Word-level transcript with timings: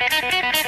Well, 0.00 0.67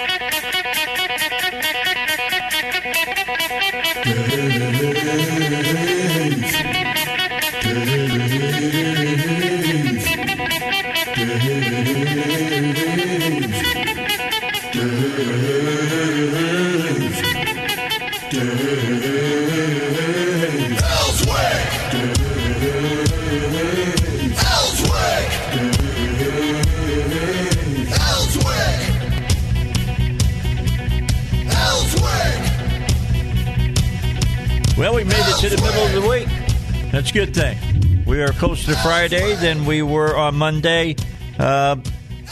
That's 37.00 37.12
a 37.12 37.14
good 37.14 37.34
thing. 37.34 38.04
We 38.04 38.20
are 38.20 38.28
closer 38.28 38.74
to 38.74 38.78
Friday 38.80 39.34
than 39.36 39.64
we 39.64 39.80
were 39.80 40.14
on 40.14 40.34
Monday. 40.36 40.96
Uh, 41.38 41.76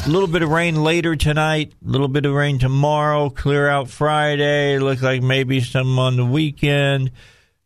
a 0.04 0.08
little 0.10 0.28
bit 0.28 0.42
of 0.42 0.50
rain 0.50 0.84
later 0.84 1.16
tonight, 1.16 1.72
a 1.82 1.90
little 1.90 2.06
bit 2.06 2.26
of 2.26 2.34
rain 2.34 2.58
tomorrow, 2.58 3.30
clear 3.30 3.66
out 3.66 3.88
Friday, 3.88 4.78
look 4.78 5.00
like 5.00 5.22
maybe 5.22 5.62
some 5.62 5.98
on 5.98 6.16
the 6.16 6.24
weekend. 6.26 7.12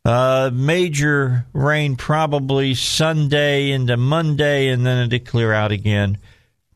Uh, 0.05 0.49
major 0.53 1.45
rain 1.51 1.97
probably 1.97 2.73
Sunday 2.73 3.71
into 3.71 3.97
Monday, 3.97 4.69
and 4.69 4.85
then 4.85 5.11
it'll 5.11 5.27
clear 5.29 5.51
out 5.51 5.73
again. 5.73 6.17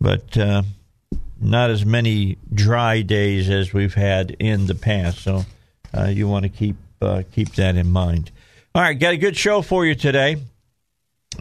But 0.01 0.37
uh, 0.37 0.63
not 1.39 1.69
as 1.69 1.85
many 1.85 2.37
dry 2.53 3.01
days 3.01 3.49
as 3.49 3.71
we've 3.71 3.93
had 3.93 4.31
in 4.39 4.65
the 4.65 4.75
past. 4.75 5.19
So 5.19 5.45
uh, 5.97 6.07
you 6.07 6.27
want 6.27 6.43
to 6.43 6.49
keep 6.49 6.75
uh, 7.01 7.23
keep 7.31 7.53
that 7.55 7.77
in 7.77 7.89
mind. 7.89 8.29
All 8.77 8.83
right, 8.83 8.93
got 8.93 9.15
a 9.15 9.17
good 9.17 9.35
show 9.35 9.63
for 9.63 9.87
you 9.87 9.95
today. 9.95 10.37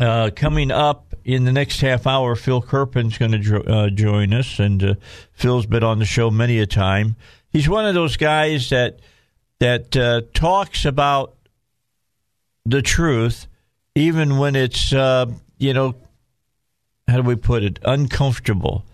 Uh, 0.01 0.31
coming 0.35 0.71
up 0.71 1.15
in 1.23 1.45
the 1.45 1.53
next 1.53 1.83
half 1.83 2.07
hour, 2.07 2.35
Phil 2.35 2.63
Kerpen's 2.63 3.19
going 3.19 3.33
to 3.33 3.39
jo- 3.39 3.61
uh, 3.61 3.91
join 3.91 4.33
us, 4.33 4.59
and 4.59 4.83
uh, 4.83 4.95
Phil's 5.33 5.67
been 5.67 5.85
on 5.85 5.99
the 5.99 6.07
show 6.07 6.31
many 6.31 6.59
a 6.61 6.67
time. 6.67 7.15
He's 7.51 7.69
one 7.69 7.85
of 7.85 7.93
those 7.93 8.17
guys 8.17 8.71
that 8.71 9.01
that 9.59 9.95
uh, 9.95 10.23
talks 10.33 10.87
about 10.87 11.37
the 12.65 12.81
truth, 12.81 13.47
even 13.95 14.39
when 14.39 14.57
it's 14.57 14.95
uh, 14.95 15.27
you 15.59 15.75
know 15.75 15.95
how 17.07 17.17
do 17.17 17.23
we 17.23 17.37
put 17.37 17.63
it 17.63 17.79
uncomfortable. 17.85 18.87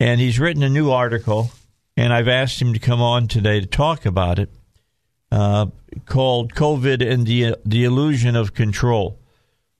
And 0.00 0.18
he's 0.18 0.40
written 0.40 0.62
a 0.62 0.70
new 0.70 0.90
article, 0.90 1.50
and 1.98 2.10
I've 2.10 2.28
asked 2.28 2.62
him 2.62 2.72
to 2.72 2.78
come 2.78 3.02
on 3.02 3.28
today 3.28 3.60
to 3.60 3.66
talk 3.66 4.06
about 4.06 4.38
it 4.38 4.48
uh, 5.32 5.66
called 6.06 6.54
"COVID 6.54 7.04
and 7.04 7.26
the 7.26 7.56
the 7.64 7.84
Illusion 7.84 8.36
of 8.36 8.54
Control." 8.54 9.18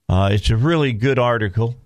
Uh, 0.08 0.30
it's 0.32 0.50
a 0.50 0.56
really 0.56 0.92
good 0.92 1.18
article. 1.18 1.76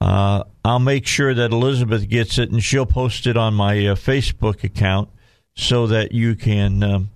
Uh, 0.00 0.44
I'll 0.64 0.78
make 0.78 1.06
sure 1.06 1.34
that 1.34 1.50
Elizabeth 1.50 2.08
gets 2.08 2.38
it, 2.38 2.50
and 2.50 2.62
she'll 2.62 2.86
post 2.86 3.26
it 3.26 3.36
on 3.36 3.54
my 3.54 3.86
uh, 3.86 3.94
Facebook 3.94 4.62
account 4.62 5.08
so 5.54 5.86
that 5.86 6.12
you 6.12 6.34
can 6.34 6.82
um, 6.82 7.10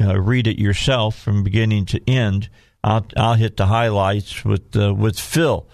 uh, 0.00 0.20
read 0.20 0.46
it 0.46 0.58
yourself 0.58 1.18
from 1.18 1.42
beginning 1.42 1.86
to 1.86 2.00
end. 2.08 2.50
I'll, 2.84 3.06
I'll 3.16 3.34
hit 3.34 3.56
the 3.56 3.66
highlights 3.66 4.44
with 4.44 4.76
uh, 4.76 4.94
with 4.94 5.18
Phil. 5.18 5.66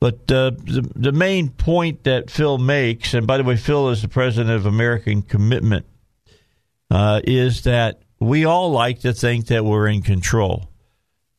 But 0.00 0.30
uh, 0.30 0.50
the 0.50 0.90
the 0.94 1.12
main 1.12 1.50
point 1.50 2.04
that 2.04 2.30
Phil 2.30 2.58
makes, 2.58 3.14
and 3.14 3.26
by 3.26 3.38
the 3.38 3.44
way, 3.44 3.56
Phil 3.56 3.88
is 3.90 4.02
the 4.02 4.08
president 4.08 4.54
of 4.54 4.66
American 4.66 5.22
Commitment, 5.22 5.86
uh, 6.90 7.20
is 7.24 7.62
that 7.62 8.03
we 8.24 8.44
all 8.44 8.70
like 8.70 9.00
to 9.00 9.12
think 9.12 9.46
that 9.46 9.64
we're 9.64 9.86
in 9.88 10.02
control, 10.02 10.68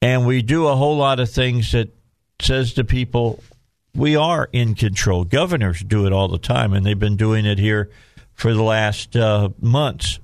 and 0.01 0.25
we 0.25 0.41
do 0.41 0.68
a 0.68 0.75
whole 0.75 0.97
lot 0.97 1.19
of 1.19 1.29
things 1.29 1.72
that 1.72 1.94
says 2.40 2.73
to 2.73 2.84
people 2.84 3.44
we 3.96 4.16
are 4.16 4.50
in 4.51 4.75
control. 4.75 5.24
Governors 5.24 5.81
do 5.81 6.06
it 6.06 6.13
all 6.13 6.28
the 6.28 6.38
time, 6.38 6.74
and 6.74 6.85
they've 6.85 7.00
been 7.00 7.16
doing 7.16 7.45
it 7.45 7.57
here 7.57 7.90
for 8.34 8.53
the 8.53 8.62
last 8.62 9.16
uh, 9.16 9.50
months 9.59 10.19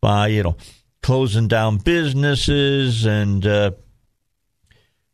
by 0.00 0.26
you 0.26 0.42
know 0.42 0.56
closing 1.00 1.48
down 1.48 1.78
businesses 1.78 3.06
and 3.06 3.46
uh, 3.46 3.70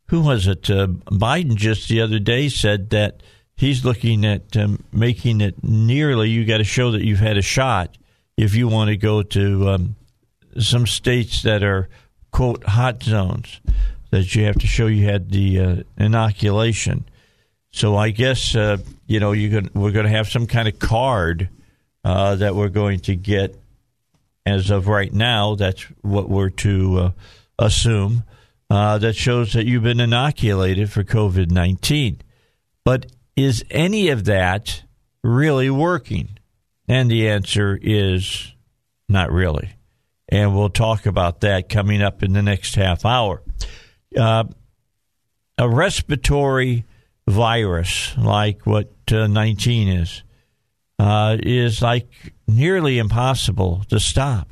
who 0.07 0.21
was 0.21 0.47
it? 0.47 0.69
Uh, 0.69 0.87
Biden 0.87 1.55
just 1.55 1.87
the 1.87 2.01
other 2.01 2.19
day 2.19 2.49
said 2.49 2.89
that 2.89 3.21
he's 3.55 3.85
looking 3.85 4.25
at 4.25 4.57
um, 4.57 4.83
making 4.91 5.41
it 5.41 5.63
nearly. 5.63 6.29
You 6.29 6.45
got 6.45 6.57
to 6.57 6.63
show 6.63 6.91
that 6.91 7.05
you've 7.05 7.19
had 7.19 7.37
a 7.37 7.43
shot 7.43 7.95
if 8.39 8.55
you 8.55 8.69
want 8.69 8.87
to 8.87 8.95
go 8.95 9.21
to 9.21 9.69
um, 9.69 9.95
some 10.57 10.87
states 10.87 11.43
that 11.43 11.61
are 11.61 11.89
quote 12.31 12.63
hot 12.63 13.03
zones. 13.03 13.59
That 14.11 14.33
you 14.33 14.45
have 14.45 14.57
to 14.59 14.65
show 14.65 14.87
you 14.87 15.05
had 15.05 15.29
the 15.29 15.59
uh, 15.59 15.75
inoculation. 15.97 17.07
So 17.71 17.95
I 17.95 18.09
guess 18.09 18.55
uh, 18.55 18.77
you 19.07 19.19
know 19.19 19.33
you 19.33 19.69
we're 19.73 19.91
going 19.91 20.05
to 20.05 20.11
have 20.11 20.29
some 20.29 20.47
kind 20.47 20.67
of 20.67 20.79
card 20.79 21.49
uh, 22.03 22.35
that 22.35 22.55
we're 22.55 22.69
going 22.69 23.01
to 23.01 23.15
get 23.15 23.55
as 24.45 24.71
of 24.71 24.87
right 24.87 25.13
now. 25.13 25.55
That's 25.55 25.83
what 26.01 26.29
we're 26.29 26.49
to 26.49 26.97
uh, 26.97 27.11
assume 27.59 28.23
uh, 28.69 28.97
that 28.99 29.15
shows 29.15 29.53
that 29.53 29.65
you've 29.65 29.83
been 29.83 29.99
inoculated 29.99 30.89
for 30.91 31.03
COVID 31.03 31.51
19. 31.51 32.21
But 32.83 33.07
is 33.35 33.63
any 33.69 34.07
of 34.07 34.25
that 34.25 34.83
really 35.23 35.69
working? 35.69 36.38
And 36.89 37.09
the 37.09 37.29
answer 37.29 37.79
is 37.79 38.51
not 39.07 39.31
really. 39.31 39.69
And 40.27 40.55
we'll 40.55 40.69
talk 40.69 41.05
about 41.05 41.41
that 41.41 41.69
coming 41.69 42.01
up 42.01 42.23
in 42.23 42.33
the 42.33 42.41
next 42.41 42.75
half 42.75 43.05
hour. 43.05 43.43
Uh, 44.17 44.45
a 45.59 45.69
respiratory 45.69 46.85
virus 47.27 48.17
like 48.17 48.65
what 48.65 48.91
uh, 49.11 49.27
19 49.27 49.87
is 49.87 50.23
uh, 50.97 51.37
is 51.39 51.81
like 51.81 52.33
nearly 52.47 52.97
impossible 52.97 53.83
to 53.89 53.99
stop. 53.99 54.49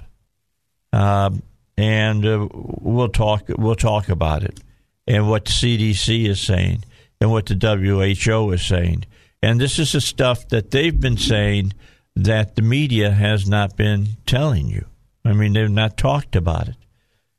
Um, 0.93 1.41
and 1.75 2.25
uh, 2.25 2.47
we'll 2.51 3.09
talk 3.09 3.49
we'll 3.49 3.75
talk 3.75 4.09
about 4.09 4.43
it 4.43 4.59
and 5.07 5.27
what 5.29 5.45
CDC 5.45 6.27
is 6.27 6.39
saying 6.39 6.83
and 7.19 7.31
what 7.31 7.47
the 7.47 7.55
WHO 7.55 8.51
is 8.51 8.65
saying. 8.65 9.05
And 9.41 9.59
this 9.59 9.79
is 9.79 9.91
the 9.93 10.01
stuff 10.01 10.47
that 10.49 10.71
they've 10.71 10.99
been 10.99 11.17
saying 11.17 11.73
that 12.17 12.55
the 12.55 12.63
media 12.63 13.11
has 13.11 13.47
not 13.47 13.78
been 13.78 14.07
telling 14.25 14.67
you. 14.67 14.85
I 15.23 15.33
mean, 15.33 15.53
they've 15.53 15.69
not 15.69 15.97
talked 15.97 16.35
about 16.35 16.67
it, 16.67 16.75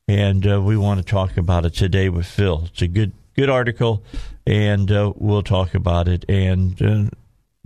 and 0.07 0.47
uh, 0.47 0.63
we 0.63 0.77
want 0.77 1.01
to 1.01 1.05
talk 1.05 1.37
about 1.37 1.65
it 1.65 1.75
today 1.75 2.09
with 2.09 2.27
Phil. 2.27 2.65
It's 2.67 2.83
a 2.83 2.87
good 2.87 3.13
good 3.35 3.51
article, 3.51 4.05
and 4.47 4.91
uh, 4.93 5.13
we'll 5.17 5.43
talk 5.43 5.75
about 5.75 6.07
it 6.07 6.25
and 6.29 6.81
uh, 6.81 7.05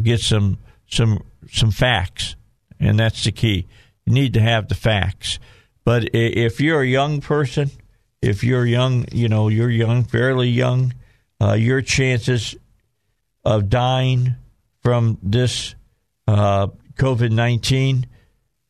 get 0.02 0.20
some 0.20 0.56
some 0.88 1.22
some 1.50 1.70
facts, 1.70 2.34
and 2.80 2.98
that's 2.98 3.24
the 3.24 3.32
key. 3.32 3.66
You 4.06 4.14
need 4.14 4.32
to 4.34 4.40
have 4.40 4.68
the 4.68 4.74
facts. 4.74 5.38
But 5.84 6.14
if 6.14 6.60
you're 6.62 6.80
a 6.80 6.86
young 6.86 7.20
person, 7.20 7.70
if 8.22 8.42
you're 8.42 8.64
young, 8.64 9.04
you 9.12 9.28
know, 9.28 9.48
you're 9.48 9.68
young, 9.68 10.04
fairly 10.04 10.48
young, 10.48 10.94
uh, 11.42 11.54
your 11.54 11.82
chances 11.82 12.54
of 13.44 13.68
dying 13.68 14.36
from 14.80 15.18
this 15.22 15.74
uh, 16.26 16.68
COVID 17.02 17.32
19, 17.32 18.06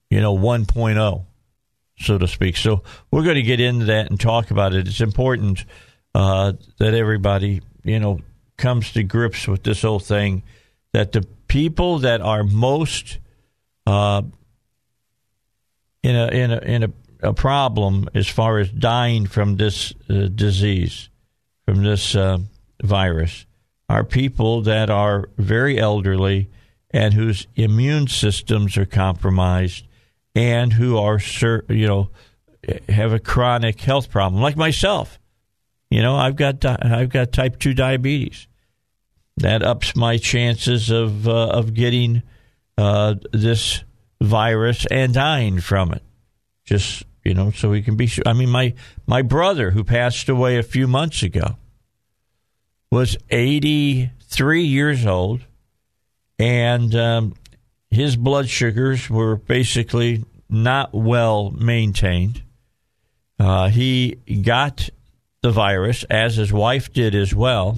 You 0.10 0.20
know, 0.20 0.36
1.0, 0.38 1.24
so 1.98 2.18
to 2.18 2.28
speak. 2.28 2.58
So 2.58 2.84
we're 3.12 3.24
going 3.24 3.36
to 3.38 3.44
get 3.44 3.62
into 3.62 3.86
that 3.86 4.10
and 4.10 4.20
talk 4.20 4.52
about 4.52 4.74
it. 4.74 4.86
It's 4.86 5.00
important 5.00 5.64
uh, 6.14 6.54
that 6.78 6.94
everybody, 6.94 7.62
you 7.84 8.00
know, 8.00 8.20
comes 8.58 8.92
to 8.94 9.04
grips 9.04 9.48
with 9.48 9.64
this 9.64 9.82
whole 9.82 10.00
thing. 10.00 10.44
That 10.94 11.12
the 11.14 11.22
people 11.48 12.00
that 12.00 12.22
are 12.22 12.44
most 12.44 13.20
uh, 13.86 14.22
in 16.04 16.16
a 16.16 16.28
in 16.28 16.52
a 16.52 16.58
in 16.60 16.84
a, 16.84 16.92
a, 17.30 17.34
problem 17.34 18.10
as 18.14 18.28
far 18.28 18.60
as 18.60 18.70
dying 18.70 19.26
from 19.26 19.58
this 19.58 19.94
uh, 20.10 20.28
disease, 20.34 21.10
from 21.66 21.84
this 21.84 22.16
uh, 22.16 22.40
virus, 22.84 23.46
are 23.90 24.04
people 24.04 24.62
that 24.64 24.90
are 24.90 25.30
very 25.38 25.80
elderly 25.80 26.50
and 26.92 27.14
whose 27.14 27.48
immune 27.56 28.08
systems 28.08 28.78
are 28.78 28.86
compromised 28.86 29.86
and 30.36 30.74
who 30.74 30.98
are 30.98 31.20
you 31.70 31.88
know 31.88 32.10
have 32.90 33.14
a 33.14 33.20
chronic 33.20 33.80
health 33.82 34.10
problem 34.10 34.42
like 34.42 34.58
myself. 34.58 35.20
You 35.92 36.02
know, 36.02 36.16
I've 36.16 36.38
got 36.38 36.64
I've 36.64 37.10
got 37.10 37.34
type 37.34 37.60
two 37.60 37.74
diabetes. 37.74 38.48
That 39.38 39.62
ups 39.62 39.94
my 39.94 40.18
chances 40.18 40.90
of 40.90 41.28
uh, 41.28 41.50
of 41.50 41.74
getting 41.74 42.24
uh, 42.78 43.16
this 43.34 43.84
virus 44.22 44.86
and 44.90 45.14
dying 45.14 45.60
from 45.60 45.92
it. 45.92 46.02
Just 46.64 47.04
you 47.26 47.34
know, 47.34 47.52
so 47.52 47.70
we 47.70 47.82
can 47.82 47.98
be 47.98 48.08
sure. 48.08 48.24
I 48.26 48.32
mean, 48.32 48.50
my 48.50 48.74
my 49.06 49.22
brother 49.22 49.72
who 49.72 49.84
passed 49.84 50.30
away 50.30 50.58
a 50.58 50.64
few 50.64 50.88
months 50.88 51.24
ago 51.24 51.58
was 52.90 53.18
eighty 53.30 54.12
three 54.22 54.64
years 54.64 55.06
old, 55.06 55.42
and 56.40 56.96
um, 56.96 57.34
his 57.90 58.16
blood 58.16 58.48
sugars 58.48 59.10
were 59.10 59.36
basically 59.36 60.24
not 60.50 60.94
well 60.94 61.52
maintained. 61.52 62.44
Uh, 63.38 63.68
he 63.68 64.16
got 64.42 64.90
the 65.42 65.52
virus, 65.52 66.04
as 66.10 66.36
his 66.36 66.54
wife 66.54 66.94
did 66.94 67.16
as 67.16 67.34
well. 67.34 67.78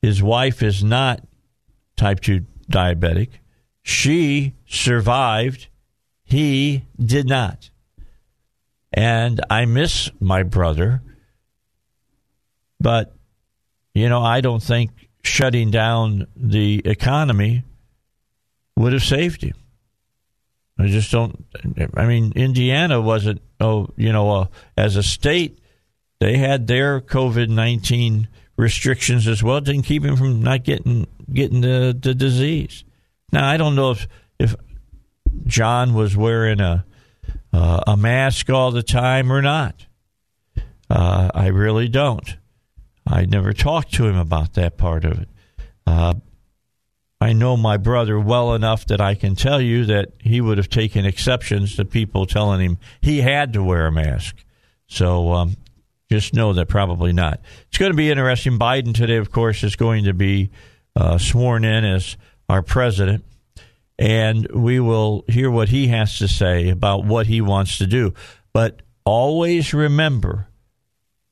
His 0.00 0.22
wife 0.22 0.62
is 0.62 0.82
not 0.82 1.20
type 1.96 2.20
2 2.20 2.46
diabetic. 2.70 3.28
She 3.82 4.54
survived. 4.66 5.68
He 6.24 6.84
did 6.98 7.28
not. 7.28 7.70
And 8.92 9.40
I 9.50 9.66
miss 9.66 10.10
my 10.20 10.42
brother. 10.42 11.02
But, 12.80 13.14
you 13.94 14.08
know, 14.08 14.22
I 14.22 14.40
don't 14.40 14.62
think 14.62 14.90
shutting 15.22 15.70
down 15.70 16.26
the 16.36 16.80
economy 16.84 17.64
would 18.76 18.92
have 18.92 19.02
saved 19.02 19.42
him. 19.42 19.54
I 20.78 20.86
just 20.86 21.10
don't. 21.10 21.44
I 21.94 22.06
mean, 22.06 22.32
Indiana 22.36 23.00
wasn't. 23.00 23.42
Oh, 23.58 23.88
you 23.96 24.12
know, 24.12 24.30
uh, 24.30 24.46
as 24.76 24.94
a 24.94 25.02
state, 25.02 25.57
they 26.20 26.38
had 26.38 26.66
their 26.66 27.00
COVID 27.00 27.48
nineteen 27.48 28.28
restrictions 28.56 29.26
as 29.26 29.42
well. 29.42 29.60
Didn't 29.60 29.82
keep 29.82 30.04
him 30.04 30.16
from 30.16 30.42
not 30.42 30.64
getting 30.64 31.06
getting 31.32 31.60
the, 31.60 31.96
the 31.98 32.14
disease. 32.14 32.84
Now 33.32 33.48
I 33.48 33.56
don't 33.56 33.74
know 33.74 33.92
if 33.92 34.08
if 34.38 34.54
John 35.46 35.94
was 35.94 36.16
wearing 36.16 36.60
a 36.60 36.84
uh, 37.52 37.82
a 37.86 37.96
mask 37.96 38.50
all 38.50 38.70
the 38.70 38.82
time 38.82 39.32
or 39.32 39.42
not. 39.42 39.86
Uh, 40.90 41.30
I 41.34 41.48
really 41.48 41.88
don't. 41.88 42.36
I 43.06 43.24
never 43.24 43.52
talked 43.52 43.92
to 43.94 44.06
him 44.06 44.16
about 44.16 44.54
that 44.54 44.76
part 44.76 45.04
of 45.04 45.20
it. 45.20 45.28
Uh, 45.86 46.14
I 47.20 47.32
know 47.32 47.56
my 47.56 47.76
brother 47.76 48.18
well 48.20 48.54
enough 48.54 48.86
that 48.86 49.00
I 49.00 49.14
can 49.14 49.34
tell 49.34 49.60
you 49.60 49.84
that 49.86 50.12
he 50.20 50.40
would 50.40 50.58
have 50.58 50.68
taken 50.68 51.04
exceptions 51.04 51.74
to 51.76 51.84
people 51.84 52.26
telling 52.26 52.60
him 52.60 52.78
he 53.00 53.22
had 53.22 53.52
to 53.54 53.62
wear 53.62 53.86
a 53.86 53.92
mask. 53.92 54.36
So 54.86 55.32
um, 55.32 55.56
just 56.10 56.34
know 56.34 56.52
that 56.54 56.68
probably 56.68 57.12
not. 57.12 57.40
It's 57.68 57.78
going 57.78 57.92
to 57.92 57.96
be 57.96 58.10
interesting. 58.10 58.58
Biden 58.58 58.94
today, 58.94 59.16
of 59.16 59.30
course, 59.30 59.62
is 59.62 59.76
going 59.76 60.04
to 60.04 60.14
be 60.14 60.50
uh, 60.96 61.18
sworn 61.18 61.64
in 61.64 61.84
as 61.84 62.16
our 62.48 62.62
president, 62.62 63.24
and 63.98 64.46
we 64.52 64.80
will 64.80 65.24
hear 65.28 65.50
what 65.50 65.68
he 65.68 65.88
has 65.88 66.18
to 66.18 66.28
say 66.28 66.70
about 66.70 67.04
what 67.04 67.26
he 67.26 67.40
wants 67.40 67.78
to 67.78 67.86
do. 67.86 68.14
But 68.52 68.80
always 69.04 69.74
remember 69.74 70.48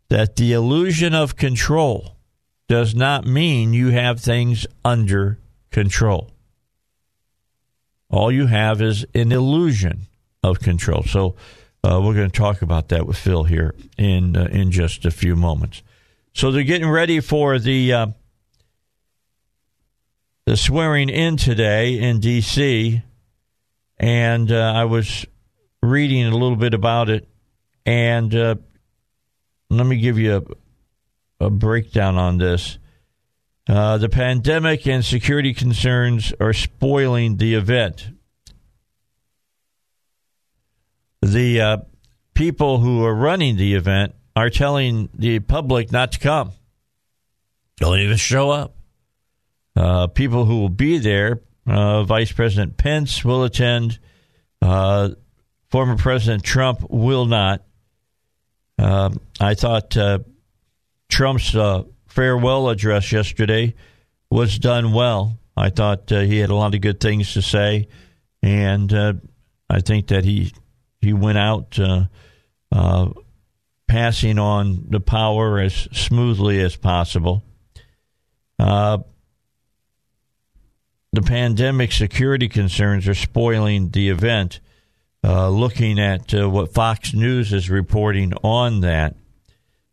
that 0.08 0.36
the 0.36 0.52
illusion 0.52 1.14
of 1.14 1.36
control 1.36 2.16
does 2.68 2.94
not 2.94 3.26
mean 3.26 3.72
you 3.72 3.90
have 3.90 4.20
things 4.20 4.66
under 4.84 5.38
control. 5.70 6.30
All 8.10 8.30
you 8.30 8.46
have 8.46 8.82
is 8.82 9.04
an 9.14 9.32
illusion 9.32 10.02
of 10.42 10.60
control. 10.60 11.02
So 11.02 11.34
uh, 11.86 12.00
we're 12.00 12.14
going 12.14 12.30
to 12.30 12.36
talk 12.36 12.62
about 12.62 12.88
that 12.88 13.06
with 13.06 13.16
Phil 13.16 13.44
here 13.44 13.72
in 13.96 14.36
uh, 14.36 14.48
in 14.50 14.72
just 14.72 15.04
a 15.04 15.10
few 15.10 15.36
moments. 15.36 15.82
So 16.32 16.50
they're 16.50 16.64
getting 16.64 16.88
ready 16.90 17.20
for 17.20 17.60
the 17.60 17.92
uh, 17.92 18.06
the 20.46 20.56
swearing 20.56 21.08
in 21.08 21.36
today 21.36 22.00
in 22.00 22.18
D.C. 22.18 23.02
And 23.98 24.50
uh, 24.50 24.72
I 24.74 24.84
was 24.84 25.26
reading 25.80 26.26
a 26.26 26.32
little 26.32 26.56
bit 26.56 26.74
about 26.74 27.08
it, 27.08 27.28
and 27.84 28.34
uh, 28.34 28.56
let 29.70 29.86
me 29.86 29.98
give 29.98 30.18
you 30.18 30.44
a, 31.40 31.46
a 31.46 31.50
breakdown 31.50 32.16
on 32.16 32.38
this. 32.38 32.78
Uh, 33.68 33.98
the 33.98 34.08
pandemic 34.08 34.88
and 34.88 35.04
security 35.04 35.54
concerns 35.54 36.32
are 36.40 36.52
spoiling 36.52 37.36
the 37.36 37.54
event. 37.54 38.08
The 41.26 41.60
uh, 41.60 41.76
people 42.34 42.78
who 42.78 43.04
are 43.04 43.12
running 43.12 43.56
the 43.56 43.74
event 43.74 44.14
are 44.36 44.48
telling 44.48 45.08
the 45.12 45.40
public 45.40 45.90
not 45.90 46.12
to 46.12 46.20
come. 46.20 46.52
Don't 47.78 47.98
even 47.98 48.16
show 48.16 48.50
up. 48.50 48.76
Uh, 49.74 50.06
people 50.06 50.44
who 50.44 50.60
will 50.60 50.68
be 50.68 50.98
there, 50.98 51.40
uh, 51.66 52.04
Vice 52.04 52.30
President 52.30 52.76
Pence 52.76 53.24
will 53.24 53.42
attend. 53.42 53.98
Uh, 54.62 55.10
former 55.68 55.96
President 55.96 56.44
Trump 56.44 56.88
will 56.88 57.26
not. 57.26 57.64
Um, 58.78 59.20
I 59.40 59.54
thought 59.54 59.96
uh, 59.96 60.20
Trump's 61.08 61.56
farewell 62.06 62.68
address 62.68 63.10
yesterday 63.10 63.74
was 64.30 64.60
done 64.60 64.92
well. 64.92 65.40
I 65.56 65.70
thought 65.70 66.12
uh, 66.12 66.20
he 66.20 66.38
had 66.38 66.50
a 66.50 66.54
lot 66.54 66.76
of 66.76 66.80
good 66.82 67.00
things 67.00 67.32
to 67.32 67.42
say, 67.42 67.88
and 68.44 68.92
uh, 68.92 69.14
I 69.68 69.80
think 69.80 70.06
that 70.08 70.24
he 70.24 70.52
he 71.06 71.12
went 71.12 71.38
out 71.38 71.78
uh, 71.78 72.06
uh 72.72 73.08
passing 73.86 74.38
on 74.38 74.86
the 74.90 74.98
power 74.98 75.60
as 75.60 75.88
smoothly 75.92 76.60
as 76.60 76.74
possible. 76.74 77.44
Uh, 78.58 78.98
the 81.12 81.22
pandemic 81.22 81.92
security 81.92 82.48
concerns 82.48 83.06
are 83.06 83.14
spoiling 83.14 83.90
the 83.90 84.08
event. 84.08 84.58
Uh, 85.22 85.48
looking 85.48 86.00
at 86.00 86.34
what 86.34 86.74
Fox 86.74 87.14
News 87.14 87.52
is 87.52 87.70
reporting 87.70 88.32
on 88.42 88.80
that, 88.80 89.14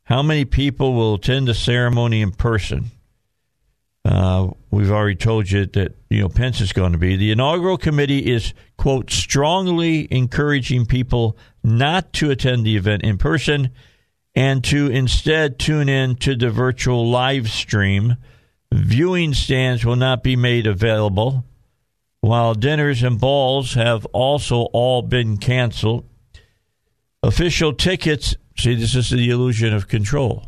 how 0.04 0.24
many 0.24 0.44
people 0.44 0.94
will 0.94 1.16
attend 1.16 1.48
the 1.48 1.54
ceremony 1.54 2.22
in 2.22 2.32
person? 2.32 2.92
Uh, 4.06 4.50
we've 4.70 4.92
already 4.92 5.16
told 5.16 5.50
you 5.50 5.66
that 5.66 5.96
you 6.10 6.22
know 6.22 6.30
Pence 6.30 6.60
is 6.60 6.74
going 6.74 6.92
to 6.92 6.98
be. 6.98 7.16
The 7.16 7.32
inaugural 7.32 7.78
committee 7.78 8.32
is 8.32 8.54
quote 8.78 9.10
strongly 9.10 10.08
encouraging 10.12 10.86
people 10.86 11.38
not 11.64 12.12
to 12.14 12.30
attend 12.30 12.66
the 12.66 12.76
event 12.76 13.04
in 13.04 13.18
person 13.18 13.70
and 14.36 14.64
to 14.66 14.88
instead 14.88 15.58
tune 15.58 15.88
in 15.88 16.16
to 16.18 16.36
the 16.36 16.50
virtual 16.50 17.10
live 17.10 17.50
stream. 17.50 18.18
Viewing 18.74 19.34
stands 19.34 19.86
will 19.86 19.96
not 19.96 20.24
be 20.24 20.36
made 20.36 20.68
available, 20.68 21.46
while 22.22 22.56
dinners 22.56 23.04
and 23.04 23.20
balls 23.20 23.76
have 23.76 24.06
also 24.08 24.64
all 24.74 25.02
been 25.02 25.38
canceled. 25.38 26.06
Official 27.22 27.72
tickets 27.72 28.36
See, 28.58 28.76
this 28.76 28.96
is 28.96 29.10
the 29.10 29.30
illusion 29.30 29.74
of 29.74 29.88
control. 29.88 30.48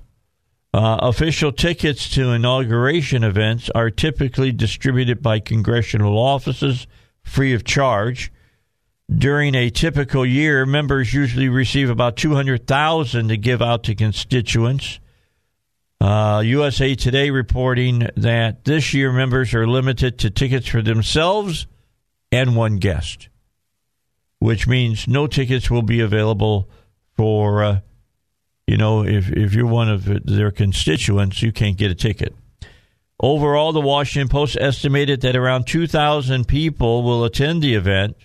Uh, 0.75 0.97
official 1.03 1.53
tickets 1.53 2.09
to 2.09 2.31
inauguration 2.31 3.23
events 3.23 3.69
are 3.73 3.89
typically 3.89 4.51
distributed 4.51 5.21
by 5.21 5.39
congressional 5.39 6.17
offices 6.17 6.85
free 7.23 7.53
of 7.53 7.63
charge. 7.63 8.29
During 9.09 9.55
a 9.55 9.69
typical 9.69 10.25
year, 10.25 10.65
members 10.65 11.13
usually 11.13 11.47
receive 11.47 11.89
about 11.89 12.17
200,000 12.17 13.29
to 13.29 13.37
give 13.37 13.61
out 13.61 13.83
to 13.85 13.95
constituents. 13.95 14.99
Uh, 16.01 16.43
USA 16.45 16.93
Today 16.93 17.29
reporting 17.29 18.09
that 18.17 18.65
this 18.65 18.93
year 18.93 19.13
members 19.13 19.53
are 19.53 19.65
limited 19.65 20.19
to 20.19 20.29
tickets 20.29 20.67
for 20.67 20.81
themselves 20.81 21.67
and 22.33 22.53
one 22.53 22.79
guest, 22.79 23.29
which 24.39 24.67
means 24.67 25.07
no 25.07 25.25
tickets 25.25 25.71
will 25.71 25.83
be 25.83 26.01
available 26.01 26.69
for, 27.15 27.63
uh, 27.63 27.79
you 28.67 28.77
know, 28.77 29.03
if, 29.03 29.31
if 29.31 29.53
you're 29.53 29.67
one 29.67 29.89
of 29.89 30.05
their 30.25 30.51
constituents, 30.51 31.41
you 31.41 31.51
can't 31.51 31.77
get 31.77 31.91
a 31.91 31.95
ticket. 31.95 32.35
Overall, 33.19 33.71
the 33.71 33.81
Washington 33.81 34.27
Post 34.27 34.57
estimated 34.59 35.21
that 35.21 35.35
around 35.35 35.65
2,000 35.67 36.47
people 36.47 37.03
will 37.03 37.23
attend 37.23 37.61
the 37.61 37.75
event, 37.75 38.17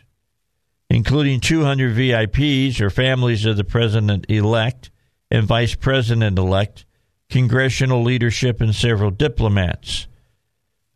including 0.89 1.41
200 1.41 1.95
VIPs 1.95 2.81
or 2.81 2.91
families 2.91 3.47
of 3.47 3.57
the 3.57 3.65
president 3.65 4.27
elect 4.29 4.91
and 5.31 5.47
vice 5.47 5.75
president 5.75 6.39
elect, 6.39 6.85
congressional 7.29 8.03
leadership, 8.03 8.61
and 8.61 8.75
several 8.75 9.11
diplomats. 9.11 10.09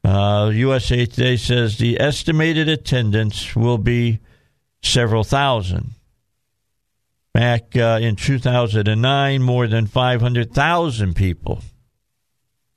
Uh, 0.03 0.51
USA 0.53 1.07
Today 1.07 1.37
says 1.37 1.79
the 1.79 2.01
estimated 2.01 2.69
attendance 2.69 3.55
will 3.55 3.79
be 3.79 4.19
several 4.83 5.25
thousand. 5.25 5.93
Back 7.35 7.77
uh, 7.77 7.99
in 8.01 8.15
2009, 8.15 9.43
more 9.43 9.67
than 9.67 9.89
500,000 9.89 11.17
people 11.17 11.63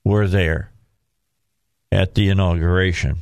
were 0.04 0.26
there 0.26 0.72
at 1.92 2.16
the 2.16 2.28
inauguration. 2.28 3.18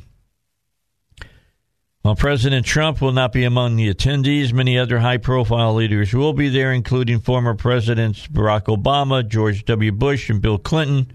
While 2.01 2.15
President 2.15 2.65
Trump 2.65 3.01
will 3.01 3.11
not 3.11 3.33
be 3.33 3.43
among 3.43 3.75
the 3.75 3.93
attendees, 3.93 4.51
many 4.51 4.79
other 4.79 4.97
high 4.97 5.17
profile 5.17 5.75
leaders 5.75 6.11
will 6.11 6.33
be 6.33 6.49
there, 6.49 6.73
including 6.73 7.19
former 7.19 7.53
Presidents 7.53 8.25
Barack 8.25 8.63
Obama, 8.63 9.27
George 9.27 9.63
W. 9.65 9.91
Bush, 9.91 10.31
and 10.31 10.41
Bill 10.41 10.57
Clinton, 10.57 11.13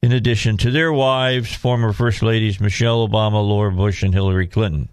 in 0.00 0.12
addition 0.12 0.58
to 0.58 0.70
their 0.70 0.92
wives, 0.92 1.52
former 1.52 1.92
First 1.92 2.22
Ladies 2.22 2.60
Michelle 2.60 3.08
Obama, 3.08 3.44
Laura 3.44 3.72
Bush, 3.72 4.04
and 4.04 4.14
Hillary 4.14 4.46
Clinton. 4.46 4.90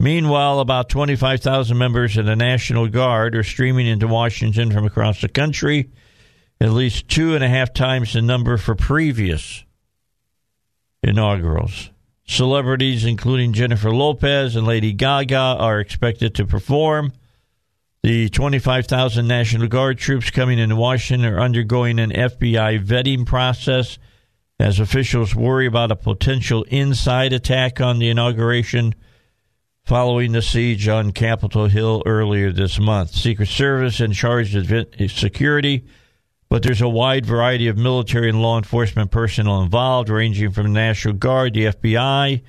Meanwhile, 0.00 0.60
about 0.60 0.88
25,000 0.88 1.76
members 1.76 2.16
of 2.16 2.26
the 2.26 2.36
National 2.36 2.86
Guard 2.86 3.34
are 3.34 3.42
streaming 3.42 3.86
into 3.88 4.06
Washington 4.06 4.70
from 4.70 4.84
across 4.84 5.20
the 5.20 5.28
country, 5.28 5.90
at 6.60 6.70
least 6.70 7.08
two 7.08 7.34
and 7.34 7.42
a 7.42 7.48
half 7.48 7.74
times 7.74 8.12
the 8.12 8.22
number 8.22 8.56
for 8.58 8.76
previous 8.76 9.64
inaugurals. 11.02 11.90
Celebrities, 12.26 13.04
including 13.04 13.52
Jennifer 13.52 13.90
Lopez 13.90 14.54
and 14.54 14.66
Lady 14.66 14.92
Gaga, 14.92 15.56
are 15.58 15.80
expected 15.80 16.34
to 16.36 16.46
perform. 16.46 17.12
The 18.04 18.28
25,000 18.28 19.26
National 19.26 19.66
Guard 19.66 19.98
troops 19.98 20.30
coming 20.30 20.60
into 20.60 20.76
Washington 20.76 21.32
are 21.32 21.40
undergoing 21.40 21.98
an 21.98 22.10
FBI 22.10 22.84
vetting 22.84 23.26
process 23.26 23.98
as 24.60 24.78
officials 24.78 25.34
worry 25.34 25.66
about 25.66 25.90
a 25.90 25.96
potential 25.96 26.62
inside 26.64 27.32
attack 27.32 27.80
on 27.80 27.98
the 27.98 28.10
inauguration 28.10 28.94
following 29.88 30.32
the 30.32 30.42
siege 30.42 30.86
on 30.86 31.10
Capitol 31.10 31.66
Hill 31.66 32.02
earlier 32.06 32.52
this 32.52 32.78
month. 32.78 33.10
Secret 33.10 33.48
Service 33.48 34.00
in 34.00 34.12
charge 34.12 34.54
of 34.54 34.68
security 35.10 35.84
but 36.48 36.62
there's 36.62 36.80
a 36.80 36.88
wide 36.88 37.26
variety 37.26 37.68
of 37.68 37.76
military 37.76 38.30
and 38.30 38.40
law 38.40 38.56
enforcement 38.56 39.10
personnel 39.10 39.62
involved, 39.62 40.08
ranging 40.08 40.50
from 40.50 40.64
the 40.64 40.70
National 40.70 41.14
Guard, 41.14 41.54
the 41.54 41.66
FBI, 41.66 42.42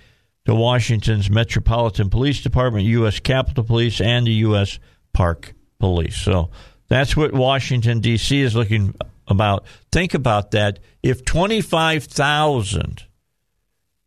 to 0.45 0.55
Washington's 0.55 1.29
Metropolitan 1.29 2.09
Police 2.09 2.41
Department, 2.41 2.85
U.S. 2.85 3.19
Capitol 3.19 3.63
Police, 3.63 3.99
and 3.99 4.25
the 4.25 4.31
U.S. 4.31 4.79
Park 5.13 5.53
Police. 5.79 6.15
So 6.15 6.49
that's 6.87 7.17
what 7.17 7.33
Washington, 7.33 7.99
D.C. 7.99 8.39
is 8.39 8.55
looking 8.55 8.95
about. 9.27 9.65
Think 9.91 10.13
about 10.13 10.51
that. 10.51 10.79
If 11.03 11.25
25,000 11.25 13.03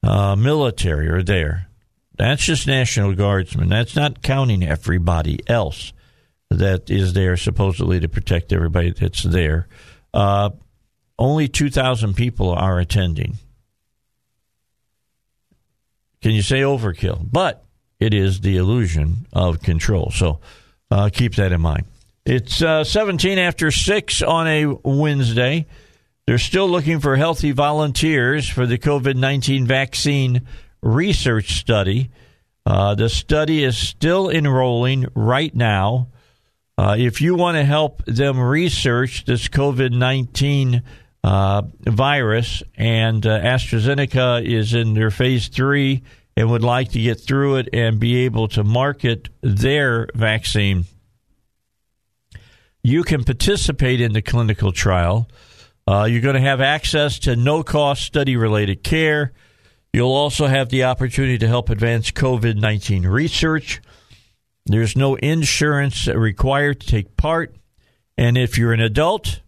uh, 0.03 0.37
military 0.37 1.09
are 1.09 1.23
there, 1.23 1.69
that's 2.17 2.45
just 2.45 2.67
National 2.67 3.15
Guardsmen. 3.15 3.69
That's 3.69 3.97
not 3.97 4.23
counting 4.23 4.63
everybody 4.63 5.41
else 5.47 5.93
that 6.51 6.91
is 6.91 7.15
there 7.15 7.37
supposedly 7.37 8.01
to 8.01 8.09
protect 8.09 8.53
everybody 8.53 8.91
that's 8.91 9.23
there. 9.23 9.67
Uh, 10.13 10.51
only 11.19 11.49
2,000 11.49 12.15
people 12.15 12.51
are 12.51 12.79
attending. 12.79 13.39
Can 16.21 16.33
you 16.33 16.43
say 16.43 16.61
overkill? 16.61 17.27
But 17.31 17.65
it 17.99 18.15
is 18.15 18.41
the 18.41 18.57
illusion 18.57 19.27
of 19.33 19.63
control. 19.63 20.11
So 20.15 20.41
uh, 20.91 21.11
keep 21.13 21.35
that 21.37 21.53
in 21.53 21.61
mind. 21.61 21.87
It's 22.25 22.63
uh, 22.63 22.85
17 22.85 23.39
after 23.39 23.71
6 23.71 24.23
on 24.23 24.47
a 24.47 24.67
Wednesday. 24.67 25.67
They're 26.27 26.39
still 26.39 26.69
looking 26.69 27.01
for 27.01 27.17
healthy 27.17 27.51
volunteers 27.51 28.49
for 28.49 28.65
the 28.67 28.79
COVID 28.79 29.17
19 29.17 29.67
vaccine 29.67 30.47
research 30.83 31.59
study. 31.59 32.11
Uh, 32.65 32.95
the 32.95 33.09
study 33.09 33.65
is 33.65 33.77
still 33.77 34.29
enrolling 34.29 35.07
right 35.15 35.55
now. 35.55 36.09
Uh, 36.79 36.97
if 36.99 37.21
you 37.21 37.35
want 37.35 37.57
to 37.57 37.65
help 37.65 38.05
them 38.07 38.39
research 38.41 39.25
this 39.25 39.49
COVID 39.49 39.93
19 39.93 40.83
uh, 41.25 41.63
virus, 41.81 42.63
and 42.77 43.25
uh, 43.27 43.41
AstraZeneca 43.41 44.45
is 44.45 44.75
in 44.75 44.95
their 44.95 45.11
phase 45.11 45.49
three 45.49 46.03
and 46.37 46.51
would 46.51 46.63
like 46.63 46.91
to 46.93 47.01
get 47.01 47.21
through 47.21 47.57
it 47.57 47.69
and 47.73 48.01
be 48.01 48.25
able 48.25 48.49
to 48.49 48.65
market 48.65 49.29
their 49.43 50.09
vaccine, 50.15 50.85
you 52.83 53.05
can 53.05 53.23
participate 53.23 54.01
in 54.01 54.13
the 54.13 54.23
clinical 54.23 54.73
trial. 54.73 55.29
Uh, 55.87 56.07
you're 56.11 56.21
going 56.21 56.35
to 56.35 56.41
have 56.41 56.61
access 56.61 57.19
to 57.21 57.37
no 57.37 57.63
cost 57.63 58.03
study 58.03 58.37
related 58.37 58.83
care. 58.83 59.33
You'll 59.93 60.13
also 60.13 60.47
have 60.47 60.71
the 60.71 60.85
opportunity 60.85 61.37
to 61.39 61.49
help 61.49 61.69
advance 61.69 62.11
COVID 62.11 62.57
19 62.59 63.07
research. 63.07 63.83
There's 64.65 64.97
no 64.97 65.17
insurance 65.17 66.07
required 66.07 66.81
to 66.81 66.87
take 66.87 67.17
part. 67.17 67.55
And 68.17 68.39
if 68.39 68.57
you're 68.57 68.73
an 68.73 68.81
adult 68.81 69.41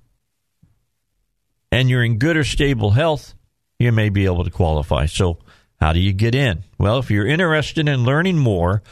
and 1.72 1.88
you're 1.88 2.04
in 2.04 2.18
good 2.18 2.36
or 2.36 2.44
stable 2.44 2.90
health, 2.90 3.34
you 3.78 3.90
may 3.92 4.08
be 4.08 4.26
able 4.26 4.44
to 4.44 4.50
qualify. 4.50 5.06
So, 5.06 5.38
how 5.80 5.92
do 5.92 6.00
you 6.00 6.12
get 6.12 6.34
in? 6.34 6.64
Well, 6.78 6.98
if 6.98 7.10
you're 7.10 7.26
interested 7.26 7.88
in 7.88 8.04
learning 8.04 8.38
more, 8.38 8.82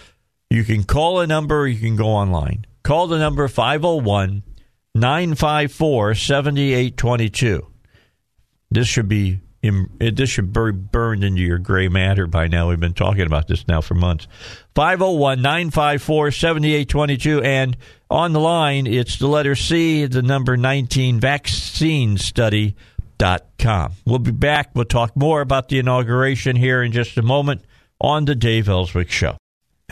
you 0.51 0.65
can 0.65 0.85
call 0.85 1.21
a 1.21 1.27
number 1.27 1.61
or 1.61 1.67
you 1.67 1.81
can 1.81 1.97
go 1.97 2.09
online. 2.09 2.67
Call 2.83 3.07
the 3.07 3.19
number 3.19 3.47
501 3.47 4.43
954 4.95 6.15
7822. 6.15 7.67
This 8.71 8.89
should 8.89 9.09
be 9.09 9.41
this 9.63 10.29
should 10.29 10.53
be 10.53 10.73
burned 10.73 11.23
into 11.23 11.41
your 11.41 11.59
gray 11.59 11.87
matter 11.89 12.27
by 12.27 12.49
now. 12.49 12.69
We've 12.69 12.81
been 12.81 12.95
talking 12.95 13.27
about 13.27 13.47
this 13.47 13.69
now 13.69 13.81
for 13.81 13.95
months. 13.95 14.27
501 14.75 15.41
954 15.41 16.33
7822. 16.33 17.43
And 17.43 17.77
on 18.11 18.33
the 18.33 18.41
line, 18.41 18.89
it's 18.89 19.19
the 19.19 19.29
letter 19.29 19.55
C, 19.55 20.07
the 20.07 20.23
number 20.23 20.57
19, 20.57 21.21
vaccinestudy.com. 21.21 23.93
We'll 24.05 24.19
be 24.19 24.33
back. 24.33 24.71
We'll 24.75 24.85
talk 24.85 25.17
more 25.17 25.41
about 25.41 25.69
the 25.69 25.79
inauguration 25.79 26.57
here 26.57 26.83
in 26.83 26.91
just 26.91 27.17
a 27.17 27.23
moment 27.23 27.63
on 28.01 28.25
the 28.25 28.35
Dave 28.35 28.69
Elswick 28.69 29.11
Show. 29.11 29.37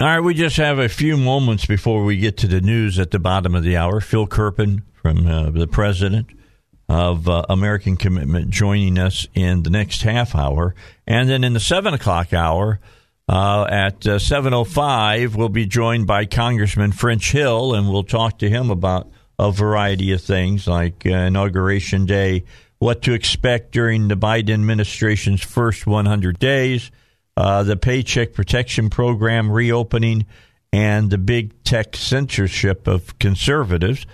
All 0.00 0.06
right, 0.06 0.20
we 0.20 0.34
just 0.34 0.56
have 0.56 0.78
a 0.78 0.88
few 0.88 1.16
moments 1.16 1.66
before 1.66 2.04
we 2.04 2.16
get 2.16 2.36
to 2.38 2.48
the 2.48 2.60
news 2.60 2.98
at 2.98 3.10
the 3.10 3.18
bottom 3.18 3.54
of 3.54 3.62
the 3.62 3.76
hour. 3.76 4.00
Phil 4.00 4.26
Kerpen 4.26 4.82
from 4.94 5.26
uh, 5.26 5.50
the 5.50 5.66
president 5.66 6.28
of 6.90 7.28
uh, 7.28 7.44
American 7.48 7.96
Commitment 7.96 8.50
joining 8.50 8.98
us 8.98 9.24
in 9.32 9.62
the 9.62 9.70
next 9.70 10.02
half 10.02 10.34
hour. 10.34 10.74
And 11.06 11.28
then 11.28 11.44
in 11.44 11.52
the 11.52 11.60
7 11.60 11.94
o'clock 11.94 12.32
hour, 12.32 12.80
uh, 13.28 13.64
at 13.70 14.04
uh, 14.08 14.16
7.05, 14.16 15.36
we'll 15.36 15.48
be 15.48 15.66
joined 15.66 16.08
by 16.08 16.24
Congressman 16.24 16.90
French 16.90 17.30
Hill, 17.30 17.74
and 17.74 17.88
we'll 17.88 18.02
talk 18.02 18.40
to 18.40 18.50
him 18.50 18.70
about 18.70 19.08
a 19.38 19.52
variety 19.52 20.10
of 20.10 20.20
things 20.20 20.66
like 20.66 21.06
uh, 21.06 21.10
Inauguration 21.10 22.06
Day, 22.06 22.42
what 22.80 23.02
to 23.02 23.12
expect 23.12 23.70
during 23.70 24.08
the 24.08 24.16
Biden 24.16 24.54
administration's 24.54 25.44
first 25.44 25.86
100 25.86 26.40
days, 26.40 26.90
uh, 27.36 27.62
the 27.62 27.76
Paycheck 27.76 28.32
Protection 28.32 28.90
Program 28.90 29.48
reopening, 29.48 30.26
and 30.72 31.08
the 31.08 31.18
big 31.18 31.62
tech 31.62 31.94
censorship 31.94 32.88
of 32.88 33.16
conservatives. 33.20 34.06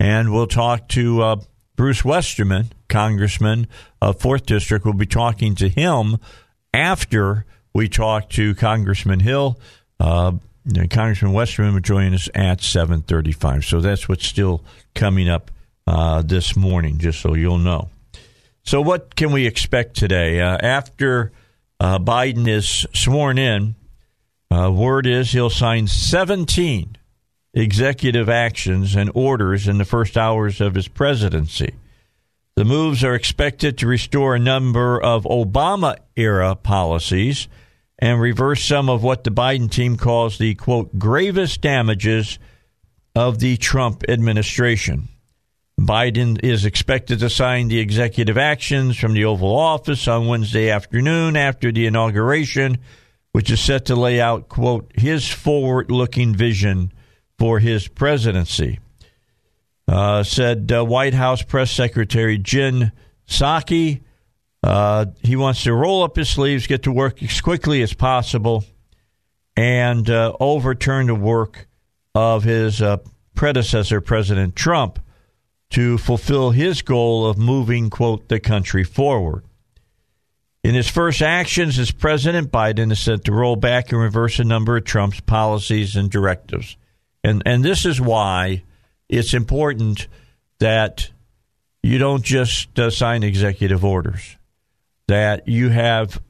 And 0.00 0.32
we'll 0.32 0.46
talk 0.46 0.88
to 0.88 1.22
uh, 1.22 1.36
Bruce 1.76 2.04
Westerman, 2.04 2.72
congressman 2.88 3.66
of 4.00 4.18
4th 4.18 4.46
District, 4.46 4.84
will 4.84 4.92
be 4.92 5.06
talking 5.06 5.54
to 5.56 5.68
him 5.68 6.18
after 6.74 7.46
we 7.74 7.88
talk 7.88 8.28
to 8.30 8.54
Congressman 8.54 9.20
Hill. 9.20 9.58
Uh, 9.98 10.32
Congressman 10.90 11.32
Westerman 11.32 11.74
will 11.74 11.80
join 11.80 12.14
us 12.14 12.28
at 12.34 12.58
7.35. 12.58 13.64
So 13.64 13.80
that's 13.80 14.08
what's 14.08 14.26
still 14.26 14.62
coming 14.94 15.28
up 15.28 15.50
uh, 15.86 16.22
this 16.22 16.54
morning, 16.56 16.98
just 16.98 17.20
so 17.20 17.34
you'll 17.34 17.58
know. 17.58 17.88
So 18.64 18.80
what 18.80 19.16
can 19.16 19.32
we 19.32 19.46
expect 19.46 19.96
today? 19.96 20.40
Uh, 20.40 20.56
after 20.60 21.32
uh, 21.80 21.98
Biden 21.98 22.46
is 22.46 22.86
sworn 22.94 23.38
in, 23.38 23.74
uh, 24.50 24.70
word 24.70 25.06
is 25.06 25.32
he'll 25.32 25.50
sign 25.50 25.86
17 25.88 26.96
executive 27.54 28.28
actions 28.28 28.94
and 28.94 29.10
orders 29.14 29.68
in 29.68 29.78
the 29.78 29.84
first 29.84 30.16
hours 30.16 30.60
of 30.60 30.74
his 30.74 30.88
presidency. 30.88 31.74
The 32.56 32.64
moves 32.64 33.02
are 33.02 33.14
expected 33.14 33.78
to 33.78 33.86
restore 33.86 34.34
a 34.34 34.40
number 34.40 35.00
of 35.00 35.24
Obama 35.24 35.96
era 36.16 36.54
policies 36.54 37.48
and 37.98 38.20
reverse 38.20 38.64
some 38.64 38.88
of 38.88 39.02
what 39.02 39.24
the 39.24 39.30
Biden 39.30 39.70
team 39.70 39.96
calls 39.96 40.38
the 40.38 40.54
quote 40.54 40.98
gravest 40.98 41.60
damages 41.60 42.38
of 43.14 43.38
the 43.38 43.56
Trump 43.56 44.04
administration. 44.08 45.08
Biden 45.80 46.42
is 46.44 46.64
expected 46.64 47.20
to 47.20 47.30
sign 47.30 47.68
the 47.68 47.80
executive 47.80 48.38
actions 48.38 48.96
from 48.98 49.14
the 49.14 49.24
Oval 49.24 49.56
Office 49.56 50.06
on 50.06 50.26
Wednesday 50.26 50.70
afternoon 50.70 51.36
after 51.36 51.72
the 51.72 51.86
inauguration, 51.86 52.78
which 53.32 53.50
is 53.50 53.60
set 53.60 53.86
to 53.86 53.96
lay 53.96 54.20
out, 54.20 54.48
quote, 54.48 54.90
his 54.94 55.28
forward 55.28 55.90
looking 55.90 56.34
vision 56.34 56.92
for 57.42 57.58
his 57.58 57.88
presidency. 57.88 58.78
Uh, 59.88 60.22
said 60.22 60.70
uh, 60.70 60.84
White 60.84 61.12
House 61.12 61.42
Press 61.42 61.72
Secretary 61.72 62.38
Jen 62.38 62.92
Psaki. 63.26 64.02
Uh, 64.62 65.06
he 65.24 65.34
wants 65.34 65.64
to 65.64 65.74
roll 65.74 66.04
up 66.04 66.14
his 66.14 66.28
sleeves, 66.28 66.68
get 66.68 66.84
to 66.84 66.92
work 66.92 67.20
as 67.20 67.40
quickly 67.40 67.82
as 67.82 67.94
possible, 67.94 68.62
and 69.56 70.08
uh, 70.08 70.36
overturn 70.38 71.08
the 71.08 71.16
work 71.16 71.66
of 72.14 72.44
his 72.44 72.80
uh, 72.80 72.98
predecessor, 73.34 74.00
President 74.00 74.54
Trump 74.54 75.00
to 75.70 75.98
fulfill 75.98 76.52
his 76.52 76.80
goal 76.80 77.26
of 77.26 77.38
moving, 77.38 77.90
quote, 77.90 78.28
the 78.28 78.38
country 78.38 78.84
forward. 78.84 79.42
In 80.62 80.76
his 80.76 80.86
first 80.86 81.20
actions 81.20 81.76
as 81.76 81.90
President, 81.90 82.52
Biden 82.52 82.92
is 82.92 83.00
set 83.00 83.24
to 83.24 83.32
roll 83.32 83.56
back 83.56 83.90
and 83.90 84.00
reverse 84.00 84.38
a 84.38 84.44
number 84.44 84.76
of 84.76 84.84
Trump's 84.84 85.18
policies 85.18 85.96
and 85.96 86.08
directives. 86.08 86.76
And, 87.24 87.42
and 87.46 87.64
this 87.64 87.86
is 87.86 88.00
why 88.00 88.64
it's 89.08 89.34
important 89.34 90.08
that 90.58 91.10
you 91.82 91.98
don't 91.98 92.22
just 92.22 92.78
uh, 92.78 92.90
sign 92.90 93.22
executive 93.22 93.84
orders, 93.84 94.36
that 95.08 95.48
you 95.48 95.68
have 95.68 96.20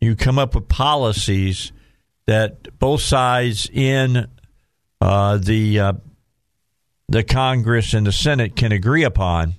you 0.00 0.16
come 0.16 0.38
up 0.38 0.54
with 0.54 0.68
policies 0.68 1.72
that 2.26 2.78
both 2.78 3.02
sides 3.02 3.70
in 3.72 4.26
uh, 5.00 5.36
the 5.36 5.78
uh, 5.78 5.92
the 7.08 7.22
Congress 7.22 7.94
and 7.94 8.06
the 8.06 8.12
Senate 8.12 8.56
can 8.56 8.72
agree 8.72 9.04
upon 9.04 9.54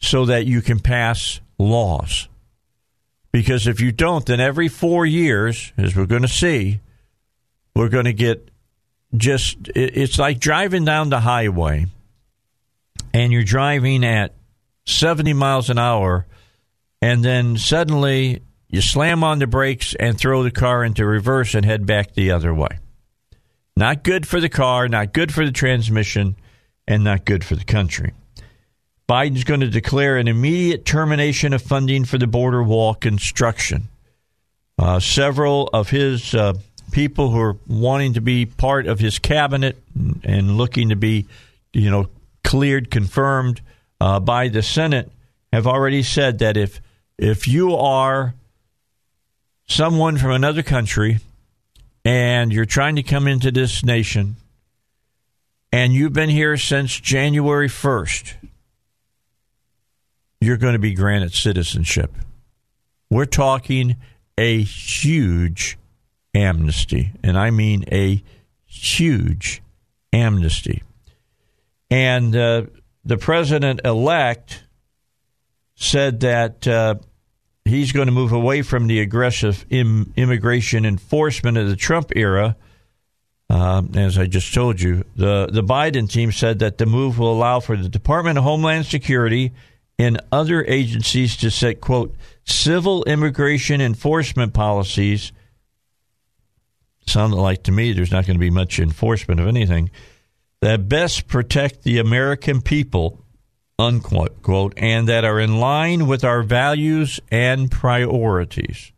so 0.00 0.26
that 0.26 0.46
you 0.46 0.60
can 0.60 0.80
pass 0.80 1.40
laws. 1.58 2.28
Because 3.30 3.66
if 3.66 3.80
you 3.80 3.92
don't, 3.92 4.26
then 4.26 4.40
every 4.40 4.68
four 4.68 5.06
years, 5.06 5.72
as 5.78 5.96
we're 5.96 6.06
going 6.06 6.22
to 6.22 6.28
see, 6.28 6.80
we're 7.74 7.88
going 7.88 8.04
to 8.04 8.12
get 8.12 8.50
just, 9.16 9.56
it's 9.74 10.18
like 10.18 10.38
driving 10.38 10.84
down 10.84 11.10
the 11.10 11.20
highway 11.20 11.86
and 13.12 13.32
you're 13.32 13.42
driving 13.42 14.04
at 14.04 14.34
70 14.86 15.32
miles 15.34 15.70
an 15.70 15.78
hour, 15.78 16.26
and 17.00 17.24
then 17.24 17.56
suddenly 17.56 18.42
you 18.68 18.80
slam 18.80 19.22
on 19.22 19.38
the 19.38 19.46
brakes 19.46 19.94
and 19.94 20.18
throw 20.18 20.42
the 20.42 20.50
car 20.50 20.84
into 20.84 21.04
reverse 21.04 21.54
and 21.54 21.64
head 21.64 21.86
back 21.86 22.14
the 22.14 22.30
other 22.30 22.54
way. 22.54 22.78
Not 23.76 24.02
good 24.02 24.26
for 24.26 24.40
the 24.40 24.48
car, 24.48 24.88
not 24.88 25.12
good 25.12 25.32
for 25.32 25.44
the 25.44 25.52
transmission, 25.52 26.36
and 26.86 27.04
not 27.04 27.24
good 27.24 27.44
for 27.44 27.54
the 27.54 27.64
country. 27.64 28.12
Biden's 29.08 29.44
going 29.44 29.60
to 29.60 29.68
declare 29.68 30.16
an 30.16 30.28
immediate 30.28 30.84
termination 30.84 31.52
of 31.52 31.62
funding 31.62 32.04
for 32.04 32.18
the 32.18 32.26
border 32.26 32.62
wall 32.62 32.94
construction. 32.94 33.88
Uh, 34.78 35.00
several 35.00 35.68
of 35.72 35.90
his 35.90 36.34
uh, 36.34 36.54
people 36.92 37.30
who 37.30 37.40
are 37.40 37.56
wanting 37.66 38.14
to 38.14 38.20
be 38.20 38.46
part 38.46 38.86
of 38.86 39.00
his 39.00 39.18
cabinet 39.18 39.76
and 40.22 40.56
looking 40.56 40.90
to 40.90 40.96
be, 40.96 41.26
you 41.72 41.90
know, 41.90 42.08
cleared, 42.44 42.90
confirmed 42.90 43.60
uh, 44.00 44.20
by 44.20 44.48
the 44.48 44.62
Senate 44.62 45.10
have 45.52 45.66
already 45.66 46.02
said 46.02 46.38
that 46.38 46.56
if 46.56 46.80
if 47.18 47.46
you 47.46 47.74
are 47.74 48.34
someone 49.66 50.16
from 50.16 50.32
another 50.32 50.62
country 50.62 51.18
and 52.04 52.52
you're 52.52 52.64
trying 52.64 52.96
to 52.96 53.02
come 53.02 53.28
into 53.28 53.50
this 53.50 53.84
nation 53.84 54.36
and 55.72 55.92
you've 55.92 56.12
been 56.12 56.30
here 56.30 56.56
since 56.56 56.98
January 56.98 57.68
1st, 57.68 58.34
you're 60.40 60.56
going 60.56 60.72
to 60.72 60.78
be 60.78 60.94
granted 60.94 61.32
citizenship. 61.32 62.12
We're 63.08 63.26
talking 63.26 63.96
a 64.36 64.62
huge 64.62 65.78
amnesty, 66.34 67.12
and 67.22 67.38
I 67.38 67.50
mean 67.50 67.84
a 67.90 68.22
huge 68.66 69.62
amnesty. 70.12 70.82
And 71.90 72.34
uh, 72.34 72.62
the 73.04 73.18
president 73.18 73.80
elect 73.84 74.64
said 75.74 76.20
that 76.20 76.66
uh, 76.66 76.94
he's 77.64 77.92
going 77.92 78.06
to 78.06 78.12
move 78.12 78.32
away 78.32 78.62
from 78.62 78.86
the 78.86 79.00
aggressive 79.00 79.66
Im- 79.70 80.12
immigration 80.16 80.84
enforcement 80.84 81.58
of 81.58 81.68
the 81.68 81.76
Trump 81.76 82.12
era 82.16 82.56
uh, 83.52 83.82
as 83.94 84.16
I 84.16 84.26
just 84.26 84.54
told 84.54 84.80
you, 84.80 85.04
the, 85.14 85.46
the 85.52 85.62
Biden 85.62 86.10
team 86.10 86.32
said 86.32 86.60
that 86.60 86.78
the 86.78 86.86
move 86.86 87.18
will 87.18 87.34
allow 87.34 87.60
for 87.60 87.76
the 87.76 87.88
Department 87.88 88.38
of 88.38 88.44
Homeland 88.44 88.86
Security 88.86 89.52
and 89.98 90.18
other 90.32 90.64
agencies 90.64 91.36
to 91.36 91.50
set, 91.50 91.82
quote, 91.82 92.16
civil 92.44 93.04
immigration 93.04 93.82
enforcement 93.82 94.54
policies. 94.54 95.32
Sounded 97.06 97.36
like 97.36 97.64
to 97.64 97.72
me 97.72 97.92
there's 97.92 98.12
not 98.12 98.26
going 98.26 98.36
to 98.36 98.40
be 98.40 98.50
much 98.50 98.78
enforcement 98.78 99.40
of 99.40 99.48
anything 99.48 99.90
that 100.62 100.88
best 100.88 101.26
protect 101.26 101.82
the 101.82 101.98
American 101.98 102.62
people, 102.62 103.18
unquote, 103.80 104.42
quote, 104.42 104.72
and 104.76 105.08
that 105.08 105.24
are 105.24 105.40
in 105.40 105.58
line 105.58 106.06
with 106.06 106.24
our 106.24 106.44
values 106.44 107.18
and 107.32 107.68
priorities. 107.68 108.92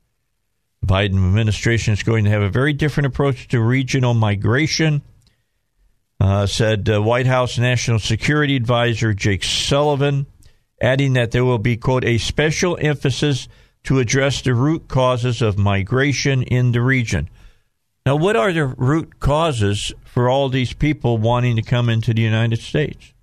The 0.82 0.86
Biden 0.86 1.16
administration 1.16 1.94
is 1.94 2.02
going 2.02 2.24
to 2.24 2.30
have 2.30 2.42
a 2.42 2.50
very 2.50 2.74
different 2.74 3.06
approach 3.06 3.48
to 3.48 3.62
regional 3.62 4.12
migration, 4.12 5.00
uh, 6.20 6.44
said 6.44 6.86
uh, 6.90 7.00
White 7.00 7.26
House 7.26 7.58
National 7.58 7.98
Security 7.98 8.56
Advisor 8.56 9.14
Jake 9.14 9.42
Sullivan, 9.42 10.26
adding 10.82 11.14
that 11.14 11.30
there 11.30 11.46
will 11.46 11.58
be, 11.58 11.78
quote, 11.78 12.04
a 12.04 12.18
special 12.18 12.76
emphasis 12.78 13.48
to 13.84 14.00
address 14.00 14.42
the 14.42 14.54
root 14.54 14.88
causes 14.88 15.40
of 15.40 15.56
migration 15.56 16.42
in 16.42 16.72
the 16.72 16.82
region. 16.82 17.30
Now, 18.06 18.16
what 18.16 18.36
are 18.36 18.52
the 18.52 18.66
root 18.66 19.18
causes 19.18 19.92
for 20.04 20.28
all 20.28 20.50
these 20.50 20.74
people 20.74 21.16
wanting 21.16 21.56
to 21.56 21.62
come 21.62 21.88
into 21.88 22.12
the 22.12 22.20
United 22.20 22.60
States? 22.60 23.14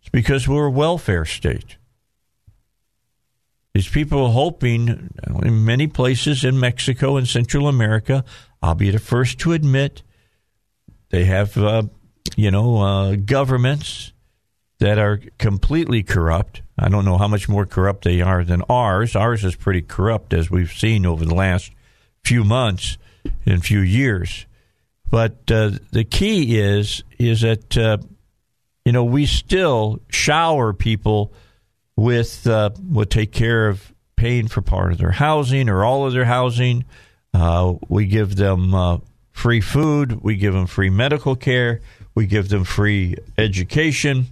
It's 0.00 0.10
because 0.10 0.46
we're 0.46 0.66
a 0.66 0.70
welfare 0.70 1.24
state. 1.24 1.78
These 3.72 3.88
people 3.88 4.26
are 4.26 4.32
hoping 4.32 5.10
in 5.42 5.64
many 5.64 5.86
places 5.86 6.44
in 6.44 6.60
Mexico 6.60 7.16
and 7.16 7.26
Central 7.26 7.66
America. 7.66 8.24
I'll 8.62 8.74
be 8.74 8.90
the 8.90 8.98
first 8.98 9.38
to 9.40 9.52
admit 9.52 10.02
they 11.08 11.24
have, 11.24 11.56
uh, 11.56 11.84
you 12.36 12.50
know, 12.50 12.78
uh, 12.78 13.16
governments 13.16 14.12
that 14.80 14.98
are 14.98 15.20
completely 15.38 16.02
corrupt. 16.02 16.60
I 16.78 16.90
don't 16.90 17.04
know 17.06 17.16
how 17.16 17.28
much 17.28 17.48
more 17.48 17.64
corrupt 17.64 18.04
they 18.04 18.20
are 18.20 18.44
than 18.44 18.62
ours. 18.68 19.16
Ours 19.16 19.44
is 19.44 19.56
pretty 19.56 19.82
corrupt, 19.82 20.34
as 20.34 20.50
we've 20.50 20.72
seen 20.72 21.06
over 21.06 21.24
the 21.24 21.34
last 21.34 21.70
few 22.22 22.44
months 22.44 22.98
and 23.46 23.64
few 23.64 23.80
years. 23.80 24.46
But 25.10 25.50
uh, 25.50 25.72
the 25.90 26.04
key 26.04 26.58
is 26.58 27.02
is 27.18 27.40
that 27.40 27.76
uh, 27.76 27.98
you 28.84 28.92
know 28.92 29.04
we 29.04 29.26
still 29.26 30.00
shower 30.08 30.72
people 30.72 31.32
with 31.96 32.46
uh, 32.46 32.70
take 33.08 33.32
care 33.32 33.68
of 33.68 33.92
paying 34.16 34.48
for 34.48 34.62
part 34.62 34.92
of 34.92 34.98
their 34.98 35.10
housing 35.10 35.68
or 35.68 35.84
all 35.84 36.06
of 36.06 36.12
their 36.12 36.24
housing. 36.24 36.84
Uh, 37.32 37.74
we 37.88 38.06
give 38.06 38.36
them 38.36 38.74
uh, 38.74 38.98
free 39.32 39.60
food. 39.60 40.22
We 40.22 40.36
give 40.36 40.54
them 40.54 40.66
free 40.66 40.90
medical 40.90 41.36
care. 41.36 41.80
We 42.14 42.26
give 42.26 42.48
them 42.48 42.64
free 42.64 43.16
education. 43.38 44.26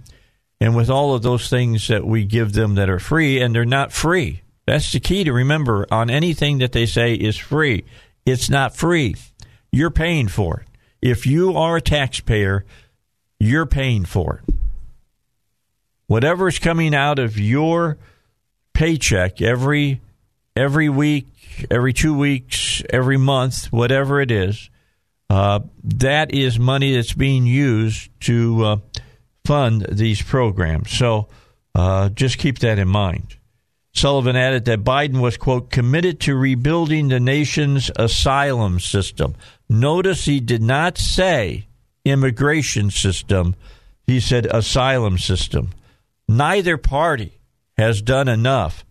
And 0.61 0.75
with 0.75 0.89
all 0.89 1.15
of 1.15 1.21
those 1.21 1.49
things 1.49 1.87
that 1.87 2.05
we 2.05 2.25
give 2.25 2.53
them 2.53 2.75
that 2.75 2.89
are 2.89 2.99
free, 2.99 3.41
and 3.41 3.55
they're 3.55 3.65
not 3.65 3.93
free. 3.93 4.41
That's 4.67 4.91
the 4.91 4.99
key 4.99 5.23
to 5.23 5.33
remember 5.33 5.87
on 5.89 6.09
anything 6.09 6.59
that 6.59 6.73
they 6.73 6.85
say 6.85 7.13
is 7.13 7.37
free. 7.37 7.85
It's 8.29 8.49
not 8.49 8.75
free. 8.75 9.15
You're 9.71 9.91
paying 9.91 10.27
for 10.27 10.61
it. 10.61 10.67
If 11.01 11.25
you 11.25 11.55
are 11.55 11.77
a 11.77 11.81
taxpayer, 11.81 12.65
you're 13.39 13.65
paying 13.65 14.05
for 14.05 14.41
it 14.45 14.55
Whatever 16.09 16.47
is 16.47 16.57
coming 16.57 16.95
out 16.95 17.19
of 17.19 17.37
your 17.37 17.99
paycheck 18.73 19.43
every 19.43 20.01
every 20.55 20.89
week, 20.89 21.27
every 21.69 21.93
two 21.93 22.17
weeks, 22.17 22.81
every 22.89 23.17
month, 23.17 23.71
whatever 23.71 24.19
it 24.19 24.31
is, 24.31 24.71
uh, 25.29 25.59
that 25.83 26.33
is 26.33 26.57
money 26.57 26.95
that's 26.95 27.13
being 27.13 27.45
used 27.45 28.09
to 28.21 28.63
uh, 28.63 28.77
fund 29.45 29.85
these 29.87 30.19
programs. 30.19 30.89
So 30.89 31.27
uh, 31.75 32.09
just 32.09 32.39
keep 32.39 32.57
that 32.59 32.79
in 32.79 32.87
mind. 32.87 33.35
Sullivan 33.99 34.37
added 34.37 34.63
that 34.65 34.85
Biden 34.85 35.19
was, 35.19 35.35
quote, 35.35 35.69
committed 35.69 36.21
to 36.21 36.35
rebuilding 36.35 37.09
the 37.09 37.19
nation's 37.19 37.91
asylum 37.97 38.79
system. 38.79 39.35
Notice 39.67 40.23
he 40.23 40.39
did 40.39 40.63
not 40.63 40.97
say 40.97 41.67
immigration 42.05 42.91
system, 42.91 43.55
he 44.07 44.21
said 44.21 44.45
asylum 44.45 45.17
system. 45.17 45.71
Neither 46.29 46.77
party 46.77 47.39
has 47.77 48.01
done 48.01 48.29
enough 48.29 48.85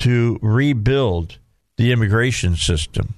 to 0.00 0.38
rebuild 0.40 1.38
the 1.76 1.92
immigration 1.92 2.56
system. 2.56 3.14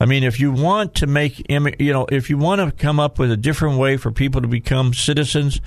I 0.00 0.04
mean, 0.04 0.22
if 0.22 0.38
you 0.38 0.52
want 0.52 0.94
to 0.96 1.06
make, 1.06 1.50
you 1.50 1.92
know, 1.92 2.06
if 2.10 2.28
you 2.28 2.36
want 2.36 2.60
to 2.60 2.70
come 2.70 3.00
up 3.00 3.18
with 3.18 3.32
a 3.32 3.36
different 3.36 3.78
way 3.78 3.96
for 3.96 4.12
people 4.12 4.42
to 4.42 4.48
become 4.48 4.92
citizens, 4.92 5.60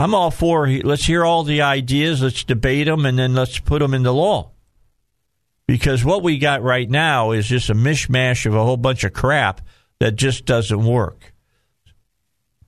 I'm 0.00 0.14
all 0.14 0.30
for. 0.30 0.66
Let's 0.66 1.04
hear 1.04 1.26
all 1.26 1.42
the 1.42 1.60
ideas, 1.60 2.22
let's 2.22 2.42
debate 2.42 2.86
them, 2.86 3.04
and 3.04 3.18
then 3.18 3.34
let's 3.34 3.58
put 3.58 3.80
them 3.80 3.92
into 3.92 4.10
law. 4.12 4.52
Because 5.68 6.02
what 6.02 6.22
we 6.22 6.38
got 6.38 6.62
right 6.62 6.88
now 6.88 7.32
is 7.32 7.46
just 7.46 7.68
a 7.68 7.74
mishmash 7.74 8.46
of 8.46 8.54
a 8.54 8.64
whole 8.64 8.78
bunch 8.78 9.04
of 9.04 9.12
crap 9.12 9.60
that 9.98 10.16
just 10.16 10.46
doesn't 10.46 10.82
work. 10.82 11.34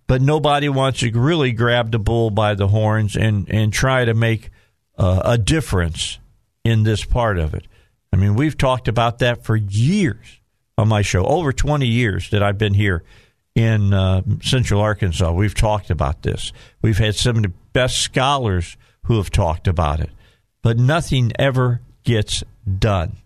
But 0.06 0.20
nobody 0.20 0.68
wants 0.68 1.00
to 1.00 1.10
really 1.10 1.52
grab 1.52 1.90
the 1.90 1.98
bull 1.98 2.28
by 2.28 2.54
the 2.54 2.68
horns 2.68 3.16
and 3.16 3.48
and 3.48 3.72
try 3.72 4.04
to 4.04 4.12
make 4.12 4.50
uh, 4.98 5.22
a 5.24 5.38
difference 5.38 6.18
in 6.64 6.82
this 6.82 7.02
part 7.02 7.38
of 7.38 7.54
it. 7.54 7.66
I 8.12 8.18
mean, 8.18 8.34
we've 8.34 8.58
talked 8.58 8.88
about 8.88 9.20
that 9.20 9.42
for 9.42 9.56
years 9.56 10.38
on 10.76 10.88
my 10.88 11.00
show, 11.00 11.24
over 11.24 11.50
20 11.50 11.86
years 11.86 12.28
that 12.28 12.42
I've 12.42 12.58
been 12.58 12.74
here 12.74 13.04
in 13.54 13.92
uh, 13.92 14.22
Central 14.42 14.80
Arkansas. 14.80 15.32
We've 15.32 15.54
talked 15.54 15.90
about 15.90 16.22
this. 16.22 16.52
We've 16.80 16.98
had 16.98 17.14
some 17.14 17.36
of 17.36 17.42
the 17.42 17.52
best 17.72 17.98
scholars 17.98 18.76
who 19.04 19.16
have 19.16 19.30
talked 19.30 19.68
about 19.68 20.00
it, 20.00 20.10
but 20.62 20.78
nothing 20.78 21.32
ever 21.38 21.80
gets 22.04 22.42
done. 22.78 23.16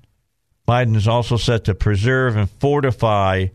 Biden 0.66 0.96
is 0.96 1.06
also 1.06 1.36
set 1.36 1.64
to 1.64 1.74
preserve 1.74 2.36
and 2.36 2.50
fortify 2.50 3.46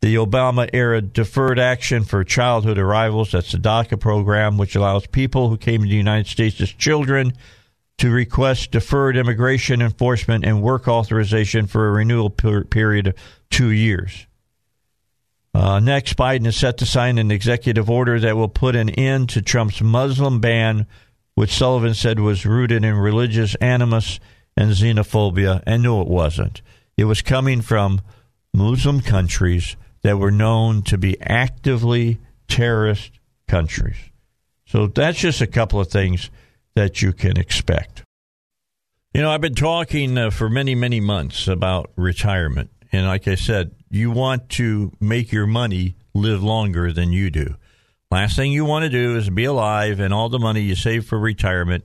the 0.00 0.16
Obama 0.16 0.68
era 0.72 1.00
Deferred 1.00 1.58
Action 1.58 2.04
for 2.04 2.22
Childhood 2.22 2.78
Arrivals. 2.78 3.32
That's 3.32 3.52
the 3.52 3.58
DACA 3.58 3.98
program, 3.98 4.58
which 4.58 4.76
allows 4.76 5.06
people 5.06 5.48
who 5.48 5.56
came 5.56 5.82
to 5.82 5.88
the 5.88 5.96
United 5.96 6.28
States 6.28 6.60
as 6.60 6.70
children 6.70 7.32
to 7.98 8.10
request 8.10 8.70
deferred 8.70 9.16
immigration 9.16 9.80
enforcement 9.80 10.44
and 10.44 10.62
work 10.62 10.88
authorization 10.88 11.66
for 11.66 11.88
a 11.88 11.92
renewal 11.92 12.28
per- 12.28 12.64
period 12.64 13.08
of 13.08 13.14
two 13.50 13.70
years. 13.70 14.26
Uh, 15.54 15.78
next, 15.78 16.16
Biden 16.16 16.46
is 16.46 16.56
set 16.56 16.78
to 16.78 16.86
sign 16.86 17.16
an 17.16 17.30
executive 17.30 17.88
order 17.88 18.18
that 18.18 18.36
will 18.36 18.48
put 18.48 18.74
an 18.74 18.90
end 18.90 19.28
to 19.30 19.40
Trump's 19.40 19.80
Muslim 19.80 20.40
ban, 20.40 20.86
which 21.36 21.54
Sullivan 21.54 21.94
said 21.94 22.18
was 22.18 22.44
rooted 22.44 22.84
in 22.84 22.96
religious 22.96 23.54
animus 23.56 24.18
and 24.56 24.72
xenophobia. 24.72 25.62
And 25.64 25.84
no, 25.84 26.02
it 26.02 26.08
wasn't. 26.08 26.60
It 26.96 27.04
was 27.04 27.22
coming 27.22 27.60
from 27.60 28.00
Muslim 28.52 29.00
countries 29.00 29.76
that 30.02 30.18
were 30.18 30.32
known 30.32 30.82
to 30.82 30.98
be 30.98 31.20
actively 31.20 32.18
terrorist 32.48 33.12
countries. 33.46 33.96
So 34.66 34.88
that's 34.88 35.18
just 35.18 35.40
a 35.40 35.46
couple 35.46 35.80
of 35.80 35.88
things 35.88 36.30
that 36.74 37.00
you 37.00 37.12
can 37.12 37.38
expect. 37.38 38.02
You 39.12 39.22
know, 39.22 39.30
I've 39.30 39.40
been 39.40 39.54
talking 39.54 40.18
uh, 40.18 40.30
for 40.30 40.48
many, 40.48 40.74
many 40.74 41.00
months 41.00 41.46
about 41.46 41.92
retirement. 41.94 42.70
And 42.90 43.06
like 43.06 43.28
I 43.28 43.36
said, 43.36 43.72
you 43.94 44.10
want 44.10 44.48
to 44.48 44.92
make 45.00 45.30
your 45.30 45.46
money 45.46 45.94
live 46.14 46.42
longer 46.42 46.92
than 46.92 47.12
you 47.12 47.30
do. 47.30 47.54
Last 48.10 48.34
thing 48.34 48.50
you 48.50 48.64
want 48.64 48.82
to 48.84 48.90
do 48.90 49.16
is 49.16 49.30
be 49.30 49.44
alive 49.44 50.00
and 50.00 50.12
all 50.12 50.28
the 50.28 50.38
money 50.38 50.62
you 50.62 50.74
save 50.74 51.06
for 51.06 51.18
retirement 51.18 51.84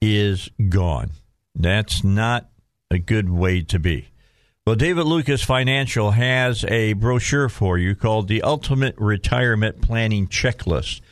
is 0.00 0.50
gone. 0.68 1.10
That's 1.54 2.02
not 2.02 2.50
a 2.90 2.98
good 2.98 3.30
way 3.30 3.62
to 3.62 3.78
be. 3.78 4.08
Well, 4.66 4.74
David 4.74 5.04
Lucas 5.04 5.44
Financial 5.44 6.10
has 6.10 6.64
a 6.64 6.94
brochure 6.94 7.48
for 7.48 7.78
you 7.78 7.94
called 7.94 8.26
the 8.26 8.42
Ultimate 8.42 8.96
Retirement 8.98 9.80
Planning 9.80 10.26
Checklist. 10.26 11.02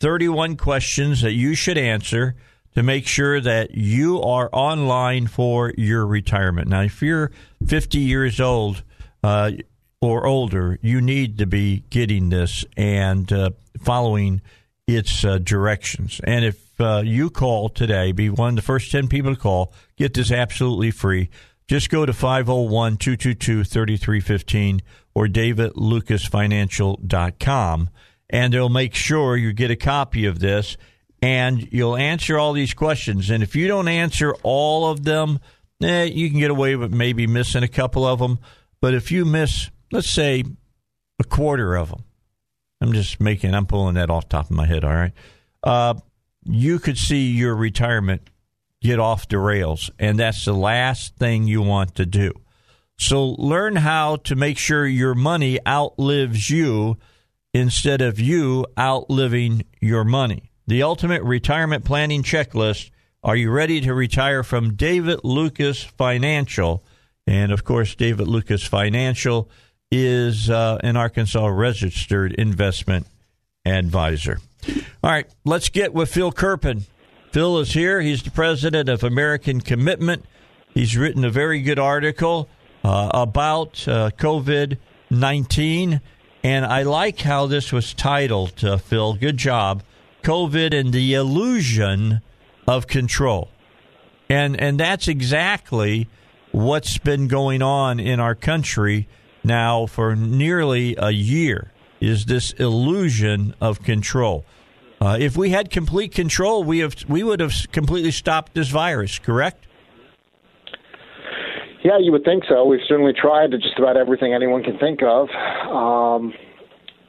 31 0.00 0.56
questions 0.56 1.22
that 1.22 1.32
you 1.32 1.54
should 1.54 1.78
answer 1.78 2.34
to 2.74 2.82
make 2.82 3.06
sure 3.06 3.40
that 3.40 3.70
you 3.74 4.20
are 4.20 4.50
online 4.52 5.26
for 5.26 5.72
your 5.78 6.06
retirement. 6.06 6.68
Now, 6.68 6.82
if 6.82 7.00
you're 7.00 7.30
50 7.66 7.98
years 7.98 8.40
old 8.40 8.82
uh, 9.22 9.52
or 10.00 10.26
older, 10.26 10.78
you 10.82 11.00
need 11.00 11.38
to 11.38 11.46
be 11.46 11.84
getting 11.90 12.28
this 12.28 12.64
and 12.76 13.32
uh, 13.32 13.50
following 13.78 14.42
its 14.86 15.24
uh, 15.24 15.38
directions. 15.38 16.20
And 16.24 16.44
if 16.44 16.80
uh, 16.80 17.02
you 17.04 17.30
call 17.30 17.68
today, 17.68 18.12
be 18.12 18.30
one 18.30 18.50
of 18.50 18.56
the 18.56 18.62
first 18.62 18.92
10 18.92 19.08
people 19.08 19.34
to 19.34 19.40
call, 19.40 19.72
get 19.96 20.14
this 20.14 20.30
absolutely 20.30 20.90
free. 20.90 21.30
Just 21.66 21.90
go 21.90 22.06
to 22.06 22.12
501 22.12 22.98
222 22.98 23.64
3315 23.64 24.82
or 25.14 25.26
davidlucasfinancial.com 25.26 27.90
and 28.28 28.52
they'll 28.52 28.68
make 28.68 28.94
sure 28.94 29.36
you 29.36 29.52
get 29.52 29.70
a 29.70 29.76
copy 29.76 30.26
of 30.26 30.38
this 30.38 30.76
and 31.22 31.72
you'll 31.72 31.96
answer 31.96 32.38
all 32.38 32.52
these 32.52 32.74
questions. 32.74 33.30
And 33.30 33.42
if 33.42 33.56
you 33.56 33.66
don't 33.66 33.88
answer 33.88 34.34
all 34.42 34.90
of 34.90 35.04
them, 35.04 35.40
eh, 35.82 36.04
you 36.04 36.30
can 36.30 36.38
get 36.38 36.50
away 36.50 36.76
with 36.76 36.92
maybe 36.92 37.26
missing 37.26 37.62
a 37.62 37.68
couple 37.68 38.06
of 38.06 38.18
them. 38.18 38.38
But 38.80 38.94
if 38.94 39.10
you 39.10 39.24
miss, 39.24 39.70
let's 39.90 40.10
say, 40.10 40.44
a 41.18 41.24
quarter 41.24 41.74
of 41.76 41.90
them, 41.90 42.04
I'm 42.80 42.92
just 42.92 43.20
making, 43.20 43.54
I'm 43.54 43.66
pulling 43.66 43.94
that 43.94 44.10
off 44.10 44.28
top 44.28 44.46
of 44.46 44.56
my 44.56 44.66
head, 44.66 44.84
all 44.84 44.92
right? 44.92 45.12
Uh, 45.62 45.94
you 46.44 46.78
could 46.78 46.98
see 46.98 47.30
your 47.30 47.54
retirement 47.54 48.28
get 48.82 48.98
off 48.98 49.28
the 49.28 49.38
rails, 49.38 49.90
and 49.98 50.18
that's 50.18 50.44
the 50.44 50.52
last 50.52 51.16
thing 51.16 51.46
you 51.46 51.62
want 51.62 51.94
to 51.96 52.06
do. 52.06 52.32
So 52.98 53.24
learn 53.38 53.76
how 53.76 54.16
to 54.16 54.36
make 54.36 54.58
sure 54.58 54.86
your 54.86 55.14
money 55.14 55.58
outlives 55.66 56.48
you 56.50 56.98
instead 57.52 58.00
of 58.00 58.20
you 58.20 58.66
outliving 58.78 59.64
your 59.80 60.04
money 60.04 60.50
the 60.66 60.82
ultimate 60.82 61.22
retirement 61.22 61.84
planning 61.84 62.22
checklist. 62.22 62.90
Are 63.22 63.36
you 63.36 63.50
ready 63.50 63.80
to 63.82 63.94
retire 63.94 64.42
from 64.42 64.74
David 64.74 65.20
Lucas 65.24 65.82
Financial? 65.82 66.84
And 67.26 67.52
of 67.52 67.64
course, 67.64 67.94
David 67.94 68.28
Lucas 68.28 68.64
Financial 68.64 69.50
is 69.90 70.50
uh, 70.50 70.78
an 70.82 70.96
Arkansas 70.96 71.46
registered 71.46 72.32
investment 72.34 73.06
advisor. 73.64 74.38
All 75.02 75.10
right, 75.10 75.26
let's 75.44 75.68
get 75.68 75.94
with 75.94 76.12
Phil 76.12 76.32
Kerpen. 76.32 76.82
Phil 77.32 77.58
is 77.58 77.72
here. 77.72 78.00
He's 78.00 78.22
the 78.22 78.30
president 78.30 78.88
of 78.88 79.04
American 79.04 79.60
Commitment. 79.60 80.24
He's 80.74 80.96
written 80.96 81.24
a 81.24 81.30
very 81.30 81.60
good 81.60 81.78
article 81.78 82.48
uh, 82.84 83.10
about 83.14 83.86
uh, 83.86 84.10
COVID 84.18 84.78
19. 85.10 86.00
And 86.42 86.64
I 86.64 86.82
like 86.82 87.20
how 87.20 87.46
this 87.46 87.72
was 87.72 87.94
titled, 87.94 88.64
uh, 88.64 88.76
Phil. 88.76 89.14
Good 89.14 89.36
job. 89.36 89.82
COVID 90.22 90.78
and 90.78 90.92
the 90.92 91.14
illusion 91.14 92.20
of 92.66 92.86
control. 92.86 93.50
And 94.28 94.60
and 94.60 94.78
that's 94.78 95.08
exactly 95.08 96.08
what's 96.52 96.98
been 96.98 97.28
going 97.28 97.62
on 97.62 98.00
in 98.00 98.18
our 98.18 98.34
country 98.34 99.08
now 99.46 99.86
for 99.86 100.14
nearly 100.14 100.96
a 100.98 101.10
year 101.10 101.72
is 102.00 102.26
this 102.26 102.52
illusion 102.52 103.54
of 103.60 103.82
control. 103.82 104.44
Uh, 105.00 105.16
if 105.20 105.36
we 105.36 105.50
had 105.50 105.70
complete 105.70 106.12
control, 106.12 106.64
we 106.64 106.80
have 106.80 106.94
we 107.08 107.22
would 107.22 107.40
have 107.40 107.54
completely 107.72 108.10
stopped 108.10 108.54
this 108.54 108.68
virus. 108.68 109.18
Correct? 109.18 109.66
Yeah, 111.84 111.98
you 112.00 112.10
would 112.12 112.24
think 112.24 112.44
so. 112.48 112.64
We've 112.64 112.80
certainly 112.88 113.12
tried 113.12 113.52
to 113.52 113.58
just 113.58 113.78
about 113.78 113.96
everything 113.96 114.34
anyone 114.34 114.64
can 114.64 114.78
think 114.78 115.02
of. 115.02 115.28
Um, 115.70 116.34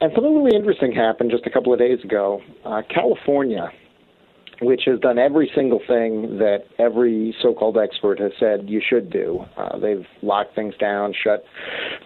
and 0.00 0.12
something 0.14 0.36
really 0.36 0.56
interesting 0.56 0.92
happened 0.92 1.32
just 1.32 1.46
a 1.46 1.50
couple 1.50 1.72
of 1.72 1.80
days 1.80 1.98
ago. 2.04 2.40
Uh, 2.64 2.82
California, 2.88 3.72
which 4.60 4.82
has 4.86 4.98
done 5.00 5.18
every 5.18 5.50
single 5.54 5.80
thing 5.86 6.38
that 6.38 6.64
every 6.78 7.34
so-called 7.40 7.78
expert 7.78 8.18
has 8.18 8.32
said 8.40 8.68
you 8.68 8.80
should 8.86 9.10
do. 9.10 9.44
Uh, 9.56 9.78
they've 9.78 10.06
locked 10.22 10.54
things 10.54 10.74
down, 10.78 11.14
shut 11.22 11.44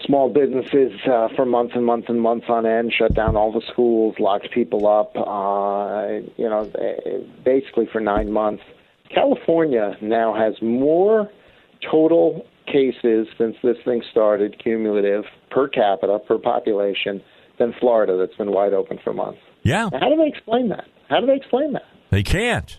small 0.05 0.29
businesses 0.29 0.93
uh, 1.11 1.29
for 1.35 1.47
months 1.47 1.73
and 1.75 1.85
months 1.85 2.09
and 2.09 2.21
months 2.21 2.47
on 2.49 2.67
end, 2.67 2.93
shut 2.97 3.15
down 3.15 3.37
all 3.37 3.53
the 3.53 3.63
schools, 3.73 4.15
locked 4.19 4.51
people 4.53 4.87
up. 4.87 5.13
Uh, 5.17 6.27
you 6.37 6.49
know, 6.49 6.71
basically 7.45 7.89
for 7.91 8.01
nine 8.01 8.31
months. 8.31 8.63
California 9.15 9.97
now 10.01 10.35
has 10.35 10.55
more 10.63 11.31
total 11.91 12.47
cases 12.67 13.27
since 13.37 13.57
this 13.63 13.77
thing 13.85 14.03
started, 14.11 14.63
cumulative 14.63 15.25
per 15.51 15.69
capita 15.69 16.19
per 16.27 16.39
population 16.39 17.23
than 17.59 17.75
Florida 17.79 18.17
that's 18.17 18.37
been 18.37 18.53
wide 18.53 18.73
open 18.73 18.99
for 19.03 19.13
months. 19.13 19.41
Yeah. 19.63 19.89
Now, 19.93 20.01
how 20.01 20.09
do 20.09 20.17
they 20.17 20.29
explain 20.29 20.69
that? 20.71 20.85
How 21.09 21.21
do 21.21 21.27
they 21.27 21.37
explain 21.37 21.73
that? 21.75 21.83
They 22.13 22.23
can't. 22.23 22.77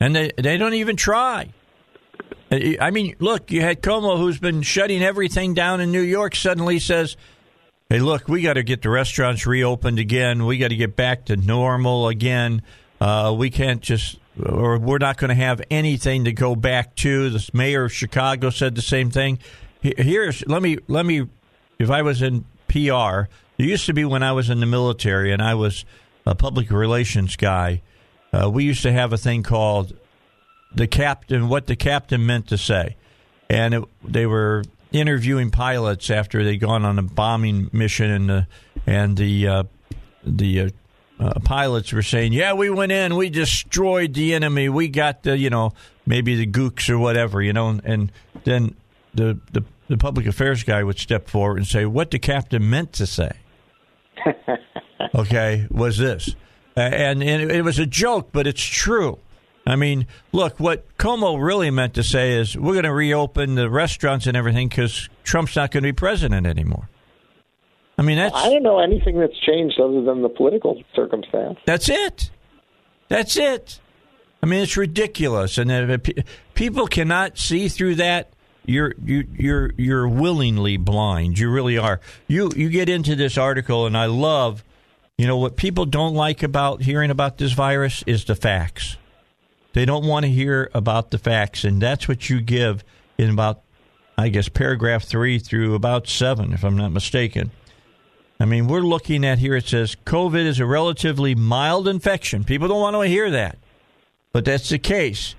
And 0.00 0.16
they, 0.16 0.32
they 0.36 0.56
don't 0.56 0.74
even 0.74 0.96
try. 0.96 1.52
I 2.50 2.90
mean, 2.90 3.14
look, 3.20 3.52
you 3.52 3.60
had 3.60 3.80
Cuomo, 3.80 4.18
who's 4.18 4.40
been 4.40 4.62
shutting 4.62 5.02
everything 5.02 5.54
down 5.54 5.80
in 5.80 5.92
New 5.92 6.02
York, 6.02 6.34
suddenly 6.34 6.80
says, 6.80 7.16
hey, 7.88 8.00
look, 8.00 8.26
we 8.26 8.42
got 8.42 8.54
to 8.54 8.64
get 8.64 8.82
the 8.82 8.90
restaurants 8.90 9.46
reopened 9.46 10.00
again. 10.00 10.44
We 10.46 10.58
got 10.58 10.68
to 10.68 10.76
get 10.76 10.96
back 10.96 11.26
to 11.26 11.36
normal 11.36 12.08
again. 12.08 12.62
Uh, 13.00 13.34
we 13.38 13.50
can't 13.50 13.80
just, 13.80 14.18
or 14.44 14.78
we're 14.78 14.98
not 14.98 15.16
going 15.16 15.28
to 15.28 15.36
have 15.36 15.62
anything 15.70 16.24
to 16.24 16.32
go 16.32 16.56
back 16.56 16.96
to. 16.96 17.30
The 17.30 17.50
mayor 17.54 17.84
of 17.84 17.92
Chicago 17.92 18.50
said 18.50 18.74
the 18.74 18.82
same 18.82 19.12
thing. 19.12 19.38
Here's, 19.80 20.44
let 20.48 20.60
me, 20.60 20.78
let 20.88 21.06
me, 21.06 21.28
if 21.78 21.88
I 21.88 22.02
was 22.02 22.20
in 22.20 22.44
PR. 22.66 23.30
It 23.58 23.66
used 23.66 23.86
to 23.86 23.94
be 23.94 24.04
when 24.04 24.24
I 24.24 24.32
was 24.32 24.50
in 24.50 24.58
the 24.58 24.66
military 24.66 25.32
and 25.32 25.40
I 25.40 25.54
was 25.54 25.84
a 26.26 26.34
public 26.34 26.70
relations 26.72 27.36
guy. 27.36 27.80
Uh, 28.32 28.48
we 28.48 28.64
used 28.64 28.82
to 28.82 28.92
have 28.92 29.12
a 29.12 29.18
thing 29.18 29.42
called 29.42 29.94
the 30.74 30.86
captain 30.86 31.48
what 31.48 31.66
the 31.66 31.76
captain 31.76 32.24
meant 32.24 32.48
to 32.48 32.56
say, 32.56 32.96
and 33.50 33.74
it, 33.74 33.84
they 34.02 34.26
were 34.26 34.64
interviewing 34.90 35.50
pilots 35.50 36.10
after 36.10 36.42
they'd 36.42 36.58
gone 36.58 36.84
on 36.84 36.98
a 36.98 37.02
bombing 37.02 37.68
mission, 37.72 38.10
and 38.10 38.28
the 38.28 38.46
and 38.86 39.16
the 39.16 39.48
uh, 39.48 39.62
the 40.24 40.60
uh, 40.60 40.68
uh, 41.20 41.40
pilots 41.40 41.92
were 41.92 42.02
saying, 42.02 42.32
"Yeah, 42.32 42.54
we 42.54 42.70
went 42.70 42.92
in, 42.92 43.16
we 43.16 43.30
destroyed 43.30 44.14
the 44.14 44.34
enemy, 44.34 44.68
we 44.68 44.88
got 44.88 45.22
the 45.22 45.36
you 45.36 45.50
know 45.50 45.72
maybe 46.06 46.34
the 46.34 46.46
gooks 46.46 46.88
or 46.88 46.98
whatever, 46.98 47.42
you 47.42 47.52
know," 47.52 47.80
and 47.84 48.10
then 48.44 48.74
the 49.14 49.38
the 49.52 49.62
the 49.88 49.96
public 49.96 50.26
affairs 50.26 50.62
guy 50.62 50.82
would 50.82 50.98
step 50.98 51.28
forward 51.28 51.58
and 51.58 51.66
say, 51.66 51.84
"What 51.84 52.10
the 52.10 52.18
captain 52.18 52.68
meant 52.68 52.92
to 52.94 53.06
say." 53.06 53.32
okay, 55.14 55.66
was 55.70 55.98
this, 55.98 56.34
Uh, 56.76 56.80
and, 56.80 57.22
and 57.22 57.50
it 57.50 57.62
was 57.62 57.78
a 57.78 57.86
joke, 57.86 58.30
but 58.32 58.46
it's 58.46 58.62
true. 58.62 59.18
I 59.66 59.76
mean, 59.76 60.06
look, 60.32 60.58
what 60.58 60.84
Cuomo 60.98 61.40
really 61.40 61.70
meant 61.70 61.94
to 61.94 62.02
say 62.02 62.32
is 62.32 62.56
we're 62.56 62.72
going 62.72 62.84
to 62.84 62.92
reopen 62.92 63.54
the 63.54 63.70
restaurants 63.70 64.26
and 64.26 64.36
everything 64.36 64.68
because 64.68 65.08
Trump's 65.22 65.54
not 65.54 65.70
going 65.70 65.82
to 65.82 65.88
be 65.88 65.92
president 65.92 66.46
anymore. 66.46 66.88
I 67.98 68.02
mean, 68.02 68.16
that's. 68.16 68.34
I 68.34 68.48
don't 68.48 68.62
know 68.62 68.80
anything 68.80 69.20
that's 69.20 69.38
changed 69.38 69.78
other 69.78 70.02
than 70.02 70.22
the 70.22 70.28
political 70.28 70.82
circumstance. 70.96 71.58
That's 71.66 71.88
it. 71.88 72.30
That's 73.08 73.36
it. 73.36 73.78
I 74.42 74.46
mean, 74.46 74.62
it's 74.62 74.76
ridiculous, 74.76 75.58
and 75.58 75.70
if 75.70 76.24
people 76.54 76.86
cannot 76.86 77.38
see 77.38 77.68
through 77.68 77.96
that. 77.96 78.32
You're 78.64 78.94
you, 79.04 79.26
you're 79.34 79.72
you're 79.76 80.08
willingly 80.08 80.76
blind. 80.76 81.36
You 81.36 81.50
really 81.50 81.78
are. 81.78 82.00
You 82.28 82.52
you 82.54 82.68
get 82.68 82.88
into 82.88 83.16
this 83.16 83.36
article, 83.36 83.86
and 83.86 83.98
I 83.98 84.06
love, 84.06 84.62
you 85.22 85.28
know, 85.28 85.36
what 85.36 85.54
people 85.54 85.86
don't 85.86 86.14
like 86.14 86.42
about 86.42 86.82
hearing 86.82 87.08
about 87.08 87.38
this 87.38 87.52
virus 87.52 88.02
is 88.08 88.24
the 88.24 88.34
facts. 88.34 88.96
They 89.72 89.84
don't 89.84 90.04
want 90.04 90.24
to 90.24 90.28
hear 90.28 90.68
about 90.74 91.12
the 91.12 91.18
facts, 91.18 91.62
and 91.62 91.80
that's 91.80 92.08
what 92.08 92.28
you 92.28 92.40
give 92.40 92.82
in 93.16 93.30
about, 93.30 93.62
I 94.18 94.30
guess, 94.30 94.48
paragraph 94.48 95.04
three 95.04 95.38
through 95.38 95.76
about 95.76 96.08
seven, 96.08 96.52
if 96.52 96.64
I'm 96.64 96.76
not 96.76 96.90
mistaken. 96.90 97.52
I 98.40 98.46
mean, 98.46 98.66
we're 98.66 98.80
looking 98.80 99.24
at 99.24 99.38
here, 99.38 99.54
it 99.54 99.68
says 99.68 99.96
COVID 100.04 100.44
is 100.44 100.58
a 100.58 100.66
relatively 100.66 101.36
mild 101.36 101.86
infection. 101.86 102.42
People 102.42 102.66
don't 102.66 102.80
want 102.80 102.96
to 102.96 103.02
hear 103.02 103.30
that, 103.30 103.58
but 104.32 104.44
that's 104.44 104.70
the 104.70 104.78
case. 104.80 105.36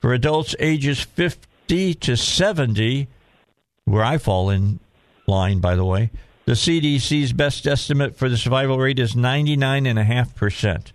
For 0.00 0.14
adults 0.14 0.56
ages 0.58 1.02
50 1.02 1.92
to 1.96 2.16
70, 2.16 3.08
where 3.84 4.04
I 4.04 4.16
fall 4.16 4.48
in 4.48 4.80
line, 5.26 5.58
by 5.60 5.76
the 5.76 5.84
way, 5.84 6.10
the 6.44 6.52
CDC's 6.52 7.32
best 7.32 7.66
estimate 7.66 8.16
for 8.16 8.28
the 8.28 8.36
survival 8.36 8.78
rate 8.78 8.98
is 8.98 9.14
99.5%. 9.14 10.92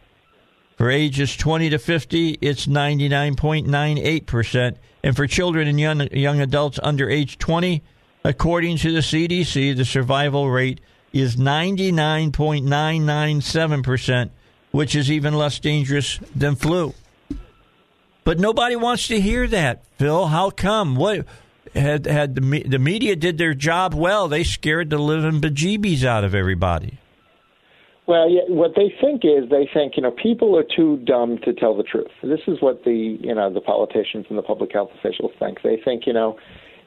For 0.77 0.91
ages 0.91 1.36
20 1.38 1.71
to 1.71 1.79
50, 1.79 2.38
it's 2.41 2.67
99.98%. 2.67 4.75
And 5.03 5.15
for 5.15 5.25
children 5.25 5.67
and 5.67 5.79
young, 5.79 6.07
young 6.12 6.41
adults 6.41 6.79
under 6.83 7.10
age 7.10 7.38
20, 7.38 7.81
according 8.23 8.77
to 8.77 8.91
the 8.91 8.99
CDC, 8.99 9.75
the 9.75 9.86
survival 9.86 10.49
rate 10.49 10.81
is 11.13 11.36
99.997%, 11.36 14.29
which 14.71 14.95
is 14.95 15.10
even 15.10 15.33
less 15.33 15.60
dangerous 15.60 16.19
than 16.36 16.55
flu. 16.55 16.93
But 18.23 18.39
nobody 18.39 18.75
wants 18.75 19.07
to 19.07 19.21
hear 19.21 19.47
that, 19.47 19.83
Phil. 19.97 20.27
How 20.27 20.49
come? 20.49 20.95
What 20.95 21.25
had 21.77 22.05
had 22.05 22.35
the 22.35 22.63
the 22.63 22.79
media 22.79 23.15
did 23.15 23.37
their 23.37 23.53
job 23.53 23.93
well? 23.93 24.27
They 24.27 24.43
scared 24.43 24.89
the 24.89 24.97
living 24.97 25.41
bejeebies 25.41 26.03
out 26.03 26.23
of 26.23 26.35
everybody. 26.35 26.99
Well, 28.07 28.29
yeah, 28.29 28.43
what 28.47 28.71
they 28.75 28.93
think 29.01 29.25
is 29.25 29.49
they 29.49 29.69
think 29.73 29.93
you 29.97 30.03
know 30.03 30.11
people 30.11 30.57
are 30.57 30.63
too 30.63 30.97
dumb 31.05 31.39
to 31.43 31.53
tell 31.53 31.75
the 31.75 31.83
truth. 31.83 32.11
This 32.23 32.39
is 32.47 32.61
what 32.61 32.83
the 32.83 33.17
you 33.19 33.35
know 33.35 33.53
the 33.53 33.61
politicians 33.61 34.25
and 34.29 34.37
the 34.37 34.43
public 34.43 34.71
health 34.73 34.91
officials 34.97 35.31
think. 35.39 35.61
They 35.61 35.77
think 35.83 36.07
you 36.07 36.13
know 36.13 36.37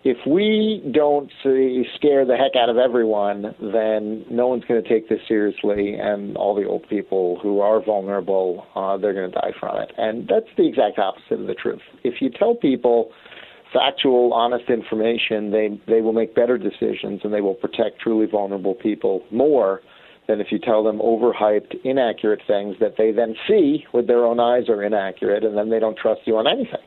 if 0.03 0.16
we 0.26 0.83
don't 0.94 1.31
see, 1.42 1.85
scare 1.96 2.24
the 2.24 2.37
heck 2.37 2.57
out 2.57 2.70
of 2.70 2.79
everyone, 2.79 3.55
then 3.61 4.24
no 4.31 4.48
one's 4.48 4.64
going 4.64 4.83
to 4.83 4.88
take 4.88 5.11
this 5.11 5.20
seriously, 5.29 5.94
and 5.94 6.37
all 6.38 6.55
the 6.55 6.64
old 6.64 6.88
people 6.88 7.38
who 7.42 7.61
are 7.61 7.85
vulnerable, 7.85 8.66
uh, 8.74 8.96
they're 8.96 9.12
going 9.12 9.31
to 9.31 9.35
die 9.35 9.53
from 9.61 9.76
it. 9.76 9.92
And 9.98 10.26
that's 10.26 10.46
the 10.57 10.66
exact 10.66 10.98
opposite 10.98 11.40
of 11.40 11.46
the 11.46 11.55
truth. 11.55 11.83
If 12.03 12.22
you 12.22 12.31
tell 12.31 12.55
people 12.55 13.12
factual, 13.72 14.33
honest 14.33 14.68
information, 14.68 15.50
they 15.50 15.80
they 15.87 16.00
will 16.00 16.12
make 16.12 16.35
better 16.35 16.59
decisions, 16.59 17.20
and 17.24 17.33
they 17.33 17.40
will 17.40 17.54
protect 17.54 18.00
truly 18.00 18.26
vulnerable 18.26 18.74
people 18.74 19.22
more 19.30 19.80
than 20.28 20.40
if 20.40 20.48
you 20.52 20.59
tell 20.59 20.85
them 20.85 20.98
overhyped, 20.98 21.74
inaccurate 21.85 22.40
things 22.46 22.76
that 22.80 22.94
they 22.96 23.11
then 23.11 23.35
see 23.48 23.85
with 23.92 24.06
their 24.06 24.24
own 24.24 24.38
eyes 24.38 24.68
are 24.68 24.83
inaccurate, 24.83 25.44
and 25.44 25.56
then 25.56 25.70
they 25.70 25.78
don't 25.78 25.96
trust 25.96 26.20
you 26.24 26.37
on 26.37 26.46
anything. 26.46 26.80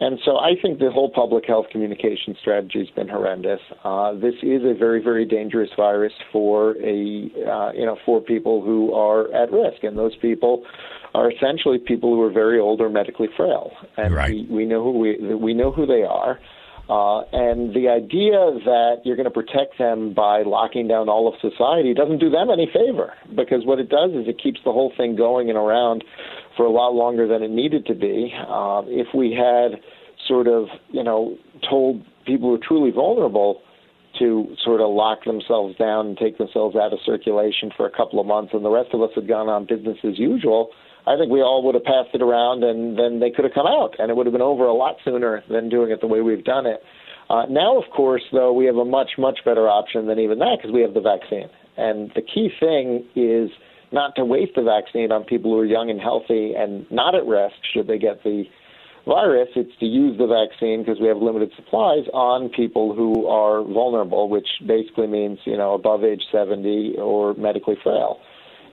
And 0.00 0.18
so 0.24 0.38
I 0.38 0.52
think 0.60 0.80
the 0.80 0.90
whole 0.90 1.08
public 1.08 1.46
health 1.46 1.66
communication 1.70 2.34
strategy 2.40 2.80
has 2.80 2.90
been 2.90 3.08
horrendous. 3.08 3.60
Uh, 3.84 4.12
this 4.14 4.34
is 4.42 4.62
a 4.64 4.74
very, 4.76 5.02
very 5.02 5.24
dangerous 5.24 5.70
virus 5.76 6.12
for 6.32 6.72
a 6.78 7.30
uh, 7.48 7.72
you 7.72 7.86
know 7.86 7.96
for 8.04 8.20
people 8.20 8.60
who 8.62 8.92
are 8.92 9.32
at 9.32 9.52
risk, 9.52 9.84
and 9.84 9.96
those 9.96 10.16
people 10.16 10.64
are 11.14 11.30
essentially 11.30 11.78
people 11.78 12.12
who 12.12 12.22
are 12.22 12.32
very 12.32 12.58
old 12.58 12.80
or 12.80 12.90
medically 12.90 13.28
frail, 13.36 13.70
and 13.96 14.14
right. 14.14 14.30
we, 14.30 14.46
we 14.50 14.64
know 14.64 14.82
who 14.82 14.98
we 14.98 15.34
we 15.34 15.54
know 15.54 15.70
who 15.70 15.86
they 15.86 16.02
are. 16.02 16.40
Uh, 16.86 17.22
and 17.32 17.74
the 17.74 17.88
idea 17.88 18.60
that 18.66 18.96
you're 19.04 19.16
going 19.16 19.24
to 19.24 19.30
protect 19.30 19.78
them 19.78 20.12
by 20.12 20.42
locking 20.42 20.86
down 20.86 21.08
all 21.08 21.26
of 21.26 21.34
society 21.40 21.94
doesn't 21.94 22.18
do 22.18 22.28
them 22.28 22.50
any 22.50 22.66
favor 22.66 23.14
because 23.34 23.64
what 23.64 23.78
it 23.78 23.88
does 23.88 24.10
is 24.10 24.28
it 24.28 24.38
keeps 24.38 24.60
the 24.66 24.72
whole 24.72 24.92
thing 24.94 25.16
going 25.16 25.48
and 25.48 25.56
around 25.56 26.04
for 26.56 26.64
a 26.64 26.70
lot 26.70 26.94
longer 26.94 27.26
than 27.26 27.42
it 27.42 27.50
needed 27.50 27.86
to 27.86 27.94
be. 27.94 28.32
Uh, 28.34 28.82
if 28.86 29.08
we 29.14 29.32
had 29.32 29.80
sort 30.28 30.48
of, 30.48 30.66
you 30.90 31.02
know, 31.02 31.36
told 31.68 32.02
people 32.26 32.48
who 32.48 32.54
are 32.54 32.66
truly 32.66 32.90
vulnerable 32.90 33.60
to 34.18 34.54
sort 34.64 34.80
of 34.80 34.90
lock 34.90 35.24
themselves 35.24 35.76
down 35.76 36.06
and 36.06 36.18
take 36.18 36.38
themselves 36.38 36.76
out 36.76 36.92
of 36.92 36.98
circulation 37.04 37.70
for 37.76 37.86
a 37.86 37.90
couple 37.90 38.20
of 38.20 38.26
months, 38.26 38.52
and 38.54 38.64
the 38.64 38.70
rest 38.70 38.90
of 38.92 39.02
us 39.02 39.10
had 39.14 39.26
gone 39.26 39.48
on 39.48 39.66
business 39.66 39.98
as 40.04 40.18
usual, 40.18 40.70
I 41.06 41.16
think 41.16 41.30
we 41.30 41.42
all 41.42 41.62
would 41.64 41.74
have 41.74 41.84
passed 41.84 42.14
it 42.14 42.22
around, 42.22 42.64
and 42.64 42.98
then 42.98 43.20
they 43.20 43.30
could 43.30 43.44
have 43.44 43.52
come 43.52 43.66
out, 43.66 43.94
and 43.98 44.10
it 44.10 44.16
would 44.16 44.26
have 44.26 44.32
been 44.32 44.40
over 44.40 44.64
a 44.64 44.72
lot 44.72 44.96
sooner 45.04 45.42
than 45.50 45.68
doing 45.68 45.90
it 45.90 46.00
the 46.00 46.06
way 46.06 46.20
we've 46.20 46.44
done 46.44 46.66
it. 46.66 46.80
Uh, 47.28 47.44
now, 47.48 47.76
of 47.76 47.84
course, 47.90 48.22
though, 48.32 48.52
we 48.52 48.66
have 48.66 48.76
a 48.76 48.84
much, 48.84 49.12
much 49.18 49.40
better 49.44 49.68
option 49.68 50.06
than 50.06 50.18
even 50.18 50.38
that 50.38 50.58
because 50.58 50.72
we 50.72 50.82
have 50.82 50.94
the 50.94 51.00
vaccine. 51.00 51.48
And 51.76 52.10
the 52.14 52.22
key 52.22 52.50
thing 52.60 53.04
is 53.16 53.50
not 53.94 54.16
to 54.16 54.24
waste 54.24 54.52
the 54.56 54.62
vaccine 54.62 55.12
on 55.12 55.24
people 55.24 55.52
who 55.52 55.60
are 55.60 55.64
young 55.64 55.88
and 55.88 56.00
healthy 56.00 56.52
and 56.54 56.84
not 56.90 57.14
at 57.14 57.24
risk 57.24 57.54
should 57.72 57.86
they 57.86 57.98
get 57.98 58.22
the 58.24 58.44
virus. 59.06 59.48
It's 59.54 59.72
to 59.80 59.86
use 59.86 60.18
the 60.18 60.26
vaccine 60.26 60.82
because 60.82 61.00
we 61.00 61.08
have 61.08 61.18
limited 61.18 61.52
supplies 61.56 62.04
on 62.12 62.48
people 62.48 62.94
who 62.94 63.26
are 63.26 63.62
vulnerable, 63.62 64.28
which 64.28 64.48
basically 64.66 65.06
means, 65.06 65.38
you 65.44 65.56
know, 65.56 65.74
above 65.74 66.04
age 66.04 66.22
70 66.32 66.96
or 66.98 67.34
medically 67.34 67.76
frail. 67.82 68.18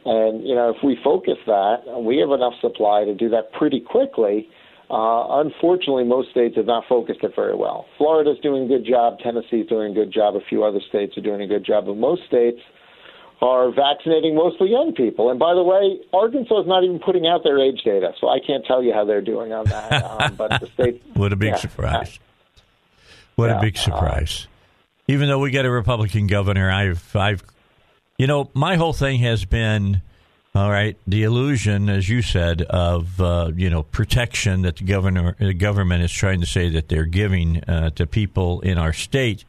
And, 0.04 0.48
you 0.48 0.56
know, 0.56 0.72
if 0.72 0.84
we 0.84 0.98
focus 1.04 1.38
that, 1.46 2.02
we 2.02 2.18
have 2.18 2.32
enough 2.32 2.54
supply 2.60 3.06
to 3.06 3.14
do 3.14 3.30
that 3.30 3.54
pretty 3.54 3.80
quickly. 3.80 4.50
Uh, 4.90 5.40
unfortunately, 5.40 6.04
most 6.04 6.32
states 6.32 6.58
have 6.58 6.66
not 6.66 6.84
focused 6.90 7.20
it 7.22 7.32
very 7.36 7.56
well. 7.56 7.86
Florida's 7.98 8.40
doing 8.42 8.64
a 8.64 8.68
good 8.68 8.86
job. 8.86 9.20
Tennessee's 9.20 9.68
doing 9.68 9.92
a 9.92 9.96
good 9.96 10.12
job. 10.12 10.36
A 10.36 10.42
few 10.50 10.64
other 10.64 10.82
states 10.90 11.18
are 11.18 11.22
doing 11.22 11.42
a 11.42 11.48
good 11.48 11.64
job. 11.64 11.86
But 11.86 11.98
most 11.98 12.24
states 12.28 12.60
are 13.42 13.72
vaccinating 13.72 14.36
mostly 14.36 14.70
young 14.70 14.94
people. 14.94 15.32
And 15.32 15.40
by 15.40 15.54
the 15.56 15.64
way, 15.64 16.00
Arkansas 16.14 16.62
is 16.62 16.68
not 16.68 16.84
even 16.84 17.00
putting 17.00 17.26
out 17.26 17.44
their 17.44 17.60
age 17.60 17.82
data, 17.84 18.14
so 18.20 18.30
I 18.30 18.40
can't 18.46 18.64
tell 18.66 18.84
you 18.84 18.94
how 18.94 19.04
they're 19.04 19.22
doing 19.22 19.52
on 19.52 19.66
that. 19.66 19.92
Um, 20.04 20.36
but 20.38 20.62
the 20.62 20.68
state. 20.68 21.02
what 21.16 21.34
a 21.34 21.36
big 21.36 21.54
yeah, 21.54 21.58
surprise. 21.58 22.20
What 23.36 23.50
yeah, 23.50 23.58
a 23.58 23.62
big 23.62 23.78
surprise. 23.78 24.46
Uh, 24.46 25.14
even 25.14 25.28
though 25.28 25.40
we 25.40 25.50
got 25.50 25.66
a 25.66 25.72
Republican 25.72 26.28
governor, 26.28 26.70
I've 26.70 27.16
I've 27.16 27.44
you 28.22 28.28
know, 28.28 28.52
my 28.54 28.76
whole 28.76 28.94
thing 28.94 29.22
has 29.22 29.46
been, 29.46 30.04
all 30.54 30.70
right, 30.70 30.96
the 31.08 31.24
illusion, 31.24 31.90
as 31.90 32.08
you 32.08 32.22
said, 32.22 32.62
of 32.62 33.20
uh, 33.20 33.52
you 33.56 33.72
know 33.72 33.82
protection 33.82 34.62
that 34.62 34.76
the 34.76 34.84
governor, 34.84 35.36
the 35.40 35.56
government 35.56 36.04
is 36.04 36.12
trying 36.12 36.40
to 36.42 36.46
say 36.46 36.70
that 36.70 36.88
they're 36.88 37.06
giving 37.06 37.64
uh, 37.64 37.90
to 37.96 38.06
people 38.06 38.62
in 38.62 38.78
our 38.78 38.94
state, 38.94 39.44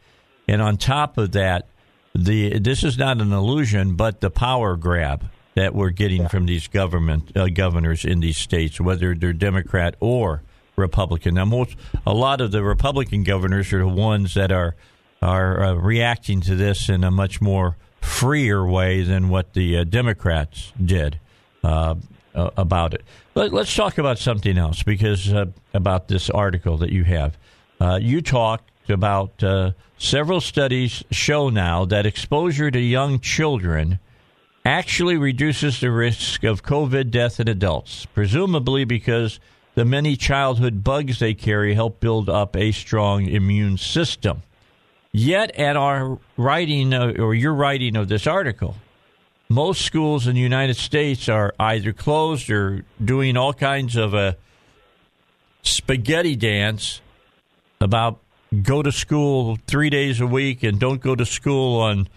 and 0.48 0.62
on 0.62 0.78
top 0.78 1.18
of 1.18 1.33
that, 1.33 1.68
the 2.14 2.59
this 2.59 2.85
is 2.85 2.98
not 2.98 3.20
an 3.20 3.33
illusion, 3.33 3.94
but 3.94 4.20
the 4.20 4.31
power 4.31 4.77
grab 4.77 5.31
that 5.55 5.75
we're 5.75 5.90
getting 5.90 6.22
yeah. 6.22 6.29
from 6.29 6.46
these 6.46 6.68
government 6.68 7.37
uh, 7.37 7.48
governors 7.48 8.05
in 8.05 8.20
these 8.20 8.38
states, 8.38 8.81
whether 8.81 9.14
they're 9.14 9.33
Democrat 9.33 9.96
or 10.01 10.42
Republican. 10.77 11.35
Now, 11.35 11.44
most 11.44 11.77
a 12.07 12.14
lot 12.14 12.40
of 12.40 12.53
the 12.53 12.62
Republican 12.62 13.22
governors 13.22 13.72
are 13.72 13.81
the 13.81 13.88
ones 13.88 14.35
that 14.35 14.53
are 14.53 14.77
are 15.20 15.62
uh, 15.62 15.75
reacting 15.75 16.40
to 16.42 16.57
this 16.57 16.88
in 16.88 17.05
a 17.05 17.11
much 17.11 17.40
more 17.40 17.77
freer 18.01 18.66
way 18.66 19.03
than 19.03 19.29
what 19.29 19.55
the 19.55 19.79
uh, 19.79 19.85
Democrats 19.85 20.72
did 20.85 21.18
uh, 21.62 21.94
uh, 22.35 22.51
about 22.57 22.94
it. 22.94 23.03
Let, 23.35 23.53
us 23.55 23.75
talk 23.75 23.98
about 23.98 24.18
something 24.18 24.59
else 24.59 24.83
because 24.83 25.33
uh, 25.33 25.46
about 25.72 26.09
this 26.09 26.29
article 26.29 26.77
that 26.79 26.90
you 26.90 27.05
have. 27.05 27.38
Uh, 27.81 27.98
you 28.01 28.20
talked 28.20 28.72
about 28.90 29.42
uh, 29.42 29.73
several 29.99 30.40
studies 30.40 31.03
show 31.11 31.49
now 31.49 31.85
that 31.85 32.07
exposure 32.07 32.71
to 32.71 32.81
young 32.81 33.21
children 33.21 33.99
actually 34.64 35.16
reduces 35.16 35.81
the 35.81 35.90
risk 35.90 36.45
of 36.45 36.62
COVID 36.62 37.11
death 37.11 37.40
in 37.40 37.49
adults, 37.49 38.07
presumably 38.07 38.85
because 38.85 39.40
the 39.75 39.85
many 39.85 40.16
childhood 40.16 40.85
bugs 40.85 41.18
they 41.18 41.35
carry 41.35 41.75
help 41.75 42.01
build 42.01 42.29
up 42.29 42.57
a 42.57 42.73
strong 42.73 43.27
immune 43.27 43.77
system. 43.77 44.42
Yet, 45.12 45.51
at 45.59 45.77
our 45.77 46.18
writing, 46.37 46.95
or 46.95 47.35
your 47.35 47.53
writing 47.53 47.97
of 47.97 48.09
this 48.09 48.27
article, 48.27 48.77
most 49.49 49.83
schools 49.83 50.27
in 50.27 50.35
the 50.35 50.40
United 50.40 50.77
States 50.77 51.29
are 51.29 51.55
either 51.61 51.92
closed 51.92 52.51
or 52.51 52.85
doing 53.03 53.37
all 53.37 53.53
kinds 53.53 53.97
of 53.97 54.14
a 54.14 54.37
spaghetti 55.62 56.35
dance 56.35 57.03
about 57.81 58.22
go 58.62 58.83
to 58.83 58.93
school 58.93 59.59
three 59.67 59.91
days 59.91 60.21
a 60.21 60.27
week 60.27 60.62
and 60.62 60.79
don't 60.79 61.01
go 61.01 61.15
to 61.15 61.25
school 61.25 61.81
on 61.81 62.09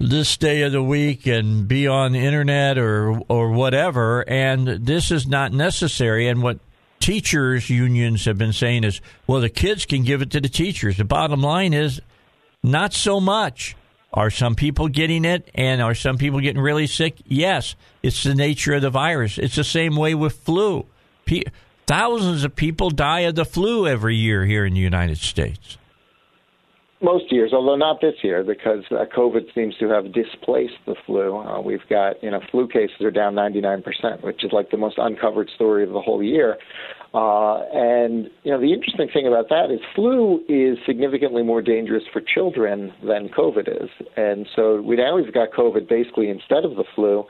this 0.00 0.36
day 0.36 0.62
of 0.62 0.72
the 0.72 0.82
week 0.82 1.26
and 1.26 1.68
be 1.68 1.86
on 1.86 2.12
the 2.12 2.18
internet 2.18 2.78
or 2.78 3.20
or 3.28 3.50
whatever. 3.50 4.26
And 4.28 4.66
this 4.66 5.10
is 5.10 5.26
not 5.26 5.52
necessary. 5.52 6.28
And 6.28 6.42
what 6.42 6.58
teachers 6.98 7.68
unions 7.68 8.24
have 8.24 8.38
been 8.38 8.54
saying 8.54 8.84
is 8.84 9.00
well 9.26 9.40
the 9.40 9.50
kids 9.50 9.84
can 9.84 10.02
give 10.02 10.22
it 10.22 10.30
to 10.30 10.40
the 10.40 10.48
teachers. 10.48 10.96
The 10.96 11.04
bottom 11.04 11.42
line 11.42 11.74
is 11.74 12.00
not 12.62 12.94
so 12.94 13.20
much. 13.20 13.76
Are 14.14 14.30
some 14.30 14.54
people 14.54 14.88
getting 14.88 15.26
it? 15.26 15.50
And 15.54 15.82
are 15.82 15.94
some 15.94 16.16
people 16.16 16.40
getting 16.40 16.62
really 16.62 16.86
sick? 16.86 17.16
Yes. 17.26 17.76
It's 18.02 18.22
the 18.22 18.34
nature 18.34 18.72
of 18.74 18.82
the 18.82 18.88
virus. 18.88 19.36
It's 19.36 19.56
the 19.56 19.64
same 19.64 19.94
way 19.94 20.14
with 20.14 20.38
flu 20.38 20.86
thousands 21.86 22.44
of 22.44 22.54
people 22.56 22.90
die 22.90 23.20
of 23.20 23.34
the 23.34 23.44
flu 23.44 23.86
every 23.86 24.16
year 24.16 24.44
here 24.44 24.64
in 24.64 24.74
the 24.74 24.80
united 24.80 25.18
states 25.18 25.78
most 27.02 27.30
years, 27.30 27.52
although 27.52 27.76
not 27.76 28.00
this 28.00 28.14
year, 28.22 28.42
because 28.42 28.84
uh, 28.90 29.04
COVID 29.16 29.54
seems 29.54 29.76
to 29.78 29.88
have 29.88 30.12
displaced 30.12 30.78
the 30.86 30.94
flu. 31.04 31.36
Uh, 31.36 31.60
we've 31.60 31.86
got, 31.90 32.22
you 32.22 32.30
know, 32.30 32.40
flu 32.50 32.66
cases 32.66 33.00
are 33.02 33.10
down 33.10 33.34
99%, 33.34 34.22
which 34.22 34.42
is 34.44 34.52
like 34.52 34.70
the 34.70 34.76
most 34.76 34.96
uncovered 34.98 35.50
story 35.54 35.84
of 35.84 35.90
the 35.90 36.00
whole 36.00 36.22
year. 36.22 36.56
Uh, 37.12 37.62
and, 37.72 38.30
you 38.44 38.50
know, 38.50 38.60
the 38.60 38.72
interesting 38.72 39.08
thing 39.12 39.26
about 39.26 39.48
that 39.50 39.70
is 39.70 39.80
flu 39.94 40.42
is 40.48 40.78
significantly 40.86 41.42
more 41.42 41.62
dangerous 41.62 42.02
for 42.12 42.20
children 42.20 42.92
than 43.02 43.28
COVID 43.28 43.68
is. 43.84 43.90
And 44.16 44.46
so 44.56 44.80
we 44.80 44.96
now 44.96 45.16
we've 45.16 45.32
got 45.32 45.50
COVID 45.52 45.88
basically 45.88 46.28
instead 46.28 46.64
of 46.64 46.76
the 46.76 46.84
flu, 46.94 47.24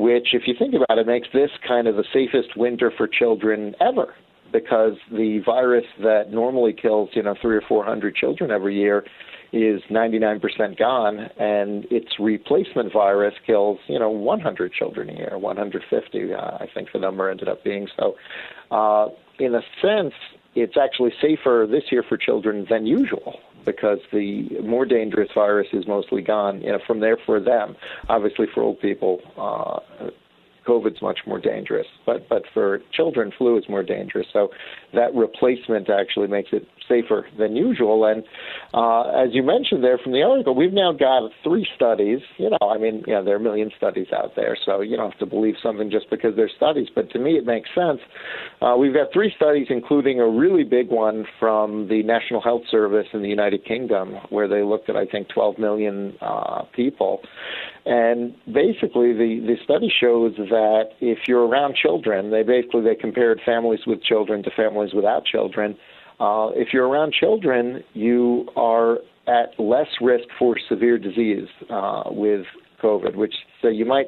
which, 0.00 0.28
if 0.32 0.42
you 0.46 0.54
think 0.58 0.74
about 0.74 0.98
it, 0.98 1.06
makes 1.06 1.28
this 1.32 1.50
kind 1.66 1.86
of 1.86 1.96
the 1.96 2.04
safest 2.12 2.56
winter 2.56 2.92
for 2.96 3.06
children 3.06 3.74
ever 3.80 4.14
because 4.52 4.94
the 5.12 5.40
virus 5.44 5.84
that 6.02 6.32
normally 6.32 6.72
kills, 6.72 7.10
you 7.12 7.22
know, 7.22 7.34
three 7.40 7.56
or 7.56 7.62
four 7.68 7.84
hundred 7.84 8.14
children 8.14 8.50
every 8.50 8.76
year 8.76 9.04
is 9.52 9.80
99% 9.90 10.78
gone, 10.78 11.18
and 11.38 11.84
its 11.90 12.08
replacement 12.20 12.92
virus 12.92 13.34
kills, 13.44 13.78
you 13.88 13.98
know, 13.98 14.08
100 14.08 14.72
children 14.72 15.10
a 15.10 15.14
year, 15.14 15.36
150, 15.36 16.32
uh, 16.32 16.36
I 16.36 16.66
think 16.72 16.88
the 16.92 17.00
number 17.00 17.28
ended 17.28 17.48
up 17.48 17.64
being. 17.64 17.88
So, 17.98 18.14
uh, 18.70 19.08
in 19.40 19.54
a 19.56 19.60
sense, 19.82 20.14
it's 20.54 20.76
actually 20.76 21.12
safer 21.20 21.66
this 21.70 21.84
year 21.90 22.02
for 22.02 22.16
children 22.16 22.66
than 22.68 22.86
usual 22.86 23.38
because 23.64 23.98
the 24.12 24.48
more 24.62 24.84
dangerous 24.84 25.28
virus 25.34 25.68
is 25.72 25.86
mostly 25.86 26.22
gone. 26.22 26.60
You 26.62 26.72
know, 26.72 26.78
from 26.86 27.00
there 27.00 27.18
for 27.26 27.40
them. 27.40 27.76
Obviously, 28.08 28.46
for 28.54 28.62
old 28.62 28.80
people, 28.80 29.20
uh, 29.36 30.10
COVID's 30.70 31.02
much 31.02 31.18
more 31.26 31.40
dangerous, 31.40 31.86
but 32.06 32.28
but 32.28 32.44
for 32.54 32.80
children, 32.92 33.32
flu 33.36 33.58
is 33.58 33.64
more 33.68 33.82
dangerous. 33.82 34.26
So 34.32 34.50
that 34.94 35.12
replacement 35.14 35.90
actually 35.90 36.28
makes 36.28 36.50
it 36.52 36.66
safer 36.88 37.26
than 37.38 37.56
usual. 37.56 38.04
And 38.04 38.22
uh, 38.72 39.10
as 39.10 39.30
you 39.32 39.42
mentioned 39.42 39.82
there 39.82 39.98
from 39.98 40.12
the 40.12 40.22
article, 40.22 40.54
we've 40.54 40.72
now 40.72 40.92
got 40.92 41.30
three 41.42 41.66
studies. 41.74 42.20
You 42.38 42.50
know, 42.50 42.58
I 42.62 42.78
mean, 42.78 43.02
know, 43.14 43.24
there 43.24 43.34
are 43.34 43.38
a 43.38 43.42
million 43.42 43.70
studies 43.76 44.06
out 44.12 44.36
there, 44.36 44.56
so 44.64 44.80
you 44.80 44.96
don't 44.96 45.10
have 45.10 45.18
to 45.20 45.26
believe 45.26 45.54
something 45.60 45.90
just 45.90 46.08
because 46.08 46.36
there's 46.36 46.52
studies. 46.56 46.88
But 46.94 47.10
to 47.10 47.18
me, 47.18 47.32
it 47.32 47.46
makes 47.46 47.68
sense. 47.74 48.00
Uh, 48.62 48.76
we've 48.78 48.94
got 48.94 49.08
three 49.12 49.32
studies, 49.34 49.66
including 49.70 50.20
a 50.20 50.28
really 50.28 50.64
big 50.64 50.88
one 50.88 51.24
from 51.40 51.88
the 51.88 52.02
National 52.04 52.40
Health 52.40 52.62
Service 52.70 53.06
in 53.12 53.22
the 53.22 53.28
United 53.28 53.64
Kingdom, 53.64 54.14
where 54.30 54.46
they 54.46 54.62
looked 54.62 54.88
at 54.88 54.96
I 54.96 55.06
think 55.06 55.28
12 55.28 55.58
million 55.58 56.14
uh, 56.20 56.62
people. 56.74 57.22
And 57.90 58.36
basically, 58.46 59.12
the, 59.12 59.42
the 59.44 59.56
study 59.64 59.92
shows 60.00 60.36
that 60.36 60.90
if 61.00 61.18
you're 61.26 61.44
around 61.44 61.74
children, 61.74 62.30
they 62.30 62.44
basically 62.44 62.82
they 62.82 62.94
compared 62.94 63.40
families 63.44 63.80
with 63.84 64.00
children 64.04 64.44
to 64.44 64.50
families 64.56 64.94
without 64.94 65.24
children. 65.24 65.76
Uh, 66.20 66.50
if 66.54 66.68
you're 66.72 66.86
around 66.86 67.12
children, 67.12 67.82
you 67.94 68.46
are 68.54 68.98
at 69.26 69.58
less 69.58 69.88
risk 70.00 70.28
for 70.38 70.54
severe 70.68 70.98
disease 70.98 71.48
uh, 71.68 72.04
with 72.06 72.46
COVID, 72.80 73.16
which 73.16 73.34
so 73.60 73.66
you 73.66 73.84
might 73.84 74.06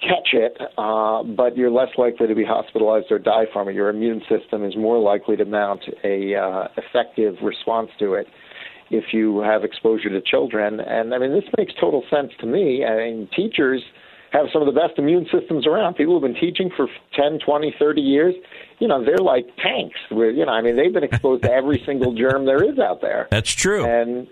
catch 0.00 0.32
it, 0.32 0.56
uh, 0.78 1.22
but 1.22 1.58
you're 1.58 1.70
less 1.70 1.90
likely 1.98 2.26
to 2.26 2.34
be 2.34 2.44
hospitalized 2.44 3.12
or 3.12 3.18
die 3.18 3.44
from 3.52 3.68
it. 3.68 3.74
Your 3.74 3.90
immune 3.90 4.22
system 4.30 4.64
is 4.64 4.74
more 4.76 4.98
likely 4.98 5.36
to 5.36 5.44
mount 5.44 5.82
a 6.04 6.36
uh, 6.36 6.68
effective 6.78 7.34
response 7.42 7.90
to 7.98 8.14
it 8.14 8.26
if 8.90 9.12
you 9.12 9.40
have 9.40 9.64
exposure 9.64 10.08
to 10.08 10.20
children. 10.20 10.80
And 10.80 11.14
I 11.14 11.18
mean, 11.18 11.32
this 11.32 11.48
makes 11.56 11.72
total 11.80 12.04
sense 12.10 12.32
to 12.40 12.46
me. 12.46 12.84
I 12.84 12.96
mean, 12.96 13.28
teachers 13.34 13.82
have 14.32 14.46
some 14.52 14.62
of 14.62 14.72
the 14.72 14.78
best 14.78 14.98
immune 14.98 15.26
systems 15.32 15.66
around. 15.66 15.94
People 15.94 16.14
who've 16.14 16.22
been 16.22 16.40
teaching 16.40 16.70
for 16.76 16.88
10, 17.14 17.40
20, 17.44 17.74
30 17.78 18.00
years, 18.00 18.34
you 18.78 18.88
know, 18.88 19.04
they're 19.04 19.18
like 19.18 19.46
tanks. 19.56 19.98
Where, 20.10 20.30
you 20.30 20.44
know, 20.44 20.52
I 20.52 20.62
mean, 20.62 20.76
they've 20.76 20.92
been 20.92 21.04
exposed 21.04 21.42
to 21.44 21.52
every 21.52 21.82
single 21.86 22.14
germ 22.14 22.46
there 22.46 22.62
is 22.62 22.78
out 22.78 23.00
there. 23.00 23.28
That's 23.30 23.50
true. 23.50 23.84
And 23.84 24.26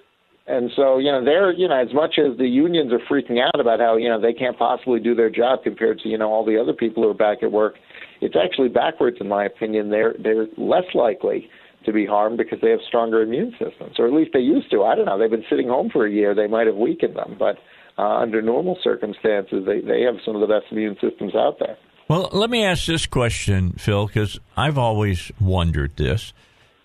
and 0.46 0.70
so, 0.74 0.96
you 0.96 1.12
know, 1.12 1.22
they're, 1.22 1.52
you 1.52 1.68
know, 1.68 1.78
as 1.78 1.92
much 1.92 2.18
as 2.18 2.38
the 2.38 2.48
unions 2.48 2.90
are 2.90 3.00
freaking 3.00 3.38
out 3.38 3.60
about 3.60 3.80
how, 3.80 3.98
you 3.98 4.08
know, 4.08 4.18
they 4.18 4.32
can't 4.32 4.58
possibly 4.58 4.98
do 4.98 5.14
their 5.14 5.28
job 5.28 5.62
compared 5.62 5.98
to, 6.00 6.08
you 6.08 6.16
know, 6.16 6.30
all 6.30 6.42
the 6.42 6.58
other 6.58 6.72
people 6.72 7.02
who 7.02 7.10
are 7.10 7.14
back 7.14 7.42
at 7.42 7.52
work, 7.52 7.74
it's 8.22 8.34
actually 8.34 8.68
backwards 8.68 9.18
in 9.20 9.28
my 9.28 9.44
opinion. 9.44 9.90
They're 9.90 10.14
they're 10.18 10.46
less 10.56 10.86
likely 10.94 11.50
to 11.88 11.92
be 11.92 12.06
harmed 12.06 12.36
because 12.36 12.60
they 12.60 12.70
have 12.70 12.80
stronger 12.86 13.22
immune 13.22 13.52
systems, 13.58 13.98
or 13.98 14.06
at 14.06 14.12
least 14.12 14.30
they 14.32 14.40
used 14.40 14.70
to. 14.70 14.84
I 14.84 14.94
don't 14.94 15.06
know. 15.06 15.18
They've 15.18 15.30
been 15.30 15.44
sitting 15.48 15.68
home 15.68 15.88
for 15.90 16.06
a 16.06 16.10
year. 16.10 16.34
They 16.34 16.46
might 16.46 16.66
have 16.66 16.76
weakened 16.76 17.16
them, 17.16 17.36
but 17.38 17.56
uh, 17.98 18.18
under 18.18 18.40
normal 18.42 18.78
circumstances, 18.82 19.64
they, 19.66 19.80
they 19.80 20.02
have 20.02 20.16
some 20.24 20.36
of 20.36 20.40
the 20.40 20.46
best 20.46 20.70
immune 20.70 20.96
systems 21.00 21.34
out 21.34 21.58
there. 21.58 21.76
Well, 22.08 22.28
let 22.32 22.50
me 22.50 22.64
ask 22.64 22.86
this 22.86 23.06
question, 23.06 23.72
Phil, 23.72 24.06
because 24.06 24.38
I've 24.56 24.78
always 24.78 25.32
wondered 25.40 25.96
this. 25.96 26.32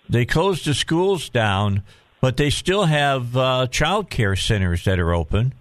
They 0.08 0.24
closed 0.26 0.66
the 0.66 0.74
schools 0.74 1.28
down, 1.28 1.82
but 2.20 2.36
they 2.36 2.50
still 2.50 2.84
have 2.84 3.36
uh, 3.36 3.66
child 3.68 4.10
care 4.10 4.36
centers 4.36 4.84
that 4.84 4.98
are 4.98 5.14
open. 5.14 5.54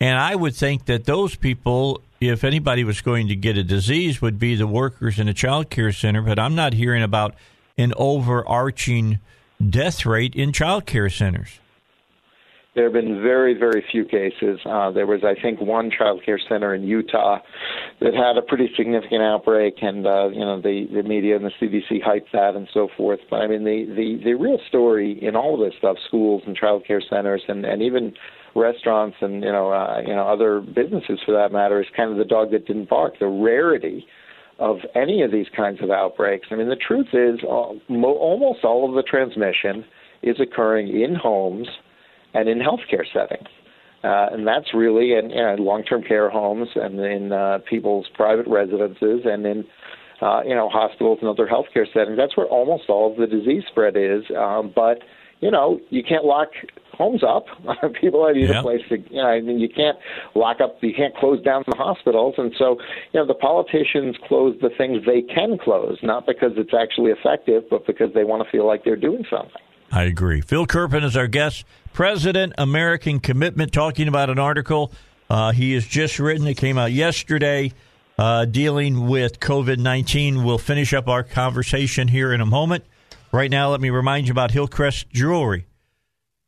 And 0.00 0.18
I 0.18 0.34
would 0.34 0.54
think 0.54 0.86
that 0.86 1.04
those 1.04 1.36
people, 1.36 2.02
if 2.20 2.42
anybody 2.42 2.84
was 2.84 3.00
going 3.00 3.28
to 3.28 3.36
get 3.36 3.56
a 3.56 3.62
disease, 3.62 4.20
would 4.20 4.38
be 4.38 4.54
the 4.54 4.66
workers 4.66 5.18
in 5.18 5.28
a 5.28 5.34
child 5.34 5.70
care 5.70 5.92
center. 5.92 6.22
But 6.22 6.38
I'm 6.38 6.54
not 6.54 6.72
hearing 6.72 7.02
about 7.02 7.34
an 7.76 7.92
overarching 7.96 9.18
death 9.70 10.04
rate 10.04 10.34
in 10.34 10.52
child 10.52 10.86
care 10.86 11.10
centers. 11.10 11.60
There 12.74 12.84
have 12.84 12.94
been 12.94 13.20
very, 13.20 13.52
very 13.52 13.84
few 13.92 14.06
cases. 14.06 14.58
Uh, 14.64 14.90
there 14.90 15.06
was, 15.06 15.20
I 15.24 15.38
think, 15.40 15.60
one 15.60 15.90
child 15.90 16.22
care 16.24 16.40
center 16.48 16.74
in 16.74 16.84
Utah 16.84 17.40
that 18.00 18.14
had 18.14 18.38
a 18.38 18.42
pretty 18.42 18.70
significant 18.74 19.20
outbreak, 19.20 19.74
and 19.82 20.06
uh, 20.06 20.28
you 20.28 20.40
know 20.40 20.58
the 20.58 20.86
the 20.90 21.02
media 21.02 21.36
and 21.36 21.44
the 21.44 21.50
CDC 21.60 22.02
hyped 22.02 22.32
that 22.32 22.54
and 22.56 22.66
so 22.72 22.88
forth. 22.96 23.20
But 23.28 23.42
I 23.42 23.46
mean, 23.46 23.64
the 23.64 23.84
the 23.94 24.24
the 24.24 24.34
real 24.34 24.58
story 24.68 25.18
in 25.22 25.36
all 25.36 25.52
of 25.52 25.68
this 25.68 25.76
stuff, 25.78 25.98
schools 26.08 26.44
and 26.46 26.56
child 26.56 26.86
care 26.86 27.02
centers, 27.10 27.42
and 27.46 27.66
and 27.66 27.82
even 27.82 28.14
restaurants 28.54 29.18
and 29.20 29.42
you 29.42 29.52
know 29.52 29.70
uh, 29.70 30.00
you 30.00 30.14
know 30.14 30.26
other 30.26 30.60
businesses 30.60 31.20
for 31.26 31.32
that 31.32 31.52
matter, 31.52 31.78
is 31.78 31.86
kind 31.94 32.10
of 32.10 32.16
the 32.16 32.24
dog 32.24 32.52
that 32.52 32.66
didn't 32.66 32.88
bark. 32.88 33.18
The 33.18 33.26
rarity 33.26 34.06
of 34.62 34.78
any 34.94 35.22
of 35.22 35.32
these 35.32 35.48
kinds 35.56 35.82
of 35.82 35.90
outbreaks. 35.90 36.46
I 36.52 36.54
mean, 36.54 36.68
the 36.68 36.76
truth 36.76 37.08
is, 37.12 37.40
uh, 37.42 37.72
mo- 37.88 38.14
almost 38.14 38.62
all 38.62 38.88
of 38.88 38.94
the 38.94 39.02
transmission 39.02 39.84
is 40.22 40.36
occurring 40.38 40.86
in 40.88 41.16
homes 41.16 41.66
and 42.32 42.48
in 42.48 42.60
healthcare 42.60 43.04
settings. 43.12 43.48
Uh, 44.04 44.26
and 44.30 44.46
that's 44.46 44.72
really 44.72 45.14
in, 45.14 45.32
in 45.32 45.58
long-term 45.58 46.04
care 46.04 46.30
homes 46.30 46.68
and 46.76 47.00
in 47.00 47.32
uh, 47.32 47.58
people's 47.68 48.06
private 48.14 48.46
residences 48.46 49.22
and 49.24 49.44
in 49.44 49.64
uh, 50.20 50.42
you 50.44 50.54
know 50.54 50.68
hospitals 50.68 51.18
and 51.20 51.28
other 51.28 51.48
healthcare 51.48 51.86
settings. 51.92 52.16
That's 52.16 52.36
where 52.36 52.46
almost 52.46 52.84
all 52.88 53.10
of 53.10 53.18
the 53.18 53.26
disease 53.26 53.64
spread 53.68 53.96
is. 53.96 54.22
Um, 54.36 54.72
but 54.74 54.98
you 55.40 55.50
know 55.50 55.80
you 55.90 56.04
can't 56.04 56.24
lock 56.24 56.50
homes 57.02 57.22
up. 57.22 57.46
People 58.00 58.30
need 58.32 58.48
yep. 58.48 58.60
a 58.60 58.62
place 58.62 58.80
to. 58.88 58.98
You 59.10 59.22
know, 59.22 59.28
I 59.28 59.40
mean, 59.40 59.58
you 59.58 59.68
can't 59.68 59.98
lock 60.34 60.60
up. 60.60 60.78
You 60.80 60.94
can't 60.94 61.14
close 61.16 61.42
down 61.42 61.64
the 61.66 61.76
hospitals. 61.76 62.34
And 62.38 62.54
so 62.58 62.78
you 63.12 63.20
know 63.20 63.26
the 63.26 63.34
politicians 63.34 64.16
close 64.28 64.56
the 64.60 64.70
things 64.78 65.04
they 65.04 65.22
can 65.22 65.58
close, 65.58 65.98
not 66.02 66.26
because 66.26 66.52
it's 66.56 66.74
actually 66.74 67.10
effective, 67.10 67.64
but 67.70 67.86
because 67.86 68.12
they 68.14 68.24
want 68.24 68.44
to 68.44 68.50
feel 68.50 68.66
like 68.66 68.84
they're 68.84 68.96
doing 68.96 69.24
something. 69.28 69.50
I 69.90 70.04
agree. 70.04 70.40
Phil 70.40 70.66
Kerpen 70.66 71.04
is 71.04 71.16
our 71.16 71.26
guest, 71.26 71.66
President 71.92 72.54
American 72.56 73.20
Commitment, 73.20 73.72
talking 73.72 74.08
about 74.08 74.30
an 74.30 74.38
article 74.38 74.90
uh, 75.32 75.50
he 75.52 75.72
has 75.72 75.86
just 75.86 76.18
written. 76.18 76.46
It 76.46 76.58
came 76.58 76.76
out 76.76 76.92
yesterday, 76.92 77.72
uh, 78.18 78.44
dealing 78.44 79.08
with 79.08 79.40
COVID 79.40 79.78
19. 79.78 80.44
We'll 80.44 80.58
finish 80.58 80.92
up 80.92 81.08
our 81.08 81.22
conversation 81.22 82.08
here 82.08 82.34
in 82.34 82.42
a 82.42 82.46
moment. 82.46 82.84
Right 83.32 83.50
now, 83.50 83.70
let 83.70 83.80
me 83.80 83.88
remind 83.88 84.26
you 84.26 84.32
about 84.32 84.50
Hillcrest 84.50 85.08
Jewelry. 85.10 85.64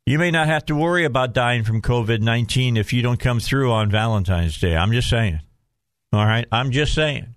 You 0.07 0.19
may 0.19 0.29
not 0.29 0.45
have 0.45 0.65
to 0.67 0.75
worry 0.75 1.03
about 1.03 1.33
dying 1.33 1.63
from 1.63 1.81
COVID 1.81 2.21
19 2.21 2.77
if 2.77 2.93
you 2.93 3.01
don't 3.01 3.19
come 3.19 3.39
through 3.39 3.71
on 3.71 3.89
Valentine's 3.89 4.59
Day. 4.59 4.77
I'm 4.77 4.91
just 4.91 5.09
saying. 5.09 5.39
All 6.13 6.23
right. 6.23 6.45
I'm 6.51 6.69
just 6.69 6.93
saying. 6.93 7.33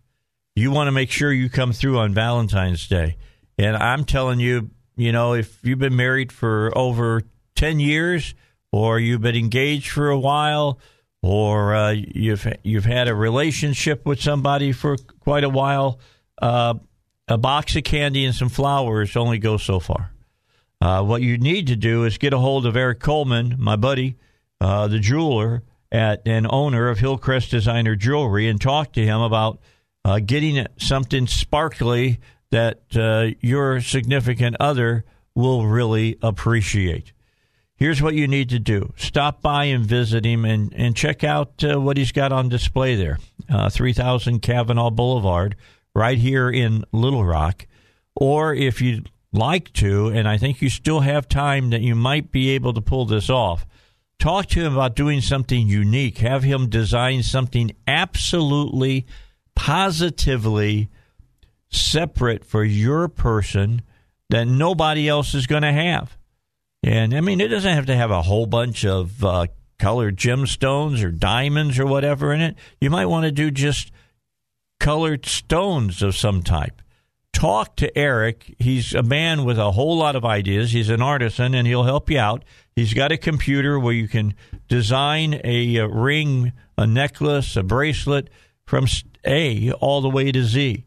you 0.54 0.70
want 0.70 0.88
to 0.88 0.92
make 0.92 1.10
sure 1.10 1.32
you 1.32 1.48
come 1.48 1.72
through 1.72 1.98
on 1.98 2.12
Valentine's 2.12 2.86
Day. 2.86 3.16
And 3.56 3.74
I'm 3.74 4.04
telling 4.04 4.38
you, 4.38 4.70
you 4.96 5.12
know, 5.12 5.32
if 5.32 5.58
you've 5.64 5.78
been 5.78 5.96
married 5.96 6.30
for 6.30 6.76
over 6.76 7.22
10 7.56 7.80
years 7.80 8.34
or 8.70 8.98
you've 8.98 9.22
been 9.22 9.36
engaged 9.36 9.88
for 9.88 10.10
a 10.10 10.18
while 10.18 10.78
or 11.22 11.74
uh, 11.74 11.92
you've 11.92 12.46
you've 12.64 12.84
had 12.84 13.08
a 13.08 13.14
relationship 13.14 14.04
with 14.04 14.20
somebody 14.20 14.72
for 14.72 14.98
quite 15.20 15.44
a 15.44 15.48
while, 15.48 16.00
uh, 16.42 16.74
a 17.28 17.38
box 17.38 17.76
of 17.76 17.84
candy 17.84 18.26
and 18.26 18.34
some 18.34 18.50
flowers 18.50 19.16
only 19.16 19.38
go 19.38 19.56
so 19.56 19.80
far. 19.80 20.12
Uh, 20.80 21.02
what 21.02 21.22
you 21.22 21.38
need 21.38 21.66
to 21.66 21.76
do 21.76 22.04
is 22.04 22.18
get 22.18 22.32
a 22.32 22.38
hold 22.38 22.66
of 22.66 22.76
Eric 22.76 23.00
Coleman, 23.00 23.56
my 23.58 23.76
buddy, 23.76 24.16
uh, 24.60 24.86
the 24.88 24.98
jeweler 24.98 25.62
at 25.90 26.22
and 26.26 26.46
owner 26.50 26.88
of 26.88 26.98
Hillcrest 26.98 27.50
Designer 27.50 27.96
Jewelry, 27.96 28.48
and 28.48 28.60
talk 28.60 28.92
to 28.92 29.04
him 29.04 29.20
about 29.20 29.58
uh, 30.04 30.20
getting 30.20 30.66
something 30.76 31.26
sparkly 31.26 32.20
that 32.50 32.82
uh, 32.96 33.34
your 33.40 33.80
significant 33.80 34.56
other 34.60 35.04
will 35.34 35.66
really 35.66 36.16
appreciate. 36.22 37.12
Here's 37.74 38.02
what 38.02 38.14
you 38.14 38.26
need 38.26 38.48
to 38.50 38.58
do 38.58 38.92
stop 38.96 39.40
by 39.40 39.64
and 39.66 39.84
visit 39.84 40.24
him 40.24 40.44
and, 40.44 40.72
and 40.74 40.96
check 40.96 41.22
out 41.22 41.62
uh, 41.62 41.80
what 41.80 41.96
he's 41.96 42.12
got 42.12 42.32
on 42.32 42.48
display 42.48 42.96
there. 42.96 43.18
Uh, 43.48 43.70
3000 43.70 44.40
Cavanaugh 44.40 44.90
Boulevard, 44.90 45.56
right 45.94 46.18
here 46.18 46.50
in 46.50 46.84
Little 46.92 47.24
Rock. 47.24 47.66
Or 48.16 48.52
if 48.52 48.82
you'd 48.82 49.10
like 49.32 49.72
to, 49.74 50.08
and 50.08 50.28
I 50.28 50.38
think 50.38 50.62
you 50.62 50.70
still 50.70 51.00
have 51.00 51.28
time 51.28 51.70
that 51.70 51.82
you 51.82 51.94
might 51.94 52.32
be 52.32 52.50
able 52.50 52.72
to 52.74 52.80
pull 52.80 53.04
this 53.04 53.28
off, 53.28 53.66
talk 54.18 54.46
to 54.46 54.60
him 54.60 54.74
about 54.74 54.96
doing 54.96 55.20
something 55.20 55.68
unique. 55.68 56.18
Have 56.18 56.42
him 56.42 56.68
design 56.68 57.22
something 57.22 57.72
absolutely, 57.86 59.06
positively 59.54 60.88
separate 61.70 62.44
for 62.44 62.64
your 62.64 63.08
person 63.08 63.82
that 64.30 64.46
nobody 64.46 65.08
else 65.08 65.34
is 65.34 65.46
going 65.46 65.62
to 65.62 65.72
have. 65.72 66.16
And 66.82 67.14
I 67.14 67.20
mean, 67.20 67.40
it 67.40 67.48
doesn't 67.48 67.74
have 67.74 67.86
to 67.86 67.96
have 67.96 68.10
a 68.10 68.22
whole 68.22 68.46
bunch 68.46 68.84
of 68.84 69.24
uh, 69.24 69.46
colored 69.78 70.16
gemstones 70.16 71.02
or 71.02 71.10
diamonds 71.10 71.78
or 71.78 71.86
whatever 71.86 72.32
in 72.32 72.40
it. 72.40 72.56
You 72.80 72.90
might 72.90 73.06
want 73.06 73.24
to 73.24 73.32
do 73.32 73.50
just 73.50 73.90
colored 74.80 75.26
stones 75.26 76.02
of 76.02 76.16
some 76.16 76.42
type. 76.42 76.80
Talk 77.38 77.76
to 77.76 77.96
Eric. 77.96 78.56
He's 78.58 78.94
a 78.94 79.02
man 79.04 79.44
with 79.44 79.60
a 79.60 79.70
whole 79.70 79.96
lot 79.96 80.16
of 80.16 80.24
ideas. 80.24 80.72
He's 80.72 80.88
an 80.88 81.00
artisan 81.00 81.54
and 81.54 81.68
he'll 81.68 81.84
help 81.84 82.10
you 82.10 82.18
out. 82.18 82.44
He's 82.74 82.94
got 82.94 83.12
a 83.12 83.16
computer 83.16 83.78
where 83.78 83.92
you 83.92 84.08
can 84.08 84.34
design 84.66 85.40
a, 85.44 85.76
a 85.76 85.86
ring, 85.86 86.50
a 86.76 86.84
necklace, 86.84 87.54
a 87.54 87.62
bracelet 87.62 88.28
from 88.66 88.88
A 89.24 89.70
all 89.70 90.00
the 90.00 90.10
way 90.10 90.32
to 90.32 90.42
Z. 90.42 90.84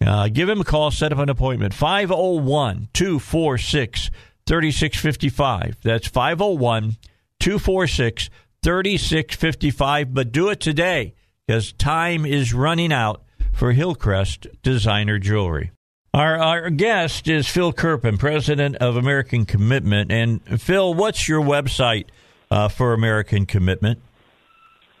Uh, 0.00 0.28
give 0.28 0.48
him 0.48 0.62
a 0.62 0.64
call, 0.64 0.90
set 0.90 1.12
up 1.12 1.18
an 1.18 1.28
appointment. 1.28 1.74
501 1.74 2.88
246 2.94 4.10
3655. 4.46 5.76
That's 5.82 6.08
501 6.08 6.96
246 7.40 8.30
3655. 8.62 10.14
But 10.14 10.32
do 10.32 10.48
it 10.48 10.60
today 10.60 11.12
because 11.46 11.74
time 11.74 12.24
is 12.24 12.54
running 12.54 12.90
out 12.90 13.22
for 13.52 13.72
Hillcrest 13.72 14.46
Designer 14.62 15.18
Jewelry. 15.18 15.72
Our, 16.14 16.38
our 16.38 16.70
guest 16.70 17.26
is 17.26 17.48
Phil 17.48 17.72
Kerpen, 17.72 18.18
president 18.18 18.76
of 18.76 18.96
American 18.96 19.44
Commitment. 19.44 20.12
And 20.12 20.60
Phil, 20.60 20.94
what's 20.94 21.28
your 21.28 21.40
website 21.40 22.04
uh, 22.52 22.68
for 22.68 22.92
American 22.92 23.46
Commitment? 23.46 23.98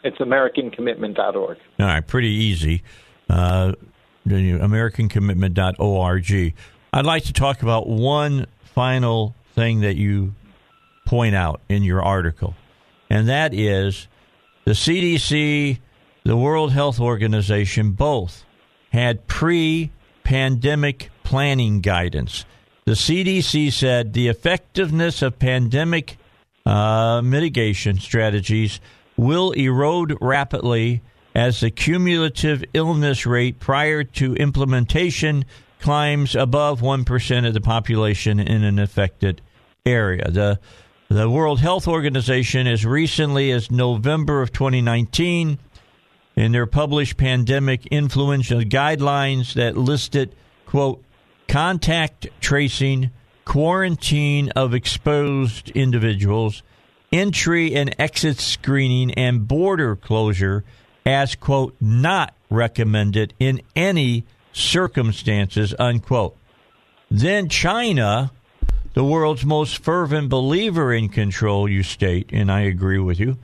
It's 0.02 0.18
AmericanCommitment.org. 0.18 1.58
All 1.78 1.86
right, 1.86 2.04
pretty 2.04 2.30
easy. 2.30 2.82
Uh, 3.30 3.74
AmericanCommitment.org. 4.26 6.54
I'd 6.92 7.06
like 7.06 7.24
to 7.26 7.32
talk 7.32 7.62
about 7.62 7.86
one 7.86 8.48
final 8.64 9.36
thing 9.54 9.82
that 9.82 9.94
you 9.94 10.34
point 11.06 11.36
out 11.36 11.60
in 11.68 11.84
your 11.84 12.02
article, 12.02 12.56
and 13.08 13.28
that 13.28 13.54
is 13.54 14.08
the 14.64 14.72
CDC, 14.72 15.78
the 16.24 16.36
World 16.36 16.72
Health 16.72 16.98
Organization, 16.98 17.92
both 17.92 18.44
had 18.90 19.28
pre 19.28 19.92
pandemic 20.24 21.10
planning 21.22 21.80
guidance. 21.80 22.44
The 22.84 22.92
CDC 22.92 23.72
said 23.72 24.12
the 24.12 24.28
effectiveness 24.28 25.22
of 25.22 25.38
pandemic 25.38 26.18
uh, 26.66 27.22
mitigation 27.22 27.98
strategies 27.98 28.80
will 29.16 29.52
erode 29.52 30.16
rapidly 30.20 31.02
as 31.34 31.60
the 31.60 31.70
cumulative 31.70 32.64
illness 32.74 33.26
rate 33.26 33.58
prior 33.60 34.04
to 34.04 34.34
implementation 34.34 35.44
climbs 35.80 36.34
above 36.34 36.80
1% 36.80 37.46
of 37.46 37.54
the 37.54 37.60
population 37.60 38.40
in 38.40 38.64
an 38.64 38.78
affected 38.78 39.40
area. 39.84 40.30
The 40.30 40.58
the 41.10 41.28
World 41.28 41.60
Health 41.60 41.86
Organization, 41.86 42.66
as 42.66 42.84
recently 42.86 43.52
as 43.52 43.70
November 43.70 44.40
of 44.40 44.52
2019, 44.52 45.58
in 46.36 46.52
their 46.52 46.66
published 46.66 47.16
pandemic 47.16 47.86
influenza 47.86 48.56
guidelines 48.64 49.54
that 49.54 49.76
listed, 49.76 50.34
quote, 50.66 51.02
contact 51.48 52.26
tracing, 52.40 53.10
quarantine 53.44 54.50
of 54.50 54.74
exposed 54.74 55.70
individuals, 55.70 56.62
entry 57.12 57.74
and 57.74 57.94
exit 57.98 58.40
screening, 58.40 59.12
and 59.14 59.46
border 59.46 59.94
closure 59.94 60.64
as, 61.06 61.34
quote, 61.34 61.76
not 61.80 62.34
recommended 62.50 63.34
in 63.38 63.60
any 63.76 64.24
circumstances, 64.52 65.74
unquote. 65.78 66.36
Then 67.10 67.48
China, 67.48 68.32
the 68.94 69.04
world's 69.04 69.44
most 69.44 69.78
fervent 69.78 70.28
believer 70.28 70.92
in 70.92 71.08
control, 71.08 71.68
you 71.68 71.82
state, 71.82 72.30
and 72.32 72.50
I 72.50 72.62
agree 72.62 72.98
with 72.98 73.20
you, 73.20 73.38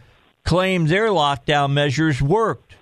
claimed 0.44 0.88
their 0.88 1.08
lockdown 1.08 1.72
measures 1.72 2.22
worked. 2.22 2.74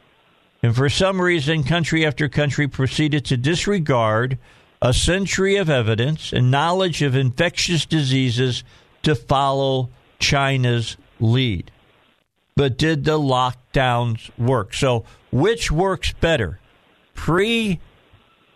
And 0.63 0.75
for 0.75 0.89
some 0.89 1.21
reason, 1.21 1.63
country 1.63 2.05
after 2.05 2.29
country 2.29 2.67
proceeded 2.67 3.25
to 3.27 3.37
disregard 3.37 4.39
a 4.83 4.93
century 4.93 5.57
of 5.57 5.71
evidence 5.71 6.33
and 6.33 6.51
knowledge 6.51 7.03
of 7.03 7.15
infectious 7.15 7.87
diseases 7.87 8.65
to 9.03 9.15
follow 9.15 9.91
China's 10.19 10.97
lead. 11.21 11.71
But 12.57 12.77
did 12.77 13.05
the 13.05 13.19
lockdowns 13.19 14.37
work? 14.37 14.75
So, 14.75 15.05
which 15.31 15.71
works 15.71 16.13
better? 16.13 16.59
Pre 17.15 17.81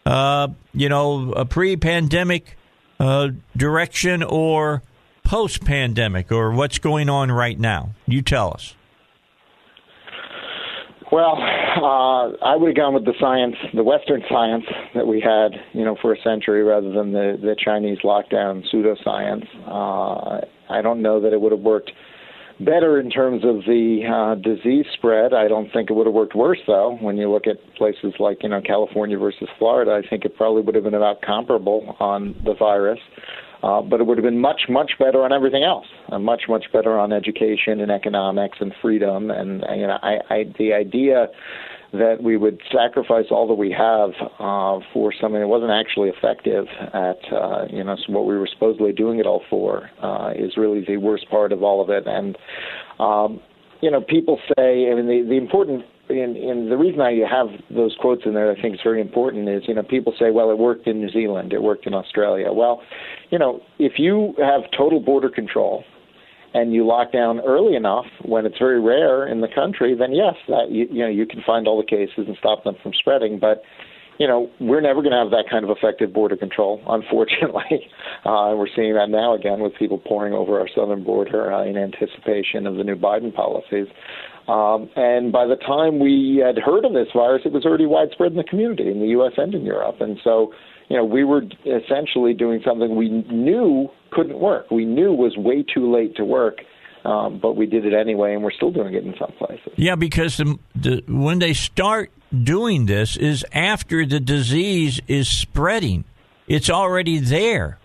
uh, 0.05 0.49
you 0.75 0.89
know, 0.89 1.33
a 1.33 1.45
pre-pandemic 1.45 2.57
uh, 2.99 3.29
direction 3.57 4.23
or 4.23 4.83
post-pandemic, 5.25 6.33
or 6.33 6.51
what's 6.53 6.79
going 6.79 7.09
on 7.09 7.31
right 7.31 7.59
now? 7.59 7.91
You 8.07 8.23
tell 8.23 8.53
us. 8.53 8.75
Well, 11.13 11.37
uh, 11.37 12.33
I 12.43 12.57
would 12.57 12.69
have 12.69 12.77
gone 12.77 12.95
with 12.95 13.05
the 13.05 13.13
science, 13.21 13.55
the 13.75 13.85
Western 13.85 14.23
science 14.31 14.65
that 14.95 15.07
we 15.07 15.21
had, 15.21 15.53
you 15.75 15.85
know, 15.85 15.95
for 16.01 16.15
a 16.15 16.23
century, 16.23 16.63
rather 16.63 16.91
than 16.91 17.13
the 17.13 17.39
the 17.39 17.55
Chinese 17.63 17.99
lockdown 18.03 18.65
pseudoscience. 18.73 19.47
Uh, 19.69 20.41
I 20.73 20.81
don't 20.81 21.03
know 21.03 21.21
that 21.21 21.35
it 21.35 21.41
would 21.41 21.53
have 21.53 21.61
worked 21.61 21.93
better 22.61 22.99
in 22.99 23.11
terms 23.11 23.45
of 23.45 23.57
the 23.67 24.05
uh, 24.09 24.35
disease 24.37 24.87
spread. 24.95 25.35
I 25.35 25.49
don't 25.49 25.71
think 25.71 25.91
it 25.91 25.93
would 25.93 26.07
have 26.07 26.15
worked 26.15 26.35
worse 26.35 26.61
though. 26.67 26.97
When 26.99 27.19
you 27.19 27.31
look 27.31 27.47
at 27.47 27.57
places 27.77 28.15
like 28.19 28.43
you 28.43 28.49
know 28.49 28.63
California 28.63 29.19
versus 29.19 29.49
Florida, 29.59 30.01
I 30.03 30.09
think 30.09 30.25
it 30.25 30.35
probably 30.35 30.63
would 30.63 30.75
have 30.75 30.85
been 30.85 30.95
about 30.95 31.21
comparable 31.21 31.95
on 32.01 32.35
the 32.43 32.55
virus. 32.55 33.01
Uh, 33.63 33.81
but 33.81 34.01
it 34.01 34.07
would 34.07 34.19
have 34.19 34.25
been 34.25 34.41
much, 34.41 34.63
much 34.69 34.93
better 34.99 35.23
on 35.23 35.33
everything 35.33 35.63
else, 35.63 35.87
and 36.09 36.25
much, 36.25 36.43
much 36.49 36.65
better 36.73 36.99
on 36.99 37.13
education 37.13 37.81
and 37.81 37.93
economics 37.93 38.59
and 38.61 38.73
freedom. 38.83 39.31
And 39.31 39.63
you 39.77 39.87
know, 39.87 39.99
I, 40.03 40.19
I 40.31 40.45
the 40.59 40.73
idea 40.73 41.29
that 41.93 42.23
we 42.23 42.37
would 42.37 42.61
sacrifice 42.73 43.27
all 43.31 43.47
that 43.47 43.55
we 43.55 43.71
have 43.71 44.11
uh, 44.41 44.81
for 44.93 45.13
something 45.21 45.41
that 45.41 45.47
wasn't 45.47 45.71
actually 45.71 46.09
effective 46.09 46.65
at 46.95 47.19
uh, 47.33 47.67
you 47.71 47.85
know 47.85 47.97
what 48.09 48.27
we 48.27 48.37
were 48.37 48.49
supposedly 48.53 48.93
doing 48.93 49.19
it 49.19 49.27
all 49.27 49.43
for 49.49 49.91
uh, 50.03 50.33
is 50.35 50.57
really 50.57 50.85
the 50.87 50.97
worst 50.97 51.29
part 51.31 51.53
of 51.53 51.63
all 51.63 51.83
of 51.83 51.91
it. 51.91 52.05
And 52.07 52.37
um, 52.99 53.41
you 53.83 53.91
know, 53.91 54.01
people 54.01 54.39
say, 54.57 54.91
I 54.91 54.95
mean, 54.95 55.07
the 55.07 55.25
the 55.29 55.37
important 55.37 55.85
and, 56.09 56.37
and 56.37 56.71
the 56.71 56.77
reason 56.77 57.01
I 57.01 57.21
have 57.31 57.49
those 57.71 57.97
quotes 58.01 58.23
in 58.27 58.35
there, 58.35 58.51
I 58.51 58.61
think 58.61 58.75
is 58.75 58.81
very 58.83 59.01
important, 59.01 59.49
is 59.49 59.63
you 59.67 59.75
know 59.75 59.83
people 59.83 60.13
say, 60.19 60.31
well, 60.31 60.51
it 60.51 60.59
worked 60.59 60.87
in 60.87 61.01
New 61.01 61.11
Zealand, 61.11 61.53
it 61.53 61.63
worked 61.63 61.87
in 61.87 61.95
Australia. 61.95 62.53
Well, 62.53 62.83
you 63.31 63.39
know, 63.39 63.61
if 63.79 63.95
you 63.99 64.35
have 64.39 64.63
total 64.77 65.01
border 65.01 65.31
control 65.31 65.85
and 66.55 66.73
you 66.73 66.87
lock 66.87 67.13
down 67.13 67.41
early 67.41 67.77
enough 67.77 68.05
when 68.25 68.45
it's 68.45 68.59
very 68.59 68.81
rare 68.81 69.27
in 69.27 69.41
the 69.41 69.49
country, 69.55 69.97
then 69.99 70.13
yes, 70.13 70.35
that 70.49 70.71
you, 70.71 70.87
you 70.91 71.03
know 71.03 71.09
you 71.09 71.27
can 71.27 71.43
find 71.47 71.67
all 71.67 71.81
the 71.81 71.87
cases 71.87 72.27
and 72.27 72.37
stop 72.39 72.65
them 72.65 72.75
from 72.83 72.93
spreading. 72.95 73.39
But 73.39 73.63
you 74.19 74.27
know, 74.29 74.51
we're 74.61 74.81
never 74.81 75.01
going 75.03 75.13
to 75.13 75.19
have 75.19 75.31
that 75.31 75.45
kind 75.51 75.65
of 75.65 75.71
effective 75.77 76.13
border 76.13 76.37
control, 76.37 76.83
unfortunately. 76.87 77.89
Uh, 78.25 78.55
we're 78.57 78.69
seeing 78.75 78.95
that 78.95 79.09
now 79.09 79.35
again 79.35 79.61
with 79.61 79.75
people 79.79 79.99
pouring 79.99 80.35
over 80.35 80.61
our 80.61 80.69
southern 80.75 81.03
border 81.03 81.53
uh, 81.53 81.65
in 81.65 81.77
anticipation 81.77 82.67
of 82.67 82.77
the 82.77 82.85
new 82.85 82.97
Biden 82.97 83.35
policies. 83.35 83.87
Um, 84.49 84.91
and 84.97 85.33
by 85.33 85.47
the 85.47 85.57
time 85.57 85.99
we 85.99 86.43
had 86.45 86.59
heard 86.59 86.85
of 86.85 86.93
this 86.93 87.09
virus, 87.15 87.43
it 87.45 87.53
was 87.53 87.65
already 87.65 87.87
widespread 87.87 88.33
in 88.33 88.37
the 88.37 88.45
community 88.45 88.91
in 88.91 89.01
the 89.01 89.09
U.S. 89.09 89.33
and 89.37 89.55
in 89.55 89.65
Europe. 89.65 90.01
And 90.01 90.19
so, 90.25 90.53
you 90.89 90.97
know, 90.97 91.05
we 91.05 91.25
were 91.25 91.43
essentially 91.65 92.35
doing 92.35 92.61
something 92.65 92.97
we 92.97 93.09
knew 93.09 93.89
couldn't 94.11 94.39
work. 94.39 94.71
We 94.71 94.85
knew 94.85 95.13
was 95.13 95.37
way 95.37 95.63
too 95.63 95.93
late 95.93 96.17
to 96.17 96.25
work. 96.25 96.59
Um, 97.05 97.41
but 97.41 97.57
we 97.57 97.67
did 97.67 97.85
it 97.85 97.95
anyway, 97.95 98.33
and 98.35 98.45
we're 98.45 98.53
still 98.53 98.71
doing 98.71 98.95
it 98.95 99.05
in 99.05 99.15
some 99.19 99.33
places. 99.33 99.73
Yeah, 99.75 99.97
because 99.97 100.37
the, 100.37 100.57
the, 100.77 101.03
when 101.09 101.41
they 101.41 101.53
start 101.53 102.13
doing 102.33 102.87
this 102.87 103.17
is 103.17 103.45
after 103.53 104.07
the 104.07 104.21
disease 104.21 105.01
is 105.09 105.29
spreading. 105.29 106.05
It's 106.49 106.71
already 106.71 107.19
there 107.19 107.79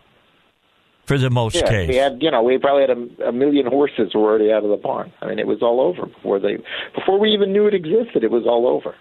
for 1.07 1.17
the 1.17 1.29
most 1.29 1.55
yeah, 1.55 1.69
case. 1.69 1.87
We 1.87 1.95
had, 1.95 2.21
you 2.21 2.29
know, 2.29 2.43
we 2.43 2.57
probably 2.57 2.81
had 2.81 2.91
a, 2.91 3.29
a 3.29 3.31
million 3.31 3.65
horses 3.65 4.13
were 4.13 4.21
already 4.21 4.51
out 4.51 4.63
of 4.63 4.69
the 4.69 4.77
barn. 4.77 5.11
I 5.21 5.27
mean, 5.27 5.39
it 5.39 5.47
was 5.47 5.61
all 5.61 5.79
over 5.79 6.05
before 6.05 6.39
they, 6.39 6.57
before 6.93 7.17
we 7.17 7.31
even 7.31 7.53
knew 7.53 7.65
it 7.65 7.73
existed. 7.73 8.23
It 8.23 8.31
was 8.31 8.45
all 8.45 8.67
over. 8.67 8.93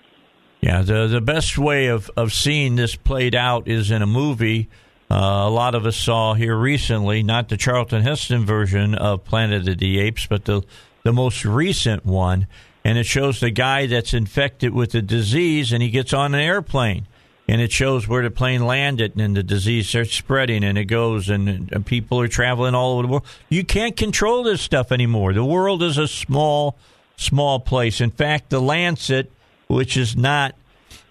Yeah, 0.60 0.82
the 0.82 1.06
the 1.06 1.20
best 1.20 1.58
way 1.58 1.88
of 1.88 2.10
of 2.16 2.32
seeing 2.32 2.76
this 2.76 2.96
played 2.96 3.34
out 3.34 3.68
is 3.68 3.90
in 3.90 4.00
a 4.00 4.06
movie. 4.06 4.68
Uh, 5.10 5.14
a 5.14 5.50
lot 5.50 5.74
of 5.74 5.84
us 5.84 5.96
saw 5.96 6.34
here 6.34 6.56
recently, 6.56 7.22
not 7.22 7.48
the 7.48 7.56
Charlton 7.56 8.02
Heston 8.02 8.46
version 8.46 8.94
of 8.94 9.24
Planet 9.24 9.68
of 9.68 9.78
the 9.78 10.00
Apes, 10.00 10.26
but 10.26 10.46
the 10.46 10.62
the 11.02 11.12
most 11.12 11.44
recent 11.44 12.06
one 12.06 12.46
and 12.86 12.98
it 12.98 13.04
shows 13.04 13.40
the 13.40 13.50
guy 13.50 13.86
that's 13.86 14.14
infected 14.14 14.72
with 14.72 14.92
the 14.92 15.02
disease 15.02 15.72
and 15.72 15.82
he 15.82 15.90
gets 15.90 16.12
on 16.12 16.34
an 16.34 16.40
airplane 16.40 17.06
and 17.48 17.60
it 17.60 17.70
shows 17.70 18.08
where 18.08 18.22
the 18.22 18.30
plane 18.30 18.66
landed 18.66 19.16
and 19.16 19.36
the 19.36 19.42
disease 19.42 19.88
starts 19.88 20.14
spreading 20.14 20.64
and 20.64 20.76
it 20.76 20.86
goes 20.86 21.28
and, 21.28 21.48
and, 21.72 21.86
people 21.86 22.20
are 22.20 22.28
traveling 22.28 22.74
all 22.74 22.94
over 22.94 23.02
the 23.02 23.08
world. 23.08 23.26
You 23.48 23.64
can't 23.64 23.96
control 23.96 24.42
this 24.42 24.60
stuff 24.60 24.90
anymore. 24.90 25.32
The 25.32 25.44
world 25.44 25.82
is 25.82 25.98
a 25.98 26.08
small 26.08 26.76
small 27.16 27.60
place. 27.60 28.00
In 28.00 28.10
fact 28.10 28.50
the 28.50 28.60
lancet 28.60 29.30
which 29.68 29.96
is 29.96 30.16
not 30.16 30.54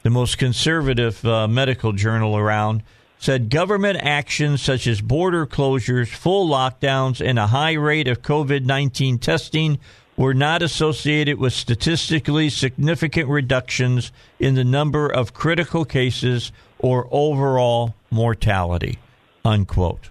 the 0.04 0.10
most 0.10 0.38
conservative 0.38 1.24
uh, 1.26 1.48
medical 1.48 1.92
journal 1.92 2.38
around 2.38 2.84
said 3.18 3.50
government 3.50 3.98
actions 4.02 4.62
such 4.62 4.86
as 4.88 5.02
border 5.02 5.48
closures 5.48 6.10
full 6.10 6.48
lockdowns 6.48 7.26
and 7.26 7.40
a 7.40 7.48
high 7.48 7.74
rate 7.74 8.08
of 8.08 8.22
covid-19 8.22 9.20
testing 9.20 9.80
were 10.18 10.34
not 10.34 10.62
associated 10.62 11.40
with 11.40 11.54
statistically 11.54 12.50
significant 12.50 13.30
reductions 13.30 14.12
in 14.40 14.56
the 14.56 14.64
number 14.64 15.08
of 15.08 15.34
critical 15.34 15.86
cases 15.86 16.52
or 16.80 17.08
overall 17.12 17.96
mortality. 18.10 18.98
Unquote. 19.44 20.10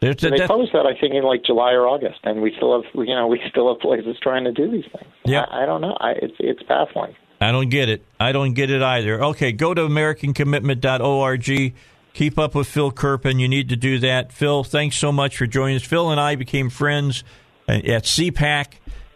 There's 0.00 0.16
they 0.16 0.30
def- 0.30 0.48
published 0.48 0.72
that 0.72 0.86
I 0.86 0.98
think 0.98 1.14
in 1.14 1.22
like 1.22 1.44
July 1.44 1.72
or 1.72 1.86
August, 1.86 2.20
and 2.24 2.40
we 2.40 2.54
still 2.56 2.80
have 2.80 2.90
you 2.94 3.14
know 3.14 3.26
we 3.26 3.40
still 3.50 3.72
have 3.72 3.80
places 3.80 4.16
trying 4.22 4.44
to 4.44 4.52
do 4.52 4.70
these 4.70 4.84
things. 4.84 5.12
Yeah, 5.26 5.44
I, 5.50 5.62
I 5.62 5.66
don't 5.66 5.82
know. 5.82 5.96
I, 6.00 6.12
it's 6.12 6.34
it's 6.38 6.62
baffling. 6.62 7.14
I 7.38 7.52
don't 7.52 7.68
get 7.68 7.88
it. 7.90 8.02
I 8.18 8.32
don't 8.32 8.54
get 8.54 8.70
it 8.70 8.82
either. 8.82 9.22
Okay, 9.24 9.52
go 9.52 9.74
to 9.74 9.82
AmericanCommitment.org. 9.82 11.74
Keep 12.12 12.38
up 12.38 12.54
with 12.54 12.66
Phil 12.66 12.90
Kerpen. 12.90 13.38
You 13.38 13.48
need 13.48 13.68
to 13.68 13.76
do 13.76 13.98
that. 14.00 14.32
Phil, 14.32 14.64
thanks 14.64 14.96
so 14.96 15.12
much 15.12 15.36
for 15.36 15.46
joining 15.46 15.76
us. 15.76 15.82
Phil 15.82 16.10
and 16.10 16.18
I 16.20 16.34
became 16.34 16.68
friends 16.68 17.22
at 17.78 18.04
CPAC. 18.04 18.74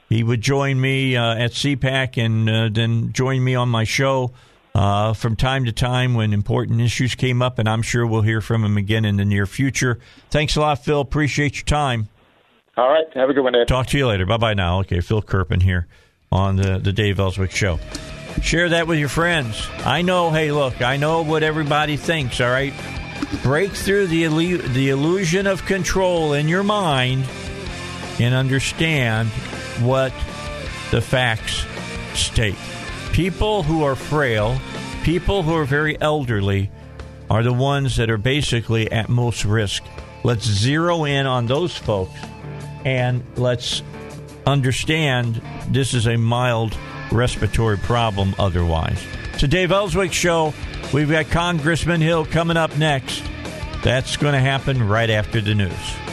He 0.08 0.22
would 0.22 0.40
join 0.40 0.80
me 0.80 1.16
uh, 1.16 1.34
at 1.34 1.52
CPAC 1.52 2.22
and 2.24 2.48
uh, 2.48 2.68
then 2.70 3.12
join 3.12 3.42
me 3.42 3.54
on 3.54 3.68
my 3.68 3.84
show 3.84 4.32
uh, 4.74 5.12
from 5.12 5.36
time 5.36 5.64
to 5.64 5.72
time 5.72 6.14
when 6.14 6.32
important 6.32 6.80
issues 6.80 7.14
came 7.14 7.40
up, 7.40 7.58
and 7.58 7.68
I'm 7.68 7.82
sure 7.82 8.06
we'll 8.06 8.22
hear 8.22 8.40
from 8.40 8.64
him 8.64 8.76
again 8.76 9.04
in 9.04 9.16
the 9.16 9.24
near 9.24 9.46
future. 9.46 9.98
Thanks 10.30 10.56
a 10.56 10.60
lot, 10.60 10.84
Phil. 10.84 11.00
Appreciate 11.00 11.56
your 11.56 11.64
time. 11.64 12.08
All 12.76 12.88
right. 12.88 13.06
Have 13.14 13.30
a 13.30 13.32
good 13.32 13.42
one, 13.42 13.52
Dave. 13.52 13.66
Talk 13.66 13.86
to 13.88 13.98
you 13.98 14.08
later. 14.08 14.26
Bye 14.26 14.36
bye 14.36 14.54
now. 14.54 14.80
Okay, 14.80 15.00
Phil 15.00 15.22
Kerpen 15.22 15.62
here 15.62 15.86
on 16.32 16.56
the, 16.56 16.78
the 16.78 16.92
Dave 16.92 17.20
Elswick 17.20 17.52
Show. 17.52 17.78
Share 18.42 18.68
that 18.70 18.88
with 18.88 18.98
your 18.98 19.08
friends. 19.08 19.68
I 19.84 20.02
know, 20.02 20.30
hey, 20.30 20.50
look, 20.50 20.82
I 20.82 20.96
know 20.96 21.22
what 21.22 21.44
everybody 21.44 21.96
thinks, 21.96 22.40
all 22.40 22.50
right? 22.50 22.74
Break 23.44 23.70
through 23.70 24.08
the, 24.08 24.24
illu- 24.24 24.62
the 24.74 24.90
illusion 24.90 25.46
of 25.46 25.64
control 25.66 26.32
in 26.32 26.48
your 26.48 26.64
mind 26.64 27.24
and 28.20 28.34
understand 28.34 29.28
what 29.80 30.12
the 30.90 31.00
facts 31.00 31.64
state. 32.14 32.56
People 33.12 33.62
who 33.62 33.82
are 33.84 33.96
frail, 33.96 34.58
people 35.02 35.42
who 35.42 35.54
are 35.54 35.64
very 35.64 36.00
elderly, 36.00 36.70
are 37.30 37.42
the 37.42 37.52
ones 37.52 37.96
that 37.96 38.10
are 38.10 38.18
basically 38.18 38.90
at 38.92 39.08
most 39.08 39.44
risk. 39.44 39.82
Let's 40.22 40.46
zero 40.46 41.04
in 41.04 41.26
on 41.26 41.46
those 41.46 41.76
folks 41.76 42.18
and 42.84 43.24
let's 43.36 43.82
understand 44.46 45.40
this 45.68 45.94
is 45.94 46.06
a 46.06 46.16
mild 46.16 46.76
respiratory 47.10 47.78
problem 47.78 48.34
otherwise. 48.38 49.02
So, 49.38 49.46
Dave 49.46 49.72
Elswick 49.72 50.12
Show, 50.12 50.54
we've 50.92 51.10
got 51.10 51.26
Congressman 51.26 52.00
Hill 52.00 52.24
coming 52.26 52.56
up 52.56 52.76
next. 52.76 53.22
That's 53.82 54.16
going 54.16 54.34
to 54.34 54.40
happen 54.40 54.86
right 54.86 55.10
after 55.10 55.40
the 55.40 55.54
news. 55.54 56.03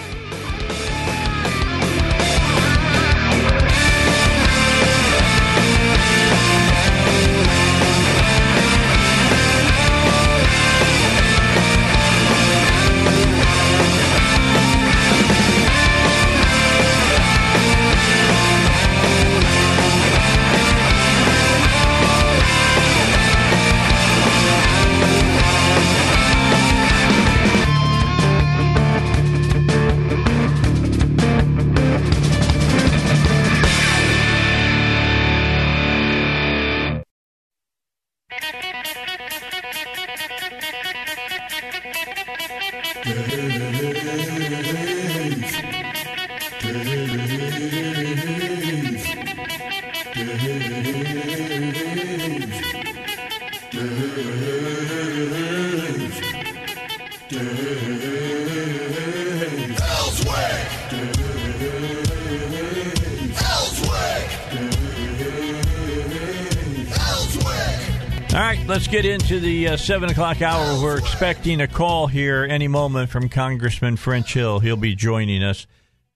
Get 68.92 69.06
into 69.06 69.40
the 69.40 69.70
uh, 69.70 69.78
7 69.78 70.10
o'clock 70.10 70.42
hour. 70.42 70.84
We're 70.84 70.98
expecting 70.98 71.62
a 71.62 71.68
call 71.68 72.08
here 72.08 72.44
any 72.44 72.68
moment 72.68 73.10
from 73.10 73.30
Congressman 73.30 73.96
French 73.96 74.34
Hill. 74.34 74.60
He'll 74.60 74.76
be 74.76 74.96
joining 74.96 75.44
us. 75.44 75.66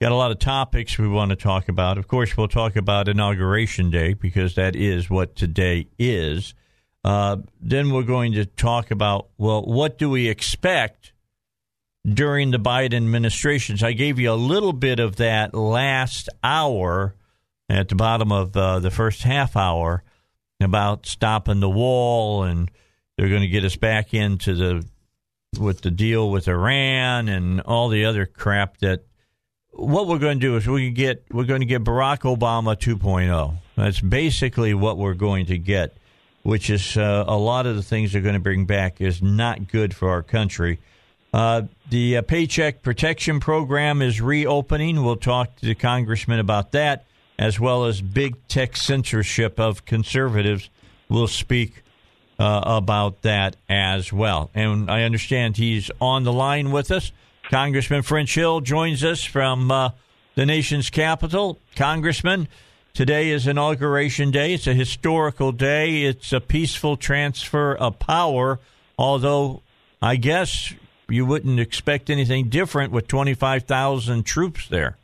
Got 0.01 0.11
a 0.11 0.15
lot 0.15 0.31
of 0.31 0.39
topics 0.39 0.97
we 0.97 1.07
want 1.07 1.29
to 1.29 1.37
talk 1.37 1.69
about. 1.69 1.97
Of 1.97 2.09
course, 2.09 2.35
we'll 2.35 2.49
talk 2.49 2.75
about 2.75 3.07
Inauguration 3.07 3.91
Day 3.91 4.13
because 4.13 4.55
that 4.55 4.75
is 4.75 5.09
what 5.09 5.37
today 5.37 5.87
is. 5.97 6.53
Uh, 7.05 7.37
then 7.61 7.91
we're 7.91 8.03
going 8.03 8.33
to 8.33 8.45
talk 8.45 8.91
about, 8.91 9.29
well, 9.37 9.61
what 9.63 9.97
do 9.97 10.09
we 10.09 10.27
expect 10.27 11.13
during 12.05 12.51
the 12.51 12.59
Biden 12.59 12.97
administrations? 12.97 13.83
I 13.83 13.93
gave 13.93 14.19
you 14.19 14.33
a 14.33 14.35
little 14.35 14.73
bit 14.73 14.99
of 14.99 15.15
that 15.15 15.53
last 15.53 16.27
hour 16.43 17.15
at 17.69 17.87
the 17.87 17.95
bottom 17.95 18.33
of 18.33 18.57
uh, 18.57 18.79
the 18.79 18.91
first 18.91 19.23
half 19.23 19.55
hour 19.55 20.03
about 20.61 21.05
stopping 21.05 21.59
the 21.59 21.69
wall 21.69 22.43
and 22.43 22.71
they're 23.17 23.29
going 23.29 23.41
to 23.41 23.47
get 23.47 23.65
us 23.65 23.75
back 23.75 24.13
into 24.13 24.53
the 24.53 24.85
with 25.59 25.81
the 25.81 25.91
deal 25.91 26.29
with 26.29 26.47
Iran 26.47 27.29
and 27.29 27.61
all 27.61 27.87
the 27.89 28.05
other 28.05 28.25
crap 28.25 28.77
that 28.77 29.05
what 29.71 30.07
we're 30.07 30.19
going 30.19 30.39
to 30.39 30.45
do 30.45 30.55
is 30.57 30.67
we 30.67 30.89
get 30.89 31.23
we're 31.31 31.45
going 31.45 31.61
to 31.61 31.65
get 31.65 31.83
Barack 31.83 32.21
Obama 32.21 32.75
2.0. 32.75 33.55
That's 33.75 33.99
basically 33.99 34.73
what 34.73 34.97
we're 34.97 35.13
going 35.13 35.45
to 35.47 35.57
get, 35.57 35.95
which 36.43 36.69
is 36.69 36.97
uh, 36.97 37.25
a 37.27 37.37
lot 37.37 37.65
of 37.65 37.75
the 37.75 37.83
things 37.83 38.13
they're 38.13 38.21
going 38.21 38.35
to 38.35 38.39
bring 38.39 38.65
back 38.65 39.01
is 39.01 39.21
not 39.21 39.67
good 39.67 39.93
for 39.93 40.09
our 40.09 40.23
country. 40.23 40.79
Uh, 41.33 41.63
the 41.89 42.17
uh, 42.17 42.21
Paycheck 42.21 42.81
Protection 42.81 43.41
Program 43.41 44.01
is 44.01 44.21
reopening. 44.21 45.03
We'll 45.03 45.17
talk 45.17 45.57
to 45.57 45.65
the 45.65 45.75
congressman 45.75 46.39
about 46.39 46.71
that 46.71 47.05
as 47.37 47.59
well 47.59 47.85
as 47.85 48.01
big 48.01 48.35
tech 48.47 48.77
censorship 48.77 49.59
of 49.59 49.85
conservatives. 49.85 50.69
We'll 51.09 51.27
speak 51.27 51.83
uh, 52.39 52.61
about 52.65 53.21
that 53.21 53.55
as 53.69 54.11
well. 54.11 54.49
And 54.53 54.89
I 54.89 55.03
understand 55.03 55.57
he's 55.57 55.91
on 56.01 56.23
the 56.23 56.33
line 56.33 56.71
with 56.71 56.91
us. 56.91 57.11
Congressman 57.49 58.01
French 58.01 58.33
Hill 58.33 58.61
joins 58.61 59.03
us 59.03 59.23
from 59.23 59.69
uh, 59.69 59.91
the 60.35 60.45
nation's 60.45 60.89
capital. 60.89 61.59
Congressman, 61.75 62.47
today 62.93 63.29
is 63.29 63.47
Inauguration 63.47 64.31
Day. 64.31 64.53
It's 64.53 64.67
a 64.67 64.73
historical 64.73 65.51
day. 65.51 66.03
It's 66.03 66.33
a 66.33 66.41
peaceful 66.41 66.97
transfer 66.97 67.75
of 67.75 67.99
power, 67.99 68.59
although 68.97 69.61
I 70.01 70.15
guess 70.15 70.73
you 71.07 71.25
wouldn't 71.25 71.59
expect 71.59 72.09
anything 72.09 72.49
different 72.49 72.91
with 72.91 73.07
25,000 73.07 74.23
troops 74.23 74.67
there. 74.67 74.97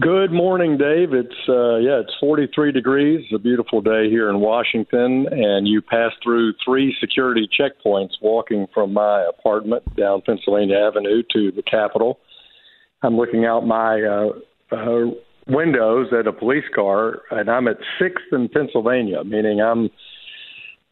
Good 0.00 0.32
morning, 0.32 0.76
Dave. 0.76 1.12
It's 1.12 1.48
uh, 1.48 1.76
yeah, 1.76 2.00
it's 2.00 2.12
43 2.18 2.72
degrees. 2.72 3.20
It's 3.24 3.32
a 3.32 3.38
beautiful 3.38 3.80
day 3.80 4.10
here 4.10 4.28
in 4.28 4.40
Washington, 4.40 5.26
and 5.30 5.68
you 5.68 5.80
pass 5.80 6.10
through 6.20 6.54
three 6.64 6.96
security 6.98 7.48
checkpoints 7.48 8.10
walking 8.20 8.66
from 8.74 8.92
my 8.92 9.22
apartment 9.22 9.84
down 9.94 10.22
Pennsylvania 10.26 10.78
Avenue 10.78 11.22
to 11.32 11.52
the 11.52 11.62
Capitol. 11.62 12.18
I'm 13.04 13.16
looking 13.16 13.44
out 13.44 13.68
my 13.68 14.02
uh, 14.02 14.74
uh, 14.74 15.10
windows 15.46 16.08
at 16.18 16.26
a 16.26 16.32
police 16.32 16.64
car, 16.74 17.20
and 17.30 17.48
I'm 17.48 17.68
at 17.68 17.76
Sixth 18.00 18.24
and 18.32 18.50
Pennsylvania, 18.50 19.22
meaning 19.22 19.60
I'm 19.60 19.90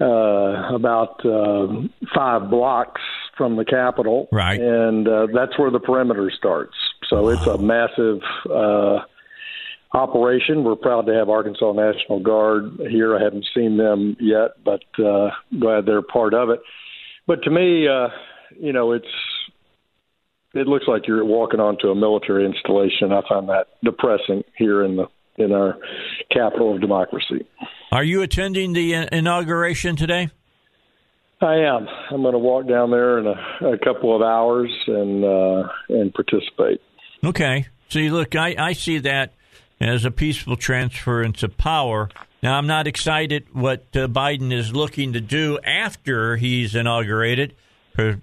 uh, 0.00 0.76
about 0.76 1.26
uh, 1.26 1.66
five 2.14 2.48
blocks 2.48 3.00
from 3.36 3.56
the 3.56 3.64
Capitol, 3.64 4.28
right? 4.30 4.60
And 4.60 5.08
uh, 5.08 5.26
that's 5.34 5.58
where 5.58 5.72
the 5.72 5.80
perimeter 5.80 6.30
starts. 6.38 6.74
So 7.12 7.28
it's 7.28 7.46
a 7.46 7.58
massive 7.58 8.22
uh, 8.50 9.00
operation. 9.92 10.64
We're 10.64 10.76
proud 10.76 11.02
to 11.02 11.12
have 11.12 11.28
Arkansas 11.28 11.72
National 11.72 12.20
Guard 12.20 12.80
here. 12.88 13.14
I 13.14 13.22
haven't 13.22 13.44
seen 13.54 13.76
them 13.76 14.16
yet, 14.18 14.52
but 14.64 14.80
uh, 14.98 15.28
glad 15.60 15.84
they're 15.84 16.00
part 16.00 16.32
of 16.32 16.48
it. 16.48 16.60
But 17.26 17.42
to 17.42 17.50
me, 17.50 17.86
uh, 17.86 18.08
you 18.58 18.72
know, 18.72 18.92
it's 18.92 19.04
it 20.54 20.66
looks 20.66 20.86
like 20.88 21.06
you're 21.06 21.22
walking 21.22 21.60
onto 21.60 21.88
a 21.88 21.94
military 21.94 22.46
installation. 22.46 23.12
I 23.12 23.20
find 23.28 23.46
that 23.50 23.66
depressing 23.84 24.42
here 24.56 24.82
in 24.82 24.96
the 24.96 25.04
in 25.36 25.52
our 25.52 25.76
capital 26.30 26.74
of 26.74 26.80
democracy. 26.80 27.46
Are 27.90 28.04
you 28.04 28.22
attending 28.22 28.72
the 28.72 29.06
inauguration 29.12 29.96
today? 29.96 30.30
I 31.42 31.56
am. 31.56 31.86
I'm 32.10 32.22
going 32.22 32.32
to 32.32 32.38
walk 32.38 32.66
down 32.68 32.90
there 32.90 33.18
in 33.18 33.26
a, 33.26 33.72
a 33.72 33.78
couple 33.84 34.16
of 34.16 34.22
hours 34.22 34.70
and 34.86 35.22
uh, 35.22 35.68
and 35.90 36.14
participate. 36.14 36.80
Okay. 37.24 37.66
See, 37.88 38.10
look, 38.10 38.34
I, 38.34 38.54
I 38.58 38.72
see 38.72 38.98
that 38.98 39.34
as 39.80 40.04
a 40.04 40.10
peaceful 40.10 40.56
transference 40.56 41.42
of 41.42 41.56
power. 41.56 42.08
Now, 42.42 42.58
I'm 42.58 42.66
not 42.66 42.86
excited 42.86 43.46
what 43.52 43.86
uh, 43.94 44.08
Biden 44.08 44.52
is 44.52 44.72
looking 44.72 45.12
to 45.12 45.20
do 45.20 45.58
after 45.62 46.36
he's 46.36 46.74
inaugurated. 46.74 47.54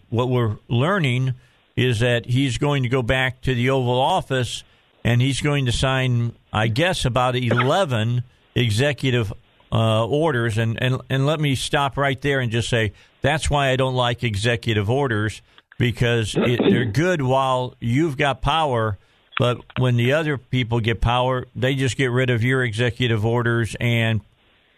What 0.10 0.30
we're 0.30 0.58
learning 0.68 1.36
is 1.76 2.00
that 2.00 2.26
he's 2.26 2.58
going 2.58 2.84
to 2.84 2.89
go 2.89 3.02
back 3.02 3.41
to 3.41 3.54
the 3.56 3.70
Oval 3.70 4.00
Office 4.00 4.64
and 5.04 5.22
he's 5.22 5.39
going 5.39 5.68
to 5.68 5.72
sign, 5.72 6.36
I 6.52 6.68
guess, 6.68 7.06
about 7.06 7.36
11 7.36 8.24
executive 8.56 9.32
uh, 9.72 10.06
orders. 10.06 10.58
And, 10.58 10.82
and, 10.82 11.00
and 11.10 11.26
let 11.26 11.39
me 11.39 11.56
stop 11.56 11.95
right 11.95 12.20
there 12.20 12.41
and 12.41 12.52
just 12.52 12.68
say 12.70 12.91
that's 13.22 13.50
why 13.50 13.70
I 13.70 13.76
don't 13.78 13.95
like 13.95 14.24
executive 14.24 14.89
orders 14.89 15.41
because 15.80 16.36
it, 16.36 16.59
they're 16.59 16.86
good 16.86 17.23
while 17.23 17.73
you've 17.80 18.17
got 18.17 18.43
power. 18.43 18.99
But 19.39 19.61
when 19.80 19.95
the 19.95 20.13
other 20.13 20.38
people 20.38 20.82
get 20.82 21.01
power, 21.01 21.47
they 21.55 21.73
just 21.73 21.97
get 21.97 22.11
rid 22.11 22.30
of 22.30 22.43
your 22.43 22.63
executive 22.63 23.25
orders 23.25 23.75
and 23.80 24.21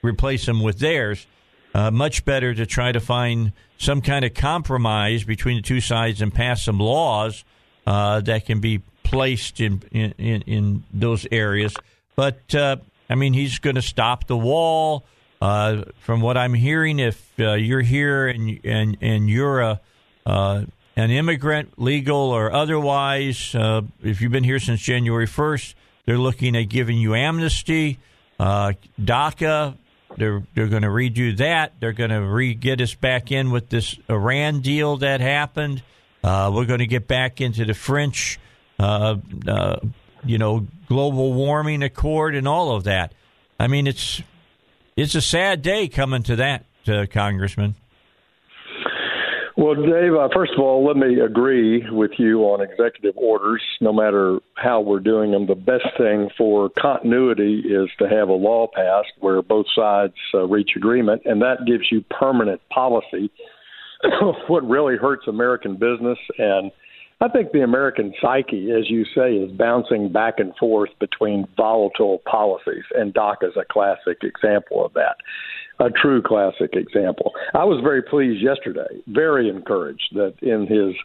replace 0.03 0.45
them 0.45 0.61
with 0.61 0.79
theirs. 0.79 1.25
Uh, 1.73 1.89
much 1.89 2.23
better 2.23 2.53
to 2.53 2.65
try 2.65 2.91
to 2.91 2.99
find 2.99 3.51
some 3.77 4.01
kind 4.01 4.23
of 4.23 4.33
compromise 4.33 5.23
between 5.23 5.57
the 5.57 5.63
two 5.63 5.81
sides 5.81 6.21
and 6.21 6.33
pass 6.33 6.63
some 6.63 6.79
laws 6.79 7.43
uh, 7.87 8.21
that 8.21 8.45
can 8.45 8.59
be 8.59 8.81
placed 9.03 9.59
in 9.59 9.81
in, 9.91 10.41
in 10.43 10.83
those 10.93 11.25
areas. 11.31 11.73
But 12.15 12.53
uh, 12.53 12.75
I 13.09 13.15
mean, 13.15 13.33
he's 13.33 13.57
going 13.57 13.75
to 13.75 13.81
stop 13.81 14.27
the 14.27 14.37
wall. 14.37 15.03
Uh, 15.41 15.85
from 16.01 16.21
what 16.21 16.37
I'm 16.37 16.53
hearing, 16.53 16.99
if 16.99 17.31
uh, 17.39 17.53
you're 17.53 17.81
here 17.81 18.27
and 18.27 18.59
and 18.63 18.97
and 19.01 19.27
you're 19.27 19.61
a 19.61 19.81
uh, 20.25 20.65
an 21.01 21.09
immigrant, 21.09 21.81
legal 21.81 22.15
or 22.15 22.51
otherwise, 22.51 23.55
uh, 23.55 23.81
if 24.03 24.21
you've 24.21 24.31
been 24.31 24.43
here 24.43 24.59
since 24.59 24.79
January 24.79 25.25
1st, 25.25 25.73
they're 26.05 26.17
looking 26.17 26.55
at 26.55 26.69
giving 26.69 26.97
you 26.97 27.15
amnesty. 27.15 27.97
Uh, 28.39 28.73
DACA, 29.01 29.77
they're 30.17 30.43
they're 30.53 30.67
going 30.67 30.83
to 30.83 30.89
redo 30.89 31.35
that. 31.37 31.73
They're 31.79 31.91
going 31.93 32.11
to 32.11 32.21
re 32.21 32.53
get 32.53 32.81
us 32.81 32.93
back 32.93 33.31
in 33.31 33.49
with 33.49 33.69
this 33.69 33.97
Iran 34.09 34.61
deal 34.61 34.97
that 34.97 35.21
happened. 35.21 35.81
Uh, 36.23 36.51
we're 36.53 36.65
going 36.65 36.79
to 36.79 36.87
get 36.87 37.07
back 37.07 37.41
into 37.41 37.65
the 37.65 37.73
French, 37.73 38.39
uh, 38.79 39.15
uh, 39.47 39.79
you 40.23 40.37
know, 40.37 40.67
global 40.87 41.33
warming 41.33 41.81
accord 41.81 42.35
and 42.35 42.47
all 42.47 42.75
of 42.75 42.83
that. 42.83 43.13
I 43.59 43.67
mean, 43.67 43.87
it's 43.87 44.21
it's 44.95 45.15
a 45.15 45.21
sad 45.21 45.63
day 45.63 45.87
coming 45.87 46.21
to 46.23 46.35
that, 46.35 46.65
uh, 46.87 47.05
Congressman. 47.09 47.75
Well, 49.61 49.75
Dave, 49.75 50.15
uh, 50.15 50.27
first 50.33 50.53
of 50.53 50.59
all, 50.59 50.83
let 50.83 50.97
me 50.97 51.19
agree 51.19 51.87
with 51.91 52.09
you 52.17 52.39
on 52.45 52.61
executive 52.61 53.15
orders. 53.15 53.61
No 53.79 53.93
matter 53.93 54.39
how 54.55 54.81
we're 54.81 54.99
doing 54.99 55.29
them, 55.29 55.45
the 55.45 55.53
best 55.53 55.85
thing 55.99 56.31
for 56.35 56.71
continuity 56.81 57.59
is 57.59 57.87
to 57.99 58.09
have 58.09 58.29
a 58.29 58.33
law 58.33 58.69
passed 58.73 59.11
where 59.19 59.39
both 59.43 59.67
sides 59.75 60.15
uh, 60.33 60.47
reach 60.47 60.71
agreement, 60.75 61.21
and 61.25 61.43
that 61.43 61.67
gives 61.67 61.83
you 61.91 62.03
permanent 62.09 62.59
policy. 62.73 63.29
what 64.47 64.67
really 64.67 64.97
hurts 64.97 65.27
American 65.27 65.73
business 65.75 66.17
and 66.39 66.71
I 67.23 67.27
think 67.27 67.51
the 67.51 67.61
American 67.61 68.15
psyche, 68.19 68.71
as 68.71 68.89
you 68.89 69.05
say, 69.13 69.35
is 69.35 69.51
bouncing 69.51 70.11
back 70.11 70.39
and 70.39 70.55
forth 70.55 70.89
between 70.99 71.47
volatile 71.55 72.19
policies, 72.25 72.83
and 72.95 73.13
DACA 73.13 73.49
is 73.49 73.57
a 73.57 73.71
classic 73.71 74.23
example 74.23 74.83
of 74.83 74.93
that 74.93 75.17
a 75.81 75.89
true 75.89 76.21
classic 76.21 76.73
example. 76.73 77.31
I 77.53 77.63
was 77.63 77.81
very 77.83 78.01
pleased 78.03 78.41
yesterday, 78.41 79.01
very 79.07 79.49
encouraged 79.49 80.09
that 80.13 80.35
in 80.41 80.67
his 80.67 80.95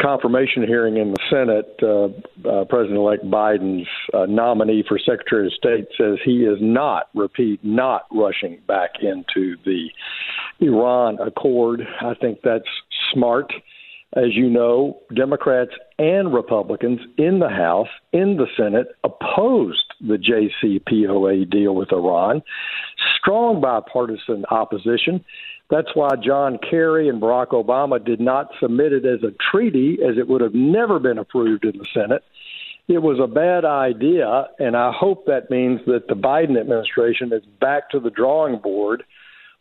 confirmation 0.00 0.66
hearing 0.66 0.96
in 0.96 1.12
the 1.12 1.18
Senate, 1.30 1.76
uh, 1.82 2.48
uh, 2.48 2.64
President-elect 2.64 3.24
Biden's 3.30 3.86
uh, 4.12 4.26
nominee 4.26 4.84
for 4.88 4.98
Secretary 4.98 5.46
of 5.46 5.52
State 5.52 5.86
says 5.96 6.18
he 6.24 6.38
is 6.38 6.58
not, 6.60 7.08
repeat, 7.14 7.60
not 7.62 8.06
rushing 8.12 8.58
back 8.66 8.90
into 9.00 9.56
the 9.64 9.88
Iran 10.60 11.18
Accord. 11.20 11.82
I 12.00 12.14
think 12.14 12.40
that's 12.42 12.64
smart. 13.12 13.52
As 14.14 14.34
you 14.34 14.50
know, 14.50 15.00
Democrats 15.14 15.70
and 16.02 16.34
Republicans 16.34 16.98
in 17.16 17.38
the 17.38 17.48
House, 17.48 17.86
in 18.12 18.36
the 18.36 18.48
Senate, 18.56 18.88
opposed 19.04 19.84
the 20.00 20.18
JCPOA 20.18 21.48
deal 21.48 21.76
with 21.76 21.92
Iran. 21.92 22.42
Strong 23.20 23.60
bipartisan 23.60 24.44
opposition. 24.50 25.24
That's 25.70 25.94
why 25.94 26.16
John 26.16 26.58
Kerry 26.58 27.08
and 27.08 27.22
Barack 27.22 27.50
Obama 27.50 28.04
did 28.04 28.20
not 28.20 28.50
submit 28.58 28.92
it 28.92 29.06
as 29.06 29.22
a 29.22 29.32
treaty, 29.52 29.98
as 30.04 30.18
it 30.18 30.26
would 30.26 30.40
have 30.40 30.54
never 30.54 30.98
been 30.98 31.18
approved 31.18 31.64
in 31.64 31.78
the 31.78 31.86
Senate. 31.94 32.24
It 32.88 32.98
was 33.00 33.20
a 33.20 33.32
bad 33.32 33.64
idea, 33.64 34.48
and 34.58 34.76
I 34.76 34.90
hope 34.90 35.26
that 35.26 35.50
means 35.50 35.82
that 35.86 36.08
the 36.08 36.16
Biden 36.16 36.60
administration 36.60 37.32
is 37.32 37.44
back 37.60 37.90
to 37.90 38.00
the 38.00 38.10
drawing 38.10 38.58
board 38.58 39.04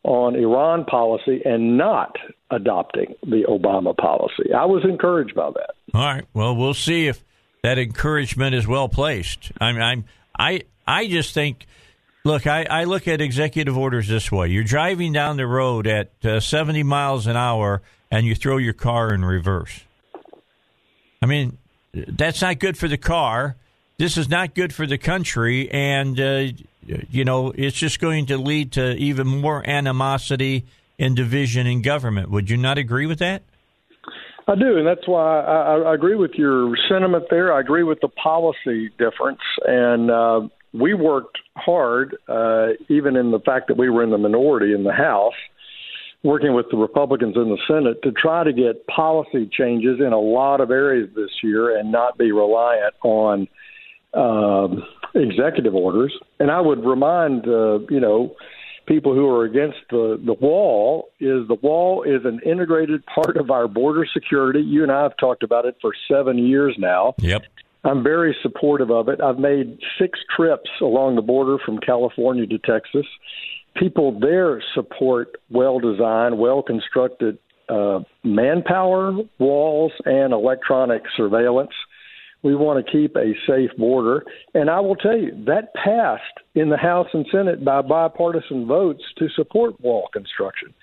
on 0.04 0.36
Iran 0.36 0.86
policy 0.86 1.42
and 1.46 1.78
not 1.78 2.16
adopting 2.50 3.16
the 3.24 3.44
Obama 3.48 3.96
policy. 3.96 4.54
I 4.56 4.66
was 4.66 4.84
encouraged 4.84 5.36
by 5.36 5.52
that. 5.52 5.72
All 5.94 6.02
right. 6.02 6.26
Well, 6.34 6.56
we'll 6.56 6.74
see 6.74 7.08
if 7.08 7.24
that 7.64 7.78
encouragement 7.78 8.56
is 8.56 8.68
well 8.68 8.90
placed. 8.90 9.52
I'm, 9.60 9.80
I'm 9.80 10.06
I 10.38 10.64
I 10.88 11.08
just 11.08 11.34
think. 11.34 11.68
Look, 12.24 12.46
I, 12.46 12.66
I 12.70 12.84
look 12.84 13.08
at 13.08 13.20
executive 13.20 13.76
orders 13.76 14.08
this 14.08 14.32
way. 14.32 14.48
You're 14.50 14.64
driving 14.64 15.12
down 15.12 15.38
the 15.38 15.48
road 15.48 15.88
at 15.88 16.12
uh, 16.24 16.40
70 16.40 16.84
miles 16.84 17.26
an 17.26 17.36
hour 17.36 17.82
and 18.12 18.28
you 18.28 18.36
throw 18.36 18.58
your 18.58 18.74
car 18.74 19.12
in 19.12 19.26
reverse. 19.26 19.80
I 21.20 21.26
mean, 21.26 21.58
that's 21.94 22.44
not 22.44 22.60
good 22.60 22.78
for 22.78 22.88
the 22.88 22.98
car. 23.00 23.56
This 23.98 24.18
is 24.18 24.30
not 24.30 24.54
good 24.54 24.72
for 24.72 24.86
the 24.86 25.00
country. 25.00 25.72
And, 25.72 26.20
uh, 26.20 26.48
you 26.86 27.26
know, 27.26 27.52
it's 27.56 27.78
just 27.78 28.00
going 28.00 28.26
to 28.28 28.38
lead 28.38 28.72
to 28.74 28.96
even 28.96 29.28
more 29.28 29.68
animosity 29.68 30.66
and 30.98 31.16
division 31.16 31.68
in 31.68 31.82
government. 31.82 32.30
Would 32.30 32.50
you 32.50 32.58
not 32.58 32.78
agree 32.78 33.06
with 33.06 33.20
that? 33.20 33.44
I 34.48 34.56
do, 34.56 34.78
and 34.78 34.88
that's 34.88 35.08
why 35.08 35.42
I, 35.42 35.78
I 35.78 35.94
agree 35.94 36.16
with 36.16 36.32
your 36.36 36.76
sentiment 36.90 37.26
there. 37.30 37.54
I 37.54 37.60
agree 37.60 37.84
with 37.84 38.00
the 38.02 38.10
policy 38.10 38.90
difference, 38.98 39.40
and 39.66 40.12
uh, 40.12 40.42
we 40.74 40.94
worked 40.94 41.38
hard, 41.56 42.18
uh, 42.28 42.70
even 42.90 43.16
in 43.16 43.32
the 43.32 43.40
fact 43.40 43.68
that 43.68 43.78
we 43.78 43.90
were 43.90 44.04
in 44.04 44.10
the 44.10 44.18
minority 44.18 44.74
in 44.74 44.84
the 44.84 44.94
House, 44.94 45.36
working 46.24 46.54
with 46.54 46.66
the 46.72 46.78
Republicans 46.78 47.36
in 47.36 47.50
the 47.50 47.58
Senate 47.68 48.02
to 48.04 48.12
try 48.12 48.44
to 48.44 48.54
get 48.54 48.86
policy 48.88 49.50
changes 49.52 50.00
in 50.00 50.12
a 50.14 50.20
lot 50.20 50.60
of 50.60 50.72
areas 50.72 51.10
this 51.16 51.32
year 51.44 51.78
and 51.78 51.92
not 51.92 52.18
be 52.18 52.32
reliant 52.32 52.94
on 53.04 53.48
um, 54.14 54.84
executive 55.16 55.76
orders. 55.76 56.14
And 56.40 56.52
I 56.52 56.62
would 56.62 56.84
remind, 56.86 57.48
uh, 57.48 57.80
you 57.90 58.00
know, 58.00 58.36
people 58.88 59.14
who 59.14 59.28
are 59.30 59.46
against 59.46 59.78
the, 59.90 60.20
the 60.26 60.34
wall 60.34 61.10
is 61.20 61.48
the 61.48 61.58
wall 61.62 62.04
is 62.04 62.26
an 62.26 62.40
integrated 62.46 63.06
part 63.06 63.38
of 63.38 63.52
our 63.52 63.68
border 63.68 64.06
security. 64.12 64.62
You 64.62 64.84
and 64.84 64.92
I 64.92 65.04
have 65.04 65.18
talked 65.18 65.44
about 65.44 65.66
it 65.66 65.78
for 65.82 65.94
seven 66.10 66.38
years 66.38 66.76
now. 66.78 67.16
Yep. 67.20 67.44
I'm 67.84 68.04
very 68.04 68.36
supportive 68.44 68.92
of 68.92 69.10
it. 69.10 69.22
I've 69.22 69.40
made 69.40 69.80
six 70.00 70.20
trips 70.36 70.70
along 70.82 71.16
the 71.16 71.22
border 71.22 71.58
from 71.66 71.80
California 71.80 72.46
to 72.46 72.58
Texas. 72.60 73.06
People 73.76 74.20
there 74.20 74.62
support 74.76 75.38
well 75.50 75.80
designed, 75.80 76.38
well 76.38 76.62
constructed 76.62 77.40
uh, 77.70 78.02
manpower, 78.24 79.14
walls, 79.40 79.94
and 80.06 80.34
electronic 80.34 81.04
surveillance. 81.16 81.72
We 82.44 82.56
want 82.56 82.84
to 82.84 82.92
keep 82.92 83.16
a 83.16 83.34
safe 83.48 83.70
border. 83.78 84.24
And 84.54 84.70
I 84.70 84.80
will 84.80 84.96
tell 84.96 85.18
you, 85.18 85.32
that 85.46 85.74
passed 85.76 86.24
in 86.56 86.70
the 86.70 86.78
House 86.78 87.08
and 87.14 87.26
Senate 87.32 87.64
by 87.64 87.82
bipartisan 87.82 88.66
votes 88.68 89.04
to 89.18 89.30
support 89.36 89.80
wall 89.82 90.10
construction. 90.12 90.74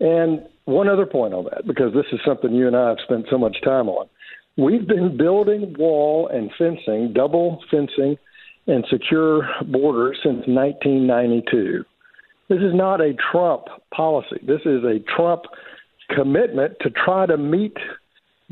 And 0.00 0.46
one 0.64 0.88
other 0.88 1.06
point 1.06 1.34
on 1.34 1.44
that, 1.44 1.66
because 1.66 1.92
this 1.94 2.06
is 2.12 2.20
something 2.26 2.54
you 2.54 2.66
and 2.66 2.76
I 2.76 2.88
have 2.88 2.98
spent 3.04 3.26
so 3.30 3.38
much 3.38 3.56
time 3.64 3.88
on. 3.88 4.08
We've 4.56 4.86
been 4.86 5.16
building 5.16 5.74
wall 5.78 6.28
and 6.32 6.50
fencing, 6.56 7.12
double 7.12 7.62
fencing, 7.70 8.16
and 8.66 8.84
secure 8.88 9.48
borders 9.66 10.18
since 10.22 10.46
1992. 10.46 11.84
This 12.48 12.58
is 12.58 12.74
not 12.74 13.00
a 13.00 13.14
Trump 13.32 13.64
policy. 13.94 14.36
This 14.46 14.60
is 14.64 14.84
a 14.84 15.00
Trump 15.16 15.42
commitment 16.14 16.76
to 16.82 16.90
try 16.90 17.26
to 17.26 17.36
meet 17.36 17.76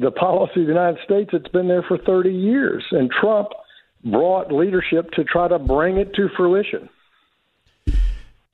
the 0.03 0.11
policy 0.11 0.61
of 0.61 0.67
the 0.67 0.73
United 0.73 0.99
States 1.05 1.31
that's 1.33 1.49
been 1.49 1.69
there 1.69 1.83
for 1.83 1.99
30 1.99 2.31
years. 2.31 2.85
And 2.91 3.11
Trump 3.11 3.49
brought 4.05 4.53
leadership 4.53 5.11
to 5.13 5.25
try 5.25 5.49
to 5.49 5.59
bring 5.59 5.97
it 5.97 6.15
to 6.15 6.29
fruition. 6.37 6.89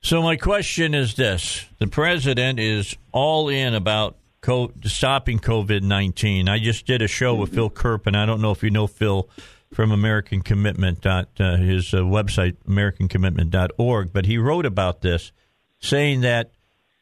So, 0.01 0.22
my 0.22 0.36
question 0.36 0.94
is 0.94 1.14
this 1.14 1.66
the 1.78 1.88
president 1.88 2.61
is 2.61 2.96
all 3.12 3.49
in 3.49 3.74
about 3.74 4.16
co- 4.40 4.72
stopping 4.84 5.38
COVID 5.38 5.82
19. 5.82 6.49
I 6.49 6.59
just 6.59 6.86
did 6.86 7.03
a 7.03 7.09
show 7.09 7.34
with 7.34 7.53
Phil 7.53 7.70
Kerpen. 7.70 8.14
I 8.14 8.24
don't 8.24 8.40
know 8.40 8.53
if 8.53 8.62
you 8.62 8.70
know 8.70 8.86
Phil 8.86 9.28
from 9.72 9.90
American 9.90 10.42
Commitment, 10.42 11.01
dot, 11.01 11.28
uh, 11.38 11.57
his 11.57 11.92
uh, 11.92 11.99
website, 11.99 12.57
AmericanCommitment.org, 12.68 14.12
but 14.12 14.24
he 14.24 14.38
wrote 14.38 14.64
about 14.64 15.03
this, 15.03 15.32
saying 15.78 16.22
that 16.22 16.53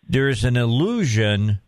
there's 0.08 0.44
an 0.44 0.56
illusion 0.56 1.60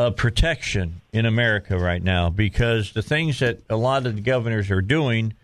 of 0.00 0.16
protection 0.16 1.02
in 1.12 1.26
America 1.26 1.78
right 1.78 2.02
now 2.02 2.30
because 2.30 2.92
the 2.92 3.02
things 3.02 3.40
that 3.40 3.60
a 3.68 3.76
lot 3.76 4.06
of 4.06 4.14
the 4.16 4.22
governors 4.22 4.70
are 4.70 4.80
doing 4.80 5.34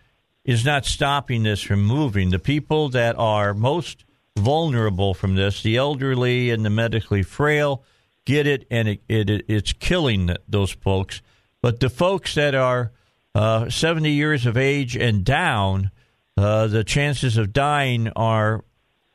is 0.47 0.65
not 0.65 0.87
stopping 0.87 1.43
this 1.43 1.61
from 1.61 1.85
moving. 1.85 2.31
The 2.31 2.39
people 2.39 2.89
that 2.91 3.19
are 3.19 3.53
most 3.53 4.05
vulnerable 4.35 5.13
from 5.13 5.35
this, 5.35 5.63
the 5.63 5.77
elderly 5.77 6.51
and 6.51 6.65
the 6.65 6.71
medically 6.71 7.23
frail, 7.23 7.85
get 8.25 8.47
it, 8.47 8.67
and 8.71 8.89
it, 8.89 9.03
it 9.09 9.45
it's 9.47 9.75
killing 9.75 10.35
those 10.49 10.71
folks. 10.71 11.21
But 11.61 11.81
the 11.81 11.91
folks 11.91 12.35
that 12.37 12.55
are 12.55 12.93
uh, 13.35 13.69
70 13.69 14.11
years 14.11 14.47
of 14.47 14.57
age 14.57 14.97
and 14.97 15.23
down, 15.23 15.91
uh, 16.39 16.67
the 16.69 16.83
chances 16.83 17.37
of 17.37 17.53
dying 17.53 18.09
are 18.17 18.65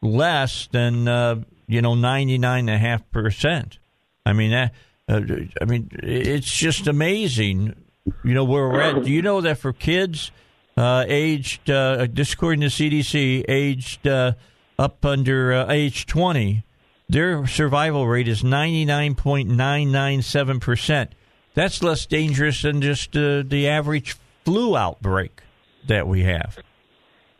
less 0.03 0.67
than 0.71 1.07
uh, 1.07 1.41
you 1.67 1.81
know 1.81 1.93
99.5 1.93 3.03
percent. 3.11 3.79
I 4.23 4.33
mean 4.33 4.51
that 4.51 4.73
uh, 5.11 5.21
I 5.61 5.65
mean, 5.65 5.89
it's 6.01 6.51
just 6.51 6.87
amazing. 6.87 7.75
You 8.23 8.33
know 8.33 8.43
where 8.43 8.67
we're 8.67 8.81
at. 8.81 9.03
Do 9.03 9.11
you 9.11 9.21
know 9.21 9.41
that 9.41 9.57
for 9.57 9.73
kids 9.73 10.31
uh, 10.77 11.05
aged, 11.07 11.69
uh, 11.69 12.07
according 12.17 12.61
to 12.61 12.67
CDC, 12.67 13.45
aged 13.47 14.07
uh, 14.07 14.33
up 14.79 15.05
under 15.05 15.53
uh, 15.53 15.71
age 15.71 16.05
twenty, 16.05 16.65
their 17.09 17.45
survival 17.45 18.07
rate 18.07 18.27
is 18.27 18.43
ninety 18.43 18.85
nine 18.85 19.15
point 19.15 19.49
nine 19.49 19.91
nine 19.91 20.21
seven 20.21 20.59
percent. 20.59 21.13
That's 21.53 21.83
less 21.83 22.05
dangerous 22.05 22.61
than 22.61 22.81
just 22.81 23.15
uh, 23.15 23.43
the 23.45 23.67
average 23.67 24.15
flu 24.45 24.75
outbreak 24.75 25.41
that 25.87 26.07
we 26.07 26.23
have. 26.23 26.57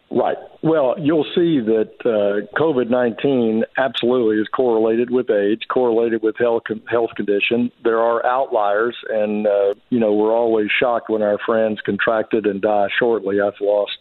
Right. 0.10 0.38
Well, 0.64 0.96
you'll 1.00 1.26
see 1.36 1.60
that 1.60 1.94
uh, 2.06 2.46
COVID 2.56 2.90
19 2.90 3.64
absolutely 3.78 4.42
is 4.42 4.48
correlated 4.48 5.10
with 5.10 5.32
age, 5.32 5.64
correlated 5.68 6.22
with 6.22 6.38
health, 6.38 6.64
health 6.88 7.10
condition. 7.16 7.72
There 7.84 8.00
are 8.00 8.24
outliers, 8.24 8.96
and, 9.10 9.48
uh, 9.48 9.74
you 9.90 10.00
know, 10.00 10.14
we're 10.14 10.36
always 10.36 10.70
shocked 10.70 11.10
when 11.10 11.24
our 11.24 11.40
friends 11.44 11.80
contracted 11.84 12.46
and 12.46 12.62
die 12.62 12.90
shortly. 13.00 13.42
I've 13.42 13.60
lost 13.60 13.98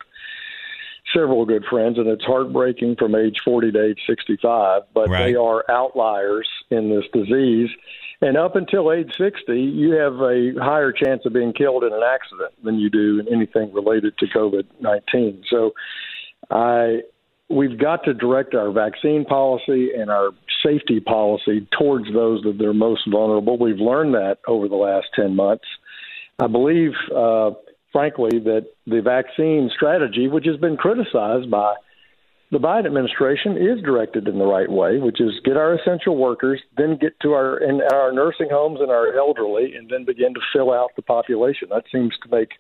several 1.15 1.47
good 1.47 1.65
friends, 1.65 1.97
and 1.97 2.07
it's 2.09 2.25
heartbreaking 2.25 2.97
from 2.97 3.15
age 3.15 3.41
40 3.43 3.73
to 3.73 3.83
age 3.83 4.01
65, 4.07 4.83
but 4.93 5.09
right. 5.09 5.25
they 5.25 5.35
are 5.37 5.65
outliers 5.71 6.49
in 6.71 6.91
this 6.91 7.05
disease. 7.15 7.71
And 8.21 8.37
up 8.37 8.55
until 8.55 8.93
age 8.93 9.15
60, 9.17 9.59
you 9.59 9.93
have 9.93 10.21
a 10.21 10.53
higher 10.61 10.93
chance 10.93 11.25
of 11.25 11.33
being 11.33 11.55
killed 11.55 11.85
in 11.85 11.93
an 11.95 12.03
accident 12.03 12.53
than 12.63 12.79
you 12.79 12.91
do 12.91 13.19
in 13.19 13.33
anything 13.33 13.73
related 13.73 14.19
to 14.19 14.27
COVID 14.27 14.65
19. 14.81 15.45
So 15.49 15.73
I, 16.51 17.03
we've 17.49 17.79
got 17.79 18.05
to 18.05 18.15
direct 18.15 18.55
our 18.55 18.71
vaccine 18.73 19.25
policy 19.25 19.91
and 19.97 20.11
our 20.11 20.31
safety 20.65 21.01
policy 21.01 21.67
towards 21.79 22.07
those 22.13 22.43
that 22.43 22.61
are 22.65 22.75
most 22.75 23.03
vulnerable. 23.11 23.59
We've 23.59 23.79
learned 23.79 24.15
that 24.15 24.39
over 24.47 24.69
the 24.69 24.77
last 24.77 25.07
10 25.17 25.37
months. 25.37 25.65
I 26.39 26.47
believe, 26.47 26.93
uh, 27.15 27.51
frankly, 27.93 28.39
that 28.41 28.67
the 28.87 29.01
vaccine 29.03 29.71
strategy, 29.75 30.29
which 30.29 30.47
has 30.47 30.57
been 30.57 30.77
criticized 30.77 31.51
by 31.51 31.75
the 32.51 32.59
Biden 32.59 32.87
administration 32.87 33.57
is 33.57 33.81
directed 33.85 34.27
in 34.27 34.39
the 34.39 34.47
right 34.47 34.71
way, 34.71 34.99
which 34.99 35.21
is 35.21 35.31
get 35.45 35.57
our 35.57 35.75
essential 35.75 36.17
workers, 36.17 36.61
then 36.77 36.99
get 37.01 37.19
to 37.21 37.33
our 37.33 37.59
in 37.59 37.81
our 37.93 38.13
nursing 38.13 38.49
homes 38.51 38.81
and 38.81 38.91
our 38.91 39.17
elderly, 39.17 39.75
and 39.77 39.89
then 39.89 40.05
begin 40.05 40.35
to 40.35 40.41
fill 40.53 40.73
out 40.73 40.91
the 40.97 41.03
population. 41.03 41.69
That 41.71 41.85
seems 41.93 42.13
to 42.25 42.37
make 42.37 42.51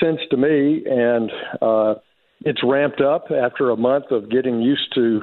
sense 0.00 0.20
to 0.30 0.36
me, 0.36 0.84
and 0.86 1.32
uh, 1.60 1.94
it's 2.42 2.60
ramped 2.62 3.00
up 3.00 3.26
after 3.30 3.70
a 3.70 3.76
month 3.76 4.10
of 4.10 4.30
getting 4.30 4.60
used 4.60 4.94
to 4.94 5.22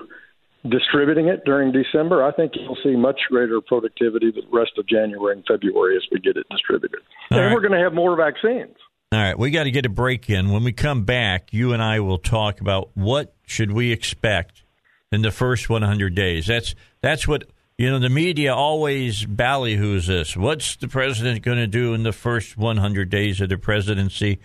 distributing 0.70 1.28
it 1.28 1.46
during 1.46 1.72
December. 1.72 2.24
I 2.24 2.32
think 2.32 2.54
you'll 2.56 2.78
see 2.84 2.96
much 2.96 3.20
greater 3.30 3.62
productivity 3.62 4.32
the 4.32 4.42
rest 4.52 4.72
of 4.78 4.88
January 4.88 5.36
and 5.36 5.46
February 5.48 5.96
as 5.96 6.04
we 6.12 6.20
get 6.20 6.38
it 6.38 6.48
distributed, 6.50 7.00
All 7.32 7.38
and 7.38 7.48
right. 7.48 7.54
we're 7.54 7.62
going 7.62 7.74
to 7.74 7.84
have 7.84 7.94
more 7.94 8.16
vaccines. 8.16 8.76
All 9.12 9.20
right, 9.20 9.38
we 9.38 9.52
got 9.52 9.64
to 9.64 9.72
get 9.72 9.86
a 9.86 9.90
break 9.90 10.30
in. 10.30 10.52
When 10.52 10.64
we 10.64 10.74
come 10.74 11.06
back, 11.06 11.54
you 11.54 11.74
and 11.74 11.82
I 11.82 12.00
will 12.00 12.18
talk 12.18 12.60
about 12.60 12.90
what 12.96 13.36
should 13.46 13.72
we 13.72 13.92
expect 13.92 14.64
in 15.12 15.22
the 15.22 15.32
first 15.32 15.70
100 15.70 16.16
days. 16.16 16.48
That's 16.48 16.76
that's 17.02 17.28
what 17.28 17.46
you 17.78 17.90
know. 17.90 18.00
The 18.00 18.10
media 18.10 18.54
always 18.54 19.26
ballyhoos 19.26 20.08
this. 20.08 20.36
What's 20.36 20.76
the 20.76 20.88
president 20.88 21.44
going 21.44 21.60
to 21.60 21.68
do 21.68 21.94
in 21.94 22.04
the 22.04 22.12
first 22.12 22.58
100 22.58 23.10
days 23.10 23.40
of 23.40 23.50
the 23.50 23.58
presidency? 23.58 24.40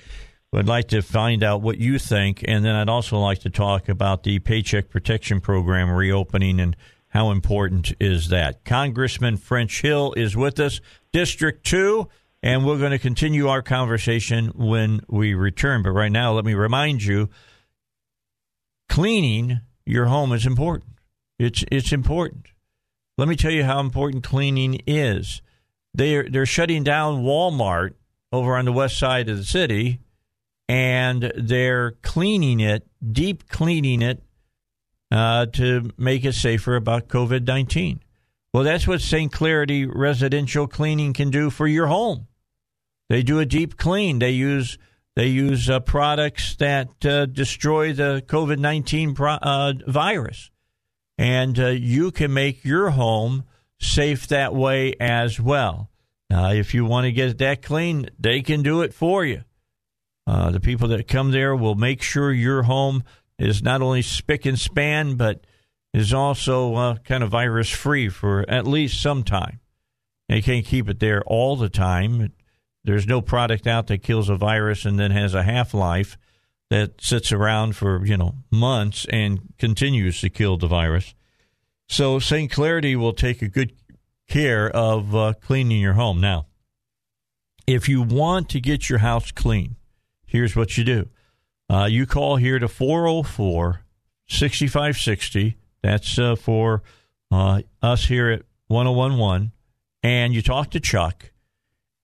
I'd 0.53 0.67
like 0.67 0.89
to 0.89 1.01
find 1.01 1.45
out 1.45 1.63
what 1.63 1.79
you 1.79 1.99
think, 1.99 2.45
and 2.47 2.65
then 2.65 2.75
I'd 2.75 2.89
also 2.89 3.19
like 3.19 3.41
to 3.41 3.51
talk 3.51 3.89
about 3.89 4.25
the 4.25 4.41
Paycheck 4.41 4.91
Protection 4.91 5.41
Program 5.41 5.91
reopening 5.91 6.59
and 6.59 6.77
how 7.09 7.31
important 7.31 7.93
is 8.01 8.29
that. 8.29 8.65
Congressman 8.65 9.37
French 9.37 9.81
Hill 9.83 10.13
is 10.17 10.37
with 10.37 10.59
us, 10.59 10.81
District 11.13 11.65
Two. 11.65 12.09
And 12.43 12.65
we're 12.65 12.79
going 12.79 12.93
to 12.93 12.99
continue 12.99 13.49
our 13.49 13.61
conversation 13.61 14.53
when 14.55 15.01
we 15.09 15.35
return. 15.35 15.83
But 15.83 15.91
right 15.91 16.11
now, 16.11 16.33
let 16.33 16.47
me 16.47 16.55
remind 16.55 17.03
you 17.03 17.29
cleaning 18.89 19.61
your 19.85 20.07
home 20.07 20.33
is 20.33 20.47
important. 20.47 20.95
It's, 21.39 21.65
it's 21.71 21.93
important. 21.93 22.47
Let 23.19 23.29
me 23.29 23.37
tell 23.37 23.51
you 23.51 23.65
how 23.65 23.81
important 23.81 24.25
cleaning 24.25 24.81
is. 24.87 25.43
They're, 25.93 26.31
they're 26.31 26.47
shutting 26.47 26.83
down 26.83 27.23
Walmart 27.23 27.93
over 28.33 28.57
on 28.57 28.65
the 28.65 28.73
west 28.73 28.99
side 28.99 29.29
of 29.29 29.37
the 29.37 29.45
city, 29.45 30.01
and 30.71 31.33
they're 31.37 31.91
cleaning 32.01 32.61
it, 32.61 32.87
deep 33.11 33.49
cleaning 33.49 34.03
it, 34.03 34.23
uh, 35.11 35.47
to 35.47 35.91
make 35.99 36.25
it 36.25 36.35
safer 36.35 36.77
about 36.77 37.09
COVID 37.09 37.45
19. 37.45 38.01
Well, 38.55 38.63
that's 38.63 38.87
what 38.87 39.01
St. 39.01 39.33
Clarity 39.33 39.85
Residential 39.85 40.69
Cleaning 40.69 41.13
can 41.13 41.31
do 41.31 41.51
for 41.51 41.67
your 41.67 41.89
home. 41.89 42.29
They 43.09 43.25
do 43.25 43.41
a 43.41 43.47
deep 43.47 43.79
clean. 43.79 44.21
They 44.21 44.31
use 44.31 44.79
they 45.17 45.27
use 45.27 45.69
uh, 45.69 45.81
products 45.81 46.55
that 46.57 47.05
uh, 47.05 47.27
destroy 47.27 47.93
the 47.93 48.23
COVID 48.29 48.61
nineteen 48.61 49.17
uh, 49.19 49.73
virus, 49.89 50.53
and 51.19 51.59
uh, 51.59 51.67
you 51.71 52.13
can 52.13 52.33
make 52.33 52.65
your 52.65 52.91
home 52.91 53.43
safe 53.81 54.29
that 54.29 54.55
way 54.55 54.95
as 55.01 55.41
well. 55.41 55.91
if 56.31 56.75
you 56.75 56.85
want 56.85 57.07
to 57.07 57.13
get 57.13 57.39
that 57.39 57.61
clean, 57.61 58.09
they 58.21 58.41
can 58.41 58.63
do 58.63 58.83
it 58.83 58.95
for 58.95 59.25
you. 59.25 59.43
Uh, 60.31 60.53
the 60.53 60.61
people 60.61 60.87
that 60.87 61.09
come 61.09 61.33
there 61.33 61.57
will 61.57 61.75
make 61.75 62.01
sure 62.01 62.33
your 62.33 62.63
home 62.63 63.03
is 63.37 63.65
not 63.65 63.83
only 63.83 64.01
spick 64.01 64.47
and 64.47 64.61
span, 64.61 65.17
but 65.17 65.45
is 65.93 66.15
also 66.15 66.77
uh, 66.77 66.95
kind 66.99 67.25
of 67.25 67.31
virus 67.31 67.69
free 67.69 68.09
for 68.09 68.49
at 68.49 68.65
least 68.65 69.03
some 69.03 69.25
time. 69.25 69.59
They 70.29 70.41
can't 70.41 70.65
keep 70.65 70.89
it 70.89 71.01
there 71.01 71.25
all 71.27 71.57
the 71.57 71.69
time. 71.69 72.33
There's 72.85 73.09
no 73.09 73.21
product 73.21 73.67
out 73.67 73.89
that 73.89 74.05
kills 74.05 74.29
a 74.29 74.37
virus 74.37 74.85
and 74.85 75.01
then 75.01 75.11
has 75.11 75.35
a 75.35 75.43
half 75.43 75.75
life 75.75 76.17
that 76.71 77.03
sits 77.03 77.33
around 77.33 77.75
for 77.75 78.07
you 78.07 78.17
know 78.17 78.37
months 78.53 79.07
and 79.11 79.41
continues 79.59 80.21
to 80.21 80.31
kill 80.31 80.59
the 80.59 80.69
virus. 80.69 81.13
So 81.89 82.21
St. 82.21 82.49
Clarity 82.53 82.95
will 82.95 83.15
take 83.15 83.43
a 83.43 83.49
good 83.49 83.73
care 84.29 84.71
of 84.71 85.13
uh, 85.13 85.33
cleaning 85.41 85.81
your 85.81 85.95
home. 85.95 86.21
Now, 86.21 86.47
if 87.67 87.89
you 87.89 88.01
want 88.01 88.49
to 88.51 88.61
get 88.61 88.89
your 88.89 89.01
house 89.01 89.33
clean, 89.33 89.75
here's 90.31 90.55
what 90.55 90.79
you 90.79 90.85
do. 90.85 91.09
Uh, 91.69 91.87
you 91.91 92.07
call 92.07 92.37
here 92.37 92.59
to 92.59 92.69
404 92.69 93.83
6560. 94.29 95.57
That's 95.83 96.19
uh, 96.19 96.37
for 96.37 96.83
uh, 97.31 97.63
us 97.83 98.07
here 98.07 98.31
at 98.31 98.43
1011. 98.69 99.53
And 100.03 100.35
you 100.35 100.43
talk 100.43 100.71
to 100.71 100.81
Chuck. 100.81 101.33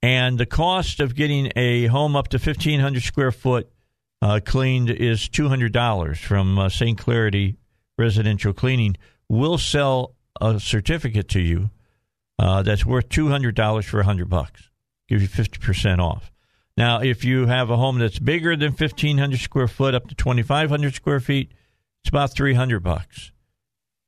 And 0.03 0.39
the 0.39 0.47
cost 0.47 1.01
of 1.01 1.15
getting 1.15 1.51
a 1.57 1.87
home 1.87 2.15
up 2.17 2.29
to 2.29 2.39
1,500 2.39 3.03
square 3.03 3.33
foot 3.33 3.71
uh, 4.23 4.41
cleaned 4.45 4.91
is 4.91 5.29
$200 5.29 6.17
from 6.17 6.59
uh, 6.59 6.69
St. 6.69 6.99
Clarity 6.99 7.57
Residential 7.99 8.53
Cleaning. 8.53 8.97
We'll 9.29 9.59
sell 9.59 10.15
a 10.41 10.61
certificate 10.61 11.29
to 11.31 11.41
you 11.41 11.71
uh, 12.39 12.63
that's 12.63 12.85
worth 12.85 13.09
$200 13.09 13.85
for 13.85 13.99
100 13.99 14.29
bucks. 14.29 14.71
Give 15.09 15.23
you 15.23 15.29
50% 15.29 15.99
off. 15.99 16.31
Now, 16.77 17.01
if 17.01 17.25
you 17.25 17.47
have 17.47 17.71
a 17.71 17.77
home 17.77 17.99
that's 17.99 18.19
bigger 18.19 18.55
than 18.55 18.73
1,500 18.73 19.41
square 19.41 19.69
foot 19.69 19.95
up 19.95 20.09
to 20.09 20.15
2,500 20.15 20.95
square 20.95 21.21
feet, 21.21 21.53
it's 22.03 22.11
about 22.11 22.33
300 22.33 22.81
bucks. 22.81 23.33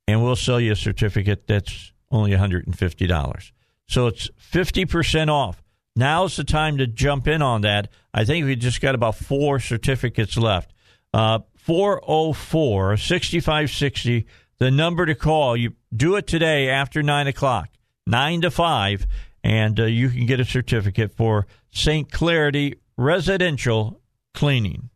And 0.07 0.23
we'll 0.23 0.35
sell 0.35 0.59
you 0.59 0.73
a 0.73 0.75
certificate 0.75 1.47
that's 1.47 1.91
only 2.11 2.31
$150. 2.31 3.51
So 3.87 4.07
it's 4.07 4.29
50% 4.51 5.29
off. 5.29 5.63
Now's 5.95 6.37
the 6.37 6.43
time 6.43 6.77
to 6.77 6.87
jump 6.87 7.27
in 7.27 7.41
on 7.41 7.61
that. 7.61 7.89
I 8.13 8.23
think 8.23 8.45
we 8.45 8.55
just 8.55 8.81
got 8.81 8.95
about 8.95 9.15
four 9.15 9.59
certificates 9.59 10.37
left. 10.37 10.71
Uh, 11.13 11.39
404 11.55 12.97
6560, 12.97 14.25
the 14.59 14.71
number 14.71 15.05
to 15.05 15.15
call. 15.15 15.57
You 15.57 15.73
do 15.95 16.15
it 16.15 16.27
today 16.27 16.69
after 16.69 17.03
9 17.03 17.27
o'clock, 17.27 17.69
9 18.07 18.41
to 18.41 18.51
5, 18.51 19.07
and 19.43 19.79
uh, 19.79 19.85
you 19.85 20.09
can 20.09 20.25
get 20.25 20.39
a 20.39 20.45
certificate 20.45 21.15
for 21.15 21.47
St. 21.71 22.11
Clarity 22.11 22.75
Residential 22.97 24.01
Cleaning. 24.33 24.89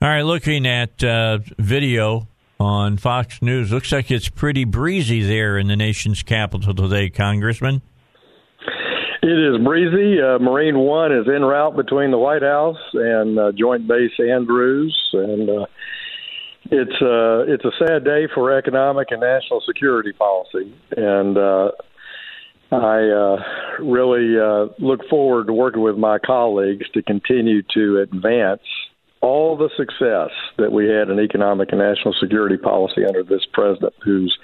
All 0.00 0.08
right, 0.08 0.22
looking 0.22 0.66
at 0.66 1.02
uh, 1.02 1.38
video 1.58 2.28
on 2.60 2.96
Fox 2.96 3.42
News, 3.42 3.72
looks 3.72 3.92
like 3.92 4.10
it's 4.10 4.28
pretty 4.28 4.64
breezy 4.64 5.22
there 5.22 5.58
in 5.58 5.68
the 5.68 5.76
nation's 5.76 6.22
capital 6.22 6.74
today, 6.74 7.10
Congressman. 7.10 7.82
It 9.22 9.54
is 9.54 9.64
breezy. 9.64 10.22
Uh, 10.22 10.38
Marine 10.38 10.78
One 10.78 11.12
is 11.12 11.26
en 11.28 11.42
route 11.42 11.76
between 11.76 12.10
the 12.10 12.18
White 12.18 12.42
House 12.42 12.78
and 12.94 13.38
uh, 13.38 13.52
Joint 13.52 13.86
Base 13.86 14.12
Andrews, 14.18 14.96
and 15.12 15.50
uh, 15.50 15.66
it's 16.70 17.02
uh, 17.02 17.44
it's 17.52 17.64
a 17.64 17.72
sad 17.78 18.04
day 18.04 18.28
for 18.34 18.56
economic 18.56 19.08
and 19.10 19.20
national 19.20 19.60
security 19.66 20.12
policy. 20.12 20.74
And 20.96 21.36
uh, 21.36 21.72
I 22.70 23.08
uh, 23.08 23.82
really 23.82 24.38
uh, 24.38 24.66
look 24.78 25.00
forward 25.08 25.46
to 25.46 25.52
working 25.52 25.82
with 25.82 25.96
my 25.96 26.18
colleagues 26.18 26.84
to 26.94 27.02
continue 27.02 27.62
to 27.74 28.00
advance 28.00 28.60
all 29.20 29.56
the 29.56 29.70
success 29.76 30.30
that 30.58 30.70
we 30.70 30.88
had 30.88 31.08
in 31.08 31.18
economic 31.18 31.70
and 31.72 31.80
national 31.80 32.14
security 32.20 32.56
policy 32.56 33.04
under 33.06 33.22
this 33.22 33.44
president, 33.52 33.94
who's 34.04 34.36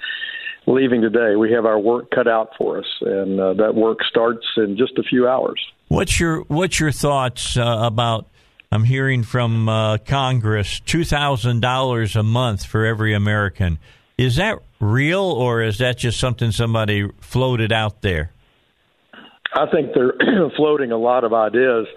leaving 0.67 1.01
today. 1.01 1.35
We 1.35 1.51
have 1.51 1.65
our 1.65 1.79
work 1.79 2.09
cut 2.11 2.27
out 2.27 2.49
for 2.57 2.79
us, 2.79 2.85
and 3.01 3.39
uh, 3.39 3.53
that 3.53 3.75
work 3.75 3.99
starts 4.09 4.45
in 4.57 4.75
just 4.77 4.97
a 4.97 5.03
few 5.03 5.27
hours. 5.27 5.61
What's 5.87 6.19
your 6.19 6.41
What's 6.47 6.79
your 6.79 6.91
thoughts 6.91 7.57
uh, 7.57 7.79
about? 7.83 8.27
I'm 8.71 8.83
hearing 8.83 9.23
from 9.23 9.69
uh, 9.69 9.99
Congress 9.99 10.79
two 10.79 11.05
thousand 11.05 11.61
dollars 11.61 12.15
a 12.15 12.23
month 12.23 12.65
for 12.65 12.85
every 12.85 13.13
American. 13.13 13.77
Is 14.17 14.37
that 14.37 14.59
real, 14.79 15.23
or 15.23 15.61
is 15.61 15.77
that 15.79 15.97
just 15.97 16.19
something 16.19 16.51
somebody 16.51 17.09
floated 17.19 17.71
out 17.71 18.01
there? 18.01 18.31
I 19.53 19.65
think 19.71 19.91
they're 19.93 20.13
floating 20.55 20.91
a 20.91 20.97
lot 20.97 21.23
of 21.23 21.33
ideas 21.33 21.87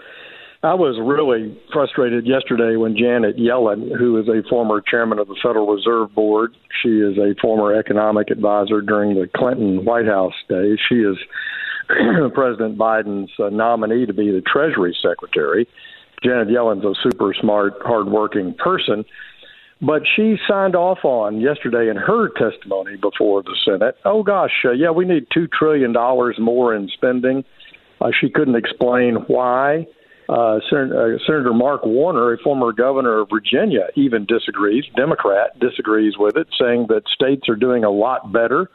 I 0.62 0.74
was 0.74 0.98
really 1.00 1.56
frustrated 1.72 2.26
yesterday 2.26 2.74
when 2.74 2.96
Janet 2.96 3.36
Yellen, 3.36 3.96
who 3.96 4.18
is 4.18 4.26
a 4.28 4.42
former 4.48 4.80
chairman 4.80 5.20
of 5.20 5.28
the 5.28 5.36
Federal 5.40 5.72
Reserve 5.72 6.12
Board, 6.12 6.52
she 6.82 6.98
is 6.98 7.16
a 7.16 7.36
former 7.40 7.78
economic 7.78 8.30
advisor 8.30 8.80
during 8.80 9.14
the 9.14 9.28
Clinton 9.36 9.84
White 9.84 10.06
House 10.06 10.32
days. 10.48 10.78
She 10.88 10.96
is 10.96 11.16
President 12.34 12.76
Biden's 12.76 13.30
uh, 13.38 13.50
nominee 13.50 14.04
to 14.06 14.12
be 14.12 14.32
the 14.32 14.42
Treasury 14.42 14.96
Secretary. 15.00 15.68
Janet 16.24 16.48
Yellen's 16.48 16.84
a 16.84 16.94
super 17.04 17.32
smart, 17.40 17.74
hardworking 17.82 18.54
person. 18.54 19.04
But 19.80 20.02
she 20.16 20.36
signed 20.48 20.74
off 20.74 20.98
on 21.04 21.40
yesterday 21.40 21.88
in 21.88 21.96
her 21.96 22.28
testimony 22.30 22.96
before 22.96 23.42
the 23.42 23.56
Senate. 23.64 23.96
Oh 24.04 24.22
gosh, 24.24 24.50
uh, 24.64 24.72
yeah, 24.72 24.90
we 24.90 25.04
need 25.04 25.26
two 25.32 25.46
trillion 25.46 25.92
dollars 25.92 26.36
more 26.38 26.74
in 26.74 26.88
spending. 26.94 27.44
Uh, 28.00 28.10
she 28.20 28.28
couldn't 28.28 28.56
explain 28.56 29.16
why. 29.28 29.86
Uh, 30.28 30.58
Sen- 30.68 30.92
uh, 30.92 31.16
Senator 31.26 31.54
Mark 31.54 31.86
Warner, 31.86 32.34
a 32.34 32.38
former 32.38 32.72
governor 32.72 33.20
of 33.20 33.28
Virginia, 33.30 33.88
even 33.96 34.26
disagrees. 34.26 34.84
Democrat 34.94 35.58
disagrees 35.58 36.14
with 36.18 36.36
it, 36.36 36.48
saying 36.60 36.86
that 36.88 37.02
states 37.08 37.48
are 37.48 37.56
doing 37.56 37.82
a 37.82 37.90
lot 37.90 38.30
better 38.30 38.68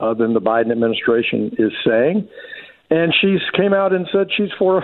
uh, 0.00 0.12
than 0.12 0.34
the 0.34 0.40
Biden 0.40 0.70
administration 0.70 1.50
is 1.58 1.72
saying. 1.86 2.28
And 2.90 3.14
she 3.20 3.38
came 3.56 3.72
out 3.72 3.94
and 3.94 4.06
said 4.12 4.26
she's 4.36 4.50
for 4.58 4.82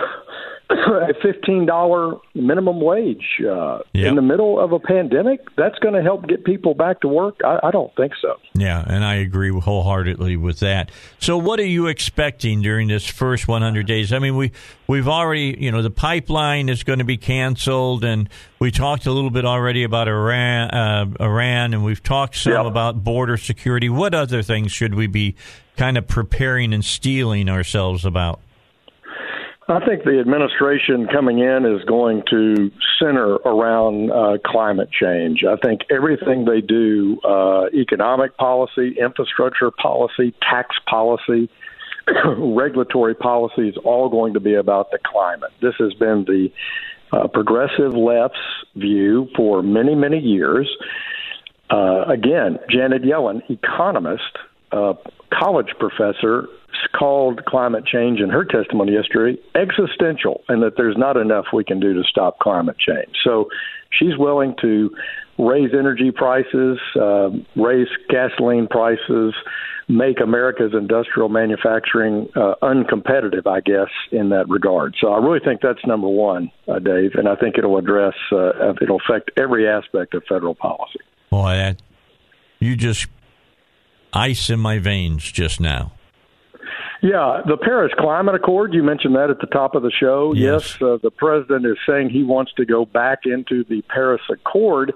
a 0.69 1.13
fifteen 1.21 1.65
dollar 1.65 2.17
minimum 2.33 2.81
wage 2.81 3.39
uh, 3.41 3.79
yep. 3.93 4.07
in 4.07 4.15
the 4.15 4.21
middle 4.21 4.59
of 4.59 4.71
a 4.71 4.79
pandemic. 4.79 5.41
That's 5.55 5.77
going 5.79 5.93
to 5.93 6.01
help 6.01 6.27
get 6.27 6.43
people 6.43 6.73
back 6.73 7.01
to 7.01 7.07
work. 7.07 7.39
I, 7.45 7.59
I, 7.63 7.71
don't 7.71 7.95
think 7.95 8.13
so. 8.21 8.35
Yeah, 8.53 8.83
and 8.85 9.03
I 9.05 9.15
agree 9.15 9.51
wholeheartedly 9.51 10.37
with 10.37 10.59
that. 10.59 10.91
So, 11.19 11.37
what 11.37 11.59
are 11.59 11.65
you 11.65 11.87
expecting 11.87 12.61
during 12.61 12.87
this 12.87 13.05
first 13.05 13.47
100 13.47 13.85
days? 13.85 14.11
I 14.11 14.19
mean, 14.19 14.35
we 14.35 14.51
we've 14.87 15.07
already, 15.07 15.55
you 15.59 15.71
know, 15.71 15.81
the 15.81 15.91
pipeline 15.91 16.69
is 16.69 16.83
going 16.83 16.99
to 16.99 17.05
be 17.05 17.17
canceled, 17.17 18.03
and 18.03 18.29
we 18.59 18.71
talked 18.71 19.05
a 19.05 19.11
little 19.11 19.31
bit 19.31 19.45
already 19.45 19.83
about 19.83 20.07
Iran, 20.07 20.71
uh, 20.71 21.05
Iran, 21.19 21.73
and 21.73 21.83
we've 21.83 22.03
talked 22.03 22.37
some 22.37 22.53
yep. 22.53 22.65
about 22.65 23.03
border 23.03 23.37
security. 23.37 23.89
What 23.89 24.13
other 24.13 24.41
things 24.41 24.71
should 24.71 24.95
we 24.95 25.07
be 25.07 25.35
kind 25.77 25.97
of 25.97 26.07
preparing 26.07 26.73
and 26.73 26.83
steeling 26.83 27.49
ourselves 27.49 28.05
about? 28.05 28.39
I 29.67 29.83
think 29.83 30.03
the 30.03 30.19
administration 30.19 31.07
coming 31.11 31.39
in 31.39 31.65
is 31.65 31.83
going 31.85 32.21
to 32.29 32.71
center 32.99 33.33
around 33.33 34.11
uh, 34.11 34.37
climate 34.45 34.89
change. 34.91 35.43
I 35.43 35.55
think 35.55 35.81
everything 35.89 36.45
they 36.45 36.61
do, 36.61 37.19
uh, 37.23 37.65
economic 37.73 38.37
policy, 38.37 38.95
infrastructure 38.99 39.71
policy, 39.71 40.35
tax 40.47 40.75
policy, 40.87 41.49
regulatory 42.37 43.15
policy, 43.15 43.69
is 43.69 43.75
all 43.83 44.07
going 44.07 44.35
to 44.35 44.39
be 44.39 44.53
about 44.53 44.91
the 44.91 44.99
climate. 45.03 45.51
This 45.63 45.73
has 45.79 45.95
been 45.95 46.25
the 46.25 46.49
uh, 47.11 47.27
progressive 47.27 47.93
left's 47.93 48.37
view 48.75 49.29
for 49.35 49.63
many, 49.63 49.95
many 49.95 50.19
years. 50.19 50.69
Uh, 51.71 52.03
again, 52.07 52.59
Janet 52.69 53.01
Yellen, 53.01 53.41
economist, 53.49 54.37
uh, 54.71 54.93
college 55.33 55.73
professor, 55.79 56.47
called 56.97 57.43
climate 57.45 57.85
change 57.85 58.19
in 58.19 58.29
her 58.29 58.45
testimony 58.45 58.93
yesterday 58.93 59.39
existential 59.55 60.43
and 60.47 60.61
that 60.63 60.73
there's 60.77 60.97
not 60.97 61.17
enough 61.17 61.45
we 61.53 61.63
can 61.63 61.79
do 61.79 61.93
to 61.93 62.03
stop 62.03 62.39
climate 62.39 62.77
change. 62.77 63.15
So 63.23 63.49
she's 63.91 64.17
willing 64.17 64.55
to 64.61 64.91
raise 65.37 65.71
energy 65.73 66.11
prices, 66.11 66.79
uh, 66.99 67.29
raise 67.55 67.87
gasoline 68.09 68.67
prices, 68.67 69.33
make 69.87 70.19
America's 70.19 70.73
industrial 70.73 71.29
manufacturing 71.29 72.27
uh, 72.35 72.55
uncompetitive, 72.63 73.45
I 73.45 73.61
guess, 73.61 73.89
in 74.11 74.29
that 74.29 74.49
regard. 74.49 74.95
So 74.99 75.13
I 75.13 75.19
really 75.19 75.39
think 75.43 75.61
that's 75.61 75.85
number 75.85 76.07
one, 76.07 76.51
uh, 76.67 76.79
Dave, 76.79 77.11
and 77.15 77.27
I 77.27 77.35
think 77.35 77.57
it'll 77.57 77.77
address, 77.77 78.15
uh, 78.31 78.73
it'll 78.81 78.99
affect 79.07 79.31
every 79.37 79.67
aspect 79.67 80.13
of 80.13 80.23
federal 80.27 80.55
policy. 80.55 80.99
Boy, 81.29 81.55
that, 81.55 81.81
you 82.59 82.75
just 82.75 83.07
ice 84.13 84.49
in 84.49 84.59
my 84.59 84.79
veins 84.79 85.31
just 85.31 85.59
now. 85.59 85.91
Yeah, 87.01 87.41
the 87.45 87.57
Paris 87.57 87.91
Climate 87.97 88.35
Accord, 88.35 88.73
you 88.73 88.83
mentioned 88.83 89.15
that 89.15 89.29
at 89.29 89.39
the 89.39 89.47
top 89.47 89.75
of 89.75 89.83
the 89.83 89.91
show. 89.91 90.33
Yes, 90.33 90.73
yes 90.73 90.81
uh, 90.81 90.97
the 91.01 91.11
president 91.11 91.65
is 91.65 91.77
saying 91.87 92.09
he 92.09 92.23
wants 92.23 92.51
to 92.57 92.65
go 92.65 92.85
back 92.85 93.19
into 93.25 93.63
the 93.63 93.81
Paris 93.83 94.21
Accord. 94.29 94.93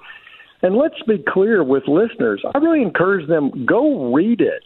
And 0.62 0.76
let's 0.76 1.02
be 1.08 1.24
clear 1.26 1.64
with 1.64 1.88
listeners, 1.88 2.44
I 2.54 2.58
really 2.58 2.82
encourage 2.82 3.28
them 3.28 3.66
go 3.66 4.14
read 4.14 4.42
it. 4.42 4.64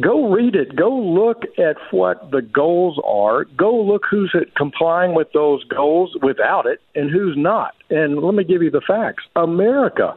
Go 0.00 0.32
read 0.32 0.56
it. 0.56 0.74
Go 0.74 0.90
look 0.90 1.44
at 1.56 1.76
what 1.92 2.32
the 2.32 2.42
goals 2.42 3.00
are. 3.04 3.44
Go 3.44 3.80
look 3.80 4.02
who's 4.10 4.34
complying 4.56 5.14
with 5.14 5.28
those 5.32 5.62
goals 5.64 6.16
without 6.20 6.66
it 6.66 6.80
and 6.96 7.10
who's 7.10 7.36
not. 7.36 7.74
And 7.90 8.18
let 8.18 8.34
me 8.34 8.42
give 8.42 8.60
you 8.60 8.72
the 8.72 8.82
facts. 8.84 9.22
America 9.36 10.16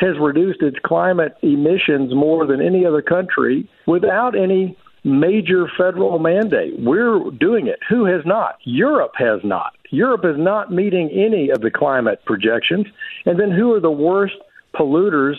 has 0.00 0.18
reduced 0.18 0.62
its 0.62 0.78
climate 0.84 1.36
emissions 1.42 2.14
more 2.14 2.46
than 2.46 2.62
any 2.62 2.86
other 2.86 3.02
country 3.02 3.68
without 3.86 4.36
any 4.36 4.76
major 5.04 5.66
federal 5.76 6.18
mandate. 6.18 6.78
We're 6.78 7.30
doing 7.30 7.66
it. 7.66 7.80
Who 7.88 8.04
has 8.04 8.22
not? 8.24 8.56
Europe 8.64 9.12
has 9.16 9.40
not. 9.42 9.72
Europe 9.90 10.24
is 10.24 10.36
not 10.38 10.72
meeting 10.72 11.10
any 11.10 11.50
of 11.50 11.60
the 11.60 11.70
climate 11.70 12.24
projections. 12.24 12.86
And 13.26 13.38
then 13.38 13.50
who 13.50 13.74
are 13.74 13.80
the 13.80 13.90
worst 13.90 14.36
polluters 14.74 15.34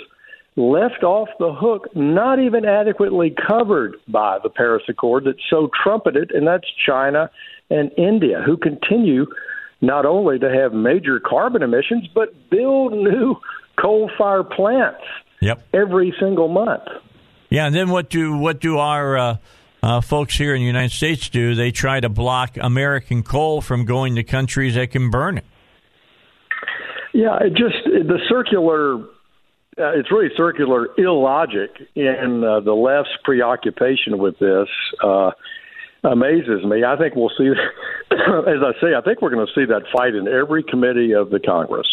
left 0.55 1.03
off 1.03 1.30
the 1.39 1.53
hook, 1.53 1.88
not 1.95 2.39
even 2.39 2.66
adequately 2.66 3.34
covered 3.47 3.95
by 4.07 4.38
the 4.43 4.49
Paris 4.49 4.84
Accord 4.88 5.24
that's 5.26 5.39
so 5.49 5.70
trumpeted, 5.82 6.32
and 6.32 6.45
that's 6.45 6.68
China 6.86 7.32
and 7.70 7.91
India, 7.97 8.41
who 8.45 8.57
continue 8.57 9.26
not 9.82 10.05
only 10.05 10.38
to 10.39 10.49
have 10.49 10.74
major 10.74 11.20
carbon 11.20 11.64
emissions, 11.64 12.07
but 12.14 12.49
build 12.49 12.93
new 12.93 13.36
coal 13.82 14.11
fired 14.18 14.49
plants 14.51 15.01
yep. 15.41 15.66
every 15.74 16.14
single 16.20 16.47
month. 16.47 16.84
Yeah, 17.54 17.68
and 17.68 17.76
then 17.76 17.91
what 17.91 18.10
do 18.10 18.36
what 18.36 18.60
do 18.60 18.80
our 18.80 19.16
uh, 19.16 19.38
uh, 19.84 20.01
folks 20.01 20.36
here 20.36 20.56
in 20.56 20.62
the 20.62 20.66
United 20.66 20.91
States 20.91 21.30
do? 21.30 21.54
They 21.54 21.70
try 21.70 21.99
to 21.99 22.10
block 22.10 22.58
American 22.60 23.22
coal 23.22 23.62
from 23.62 23.86
going 23.86 24.16
to 24.16 24.24
countries 24.24 24.74
that 24.74 24.89
can 24.89 25.12
burn 25.12 25.38
it. 25.38 25.45
Yeah, 27.14 27.38
it 27.41 27.51
just 27.51 27.76
the 27.86 28.18
circular 28.28 28.95
uh, 29.78 29.93
it's 29.93 30.12
really 30.12 30.30
circular 30.36 30.88
illogic 30.97 31.70
in 31.93 32.43
uh, 32.43 32.62
the 32.62 32.74
left's 32.74 33.12
preoccupation 33.24 34.18
with 34.18 34.39
this 34.39 34.68
uh, 35.04 35.30
amazes 36.04 36.66
me. 36.66 36.84
I 36.84 36.97
think 36.97 37.14
we'll 37.16 37.30
see, 37.38 37.49
as 38.12 38.64
I 38.66 38.72
say, 38.82 38.95
I 38.97 39.01
think 39.01 39.22
we're 39.22 39.30
going 39.30 39.45
to 39.45 39.54
see 39.54 39.66
that 39.66 39.84
fight 39.95 40.16
in 40.16 40.28
every 40.28 40.64
committee 40.64 41.12
of 41.12 41.30
the 41.30 41.39
Congress. 41.39 41.88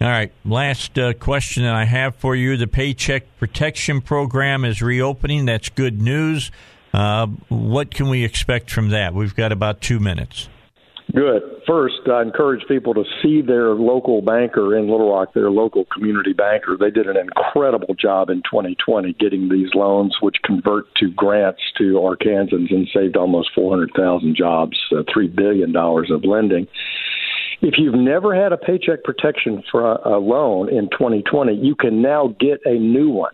All 0.00 0.06
right. 0.06 0.32
Last 0.44 0.96
uh, 0.96 1.12
question 1.14 1.64
that 1.64 1.74
I 1.74 1.84
have 1.84 2.14
for 2.16 2.36
you: 2.36 2.56
the 2.56 2.68
Paycheck 2.68 3.24
Protection 3.38 4.00
Program 4.00 4.64
is 4.64 4.80
reopening. 4.80 5.46
That's 5.46 5.68
good 5.70 6.00
news. 6.00 6.52
Uh, 6.94 7.26
what 7.48 7.90
can 7.90 8.08
we 8.08 8.24
expect 8.24 8.70
from 8.70 8.90
that? 8.90 9.12
We've 9.12 9.34
got 9.34 9.50
about 9.50 9.80
two 9.80 9.98
minutes. 9.98 10.48
Good. 11.14 11.42
First, 11.66 12.06
I 12.06 12.20
encourage 12.20 12.66
people 12.68 12.92
to 12.92 13.04
see 13.22 13.40
their 13.40 13.70
local 13.70 14.20
banker 14.20 14.76
in 14.76 14.90
Little 14.90 15.10
Rock, 15.10 15.32
their 15.32 15.50
local 15.50 15.86
community 15.86 16.34
banker. 16.34 16.76
They 16.78 16.90
did 16.90 17.06
an 17.06 17.16
incredible 17.16 17.94
job 17.94 18.28
in 18.28 18.42
2020 18.42 19.14
getting 19.14 19.48
these 19.48 19.70
loans, 19.74 20.14
which 20.20 20.36
convert 20.44 20.94
to 20.96 21.10
grants 21.10 21.62
to 21.78 21.94
Arkansans 21.94 22.70
and 22.70 22.86
saved 22.94 23.16
almost 23.16 23.50
400,000 23.54 24.36
jobs, 24.36 24.76
uh, 24.92 25.02
$3 25.04 25.34
billion 25.34 25.74
of 25.74 26.24
lending. 26.24 26.68
If 27.60 27.74
you've 27.78 27.94
never 27.94 28.34
had 28.34 28.52
a 28.52 28.56
paycheck 28.56 29.04
protection 29.04 29.62
for 29.70 29.92
a 29.92 30.18
loan 30.18 30.68
in 30.68 30.88
2020, 30.90 31.54
you 31.54 31.74
can 31.74 32.02
now 32.02 32.34
get 32.38 32.60
a 32.64 32.74
new 32.74 33.10
one 33.10 33.32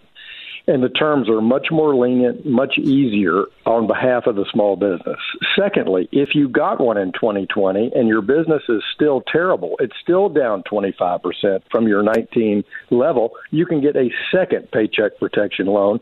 and 0.67 0.83
the 0.83 0.89
terms 0.89 1.29
are 1.29 1.41
much 1.41 1.69
more 1.71 1.95
lenient, 1.95 2.47
much 2.47 2.79
easier 2.79 3.45
on 3.67 3.87
behalf 3.87 4.27
of 4.27 4.37
the 4.37 4.47
small 4.51 4.77
business. 4.77 5.19
Secondly, 5.59 6.09
if 6.11 6.31
you 6.35 6.49
got 6.49 6.81
one 6.81 6.97
in 6.97 7.13
2020 7.13 7.93
and 7.95 8.09
your 8.09 8.23
business 8.23 8.63
is 8.69 8.83
still 8.95 9.23
terrible, 9.31 9.77
it's 9.79 9.95
still 10.03 10.29
down 10.29 10.63
25% 10.63 11.61
from 11.71 11.87
your 11.87 12.03
19 12.03 12.65
level, 12.91 13.33
you 13.51 13.67
can 13.67 13.83
get 13.83 13.95
a 13.97 14.09
second 14.33 14.71
paycheck 14.71 15.19
protection 15.19 15.67
loan. 15.67 16.01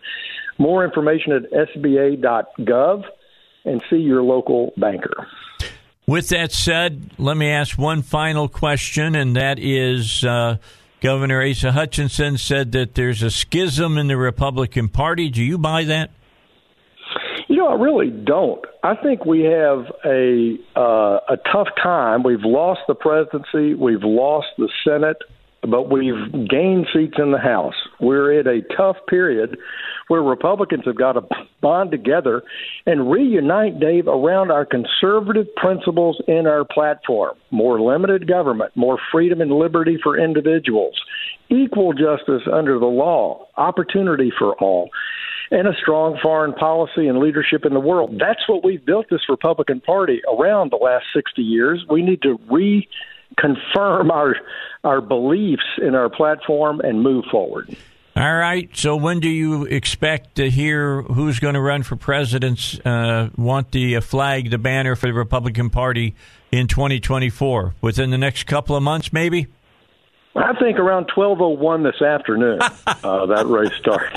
More 0.58 0.84
information 0.84 1.32
at 1.32 1.50
sba.gov 1.50 3.04
and 3.64 3.82
see 3.90 3.96
your 3.96 4.22
local 4.22 4.72
banker. 4.76 5.26
With 6.07 6.30
that 6.30 6.53
said, 6.53 7.11
let 7.18 7.36
me 7.36 7.48
ask 7.48 7.78
one 7.78 8.03
final 8.03 8.48
question, 8.48 9.14
and 9.14 9.36
that 9.36 9.59
is. 9.59 10.24
Uh, 10.24 10.57
Governor 11.03 11.42
Asa 11.42 11.72
Hutchinson 11.72 12.38
said 12.38 12.70
that 12.72 12.94
there's 12.94 13.24
a 13.24 13.30
schism 13.30 13.98
in 13.98 14.07
the 14.07 14.16
Republican 14.16 14.88
Party. 14.88 15.30
Do 15.30 15.42
you 15.42 15.59
buy 15.59 15.82
that? 15.82 16.11
You 17.48 17.57
know, 17.57 17.66
I 17.66 17.74
really 17.74 18.09
don't. 18.09 18.64
I 18.84 18.94
think 18.94 19.26
we 19.26 19.40
have 19.40 19.84
a 20.05 20.57
uh, 20.76 21.18
a 21.28 21.36
tough 21.53 21.66
time. 21.82 22.22
We've 22.22 22.44
lost 22.44 22.82
the 22.86 22.94
presidency, 22.94 23.74
we've 23.74 24.05
lost 24.05 24.46
the 24.59 24.68
Senate, 24.84 25.18
but 25.62 25.90
we've 25.90 26.48
gained 26.48 26.86
seats 26.92 27.14
in 27.18 27.30
the 27.30 27.38
House. 27.38 27.74
We're 28.00 28.38
at 28.40 28.46
a 28.46 28.62
tough 28.76 28.96
period 29.08 29.56
where 30.08 30.22
Republicans 30.22 30.82
have 30.86 30.98
got 30.98 31.12
to 31.12 31.22
bond 31.60 31.90
together 31.90 32.42
and 32.86 33.10
reunite, 33.10 33.78
Dave, 33.78 34.08
around 34.08 34.50
our 34.50 34.66
conservative 34.66 35.46
principles 35.56 36.20
in 36.26 36.46
our 36.46 36.64
platform 36.64 37.36
more 37.52 37.80
limited 37.80 38.26
government, 38.26 38.72
more 38.74 38.98
freedom 39.12 39.40
and 39.40 39.52
liberty 39.52 39.98
for 40.02 40.18
individuals, 40.18 41.00
equal 41.50 41.92
justice 41.92 42.42
under 42.50 42.78
the 42.78 42.86
law, 42.86 43.46
opportunity 43.56 44.32
for 44.36 44.54
all. 44.54 44.88
And 45.50 45.68
a 45.68 45.72
strong 45.82 46.18
foreign 46.22 46.54
policy 46.54 47.06
and 47.08 47.18
leadership 47.18 47.66
in 47.66 47.74
the 47.74 47.80
world. 47.80 48.14
That's 48.18 48.48
what 48.48 48.64
we've 48.64 48.84
built 48.84 49.06
this 49.10 49.28
Republican 49.28 49.82
Party 49.82 50.22
around 50.26 50.72
the 50.72 50.76
last 50.76 51.04
60 51.14 51.42
years. 51.42 51.84
We 51.90 52.00
need 52.02 52.22
to 52.22 52.40
reconfirm 53.37 54.11
our 54.11 54.37
our 54.85 55.01
beliefs 55.01 55.62
in 55.80 55.95
our 55.95 56.09
platform 56.09 56.80
and 56.80 57.03
move 57.03 57.24
forward. 57.30 57.76
All 58.14 58.37
right. 58.37 58.68
So 58.74 58.97
when 58.97 59.20
do 59.20 59.28
you 59.28 59.64
expect 59.64 60.35
to 60.35 60.51
hear 60.51 61.03
who's 61.03 61.39
going 61.39 61.55
to 61.55 61.61
run 61.61 61.83
for 61.83 61.97
president? 61.97 62.80
Uh, 62.85 63.30
want 63.37 63.70
the 63.70 63.97
uh, 63.97 64.01
flag, 64.03 64.51
the 64.51 64.59
banner 64.59 64.97
for 64.97 65.07
the 65.07 65.14
Republican 65.14 65.70
Party 65.70 66.14
in 66.51 66.66
2024? 66.66 67.74
Within 67.80 68.11
the 68.11 68.18
next 68.18 68.45
couple 68.45 68.76
of 68.76 68.83
months, 68.83 69.12
maybe. 69.12 69.47
I 70.35 70.55
think 70.59 70.78
around 70.78 71.11
12:01 71.14 71.85
this 71.85 72.03
afternoon 72.03 72.59
uh, 72.87 73.26
that 73.26 73.47
race 73.47 73.72
starts. 73.78 74.11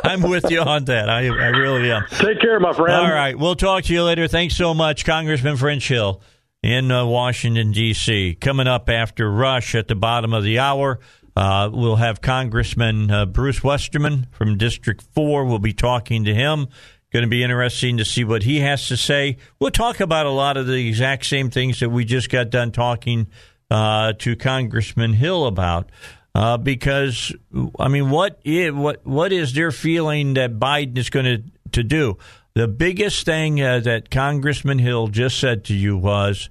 I'm 0.04 0.22
with 0.22 0.50
you 0.50 0.60
on 0.60 0.84
that. 0.86 1.08
I, 1.08 1.26
I 1.26 1.48
really 1.48 1.90
am. 1.90 2.04
Take 2.10 2.40
care, 2.40 2.60
my 2.60 2.72
friend. 2.72 2.94
All 2.94 3.10
right. 3.10 3.38
We'll 3.38 3.56
talk 3.56 3.84
to 3.84 3.92
you 3.92 4.02
later. 4.02 4.28
Thanks 4.28 4.54
so 4.56 4.72
much, 4.74 5.04
Congressman 5.04 5.56
French 5.56 5.88
Hill 5.88 6.20
in 6.62 6.90
uh, 6.90 7.06
Washington, 7.06 7.72
D.C. 7.72 8.36
Coming 8.40 8.66
up 8.66 8.88
after 8.88 9.30
Rush 9.30 9.74
at 9.74 9.88
the 9.88 9.94
bottom 9.94 10.32
of 10.32 10.42
the 10.42 10.58
hour. 10.58 10.98
Uh, 11.36 11.70
we'll 11.72 11.96
have 11.96 12.20
Congressman 12.20 13.10
uh, 13.10 13.24
Bruce 13.24 13.62
Westerman 13.62 14.26
from 14.32 14.58
District 14.58 15.02
4. 15.14 15.44
We'll 15.44 15.60
be 15.60 15.72
talking 15.72 16.24
to 16.24 16.34
him. 16.34 16.66
Going 17.12 17.22
to 17.22 17.28
be 17.28 17.42
interesting 17.42 17.96
to 17.98 18.04
see 18.04 18.24
what 18.24 18.42
he 18.42 18.60
has 18.60 18.88
to 18.88 18.96
say. 18.96 19.38
We'll 19.60 19.70
talk 19.70 20.00
about 20.00 20.26
a 20.26 20.30
lot 20.30 20.56
of 20.56 20.66
the 20.66 20.88
exact 20.88 21.24
same 21.26 21.48
things 21.48 21.80
that 21.80 21.90
we 21.90 22.04
just 22.04 22.28
got 22.28 22.50
done 22.50 22.72
talking 22.72 23.28
uh, 23.70 24.14
to 24.18 24.36
Congressman 24.36 25.14
Hill 25.14 25.46
about. 25.46 25.90
Uh, 26.34 26.58
because 26.58 27.32
I 27.78 27.88
mean, 27.88 28.10
what 28.10 28.40
is, 28.44 28.72
what 28.72 29.06
what 29.06 29.32
is 29.32 29.54
their 29.54 29.72
feeling 29.72 30.34
that 30.34 30.58
Biden 30.58 30.98
is 30.98 31.08
going 31.08 31.24
to 31.24 31.42
to 31.72 31.82
do? 31.82 32.18
The 32.58 32.66
biggest 32.66 33.24
thing 33.24 33.62
uh, 33.62 33.78
that 33.84 34.10
Congressman 34.10 34.80
Hill 34.80 35.06
just 35.06 35.38
said 35.38 35.62
to 35.66 35.74
you 35.74 35.96
was 35.96 36.50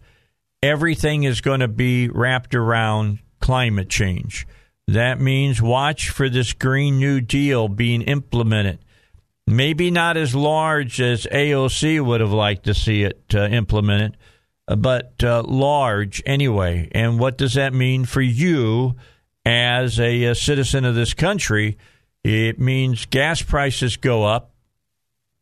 everything 0.64 1.24
is 1.24 1.42
going 1.42 1.60
to 1.60 1.68
be 1.68 2.08
wrapped 2.08 2.56
around 2.56 3.20
climate 3.42 3.90
change. 3.90 4.48
That 4.88 5.20
means 5.20 5.62
watch 5.62 6.10
for 6.10 6.30
this 6.30 6.54
Green 6.54 6.98
New 6.98 7.20
Deal 7.20 7.68
being 7.68 8.04
implemented. 8.04 8.80
Maybe 9.48 9.92
not 9.92 10.16
as 10.16 10.34
large 10.34 11.02
as 11.02 11.28
AOC 11.30 12.00
would 12.00 12.22
have 12.22 12.32
liked 12.32 12.64
to 12.68 12.74
see 12.74 13.04
it 13.04 13.22
uh, 13.36 13.50
implemented, 13.50 14.16
but 14.66 15.22
uh, 15.22 15.44
large 15.44 16.24
anyway. 16.26 16.88
And 16.94 17.20
what 17.20 17.38
does 17.38 17.56
that 17.56 17.74
mean 17.74 18.06
for 18.06 18.22
you 18.22 18.96
as 19.46 20.00
a, 20.00 20.24
a 20.24 20.36
citizen 20.36 20.86
of 20.86 20.96
this 20.96 21.14
country? 21.14 21.78
It 22.24 22.62
means 22.62 23.06
gas 23.08 23.42
prices 23.42 23.98
go 23.98 24.24
up. 24.24 24.54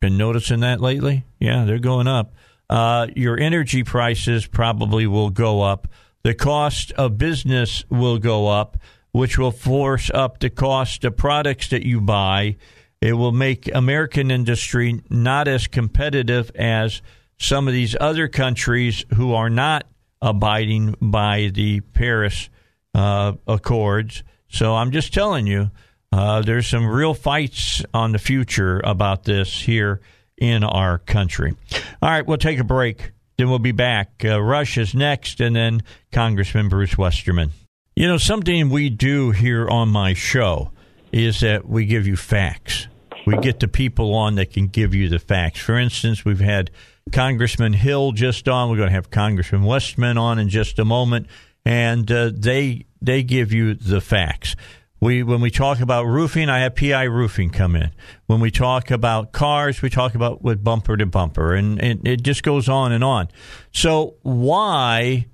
Been 0.00 0.16
noticing 0.18 0.60
that 0.60 0.80
lately? 0.80 1.24
Yeah, 1.40 1.64
they're 1.64 1.78
going 1.78 2.06
up. 2.06 2.34
Uh, 2.68 3.06
your 3.14 3.38
energy 3.38 3.84
prices 3.84 4.46
probably 4.46 5.06
will 5.06 5.30
go 5.30 5.62
up. 5.62 5.88
The 6.22 6.34
cost 6.34 6.92
of 6.92 7.18
business 7.18 7.84
will 7.88 8.18
go 8.18 8.48
up 8.48 8.76
which 9.16 9.38
will 9.38 9.50
force 9.50 10.10
up 10.12 10.40
the 10.40 10.50
cost 10.50 11.02
of 11.02 11.16
products 11.16 11.70
that 11.70 11.86
you 11.86 12.02
buy. 12.02 12.54
It 13.00 13.14
will 13.14 13.32
make 13.32 13.74
American 13.74 14.30
industry 14.30 15.00
not 15.08 15.48
as 15.48 15.66
competitive 15.66 16.50
as 16.54 17.00
some 17.38 17.66
of 17.66 17.72
these 17.72 17.96
other 17.98 18.28
countries 18.28 19.06
who 19.14 19.32
are 19.32 19.48
not 19.48 19.86
abiding 20.20 20.96
by 21.00 21.50
the 21.54 21.80
Paris 21.80 22.50
uh, 22.94 23.32
Accords. 23.46 24.22
So 24.48 24.74
I'm 24.74 24.90
just 24.90 25.14
telling 25.14 25.46
you, 25.46 25.70
uh, 26.16 26.40
there's 26.40 26.66
some 26.66 26.86
real 26.86 27.12
fights 27.12 27.84
on 27.92 28.12
the 28.12 28.18
future 28.18 28.80
about 28.82 29.24
this 29.24 29.60
here 29.60 30.00
in 30.38 30.64
our 30.64 30.96
country. 30.96 31.54
All 32.00 32.08
right, 32.08 32.26
we'll 32.26 32.38
take 32.38 32.58
a 32.58 32.64
break. 32.64 33.12
Then 33.36 33.50
we'll 33.50 33.58
be 33.58 33.72
back. 33.72 34.22
Uh, 34.24 34.40
Rush 34.40 34.78
is 34.78 34.94
next, 34.94 35.40
and 35.40 35.54
then 35.54 35.82
Congressman 36.12 36.70
Bruce 36.70 36.96
Westerman. 36.96 37.50
You 37.94 38.08
know, 38.08 38.16
something 38.16 38.70
we 38.70 38.88
do 38.88 39.32
here 39.32 39.68
on 39.68 39.90
my 39.90 40.14
show 40.14 40.70
is 41.12 41.40
that 41.40 41.68
we 41.68 41.84
give 41.84 42.06
you 42.06 42.16
facts. 42.16 42.86
We 43.26 43.36
get 43.36 43.60
the 43.60 43.68
people 43.68 44.14
on 44.14 44.36
that 44.36 44.54
can 44.54 44.68
give 44.68 44.94
you 44.94 45.10
the 45.10 45.18
facts. 45.18 45.60
For 45.60 45.78
instance, 45.78 46.24
we've 46.24 46.40
had 46.40 46.70
Congressman 47.12 47.74
Hill 47.74 48.12
just 48.12 48.48
on. 48.48 48.70
We're 48.70 48.76
going 48.78 48.88
to 48.88 48.94
have 48.94 49.10
Congressman 49.10 49.64
Westerman 49.64 50.16
on 50.16 50.38
in 50.38 50.48
just 50.48 50.78
a 50.78 50.84
moment, 50.86 51.26
and 51.66 52.10
uh, 52.10 52.30
they 52.34 52.86
they 53.02 53.22
give 53.22 53.52
you 53.52 53.74
the 53.74 54.00
facts. 54.00 54.56
We 55.00 55.22
when 55.22 55.40
we 55.40 55.50
talk 55.50 55.80
about 55.80 56.06
roofing, 56.06 56.48
I 56.48 56.60
have 56.60 56.74
PI 56.74 57.04
Roofing 57.04 57.50
come 57.50 57.76
in. 57.76 57.90
When 58.26 58.40
we 58.40 58.50
talk 58.50 58.90
about 58.90 59.32
cars, 59.32 59.82
we 59.82 59.90
talk 59.90 60.14
about 60.14 60.42
with 60.42 60.64
bumper 60.64 60.96
to 60.96 61.06
bumper, 61.06 61.54
and 61.54 61.80
it, 61.80 62.00
it 62.06 62.22
just 62.22 62.42
goes 62.42 62.68
on 62.68 62.92
and 62.92 63.04
on. 63.04 63.28
So 63.72 64.14
why 64.22 65.26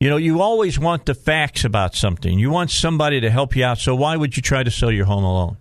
You 0.00 0.08
know, 0.08 0.16
you 0.16 0.40
always 0.40 0.78
want 0.78 1.04
the 1.04 1.14
facts 1.14 1.64
about 1.64 1.94
something. 1.94 2.38
You 2.38 2.50
want 2.50 2.70
somebody 2.70 3.20
to 3.20 3.30
help 3.30 3.54
you 3.54 3.64
out. 3.66 3.78
So 3.78 3.94
why 3.94 4.16
would 4.16 4.34
you 4.34 4.42
try 4.42 4.62
to 4.62 4.70
sell 4.70 4.90
your 4.90 5.04
home 5.04 5.24
alone? 5.24 5.58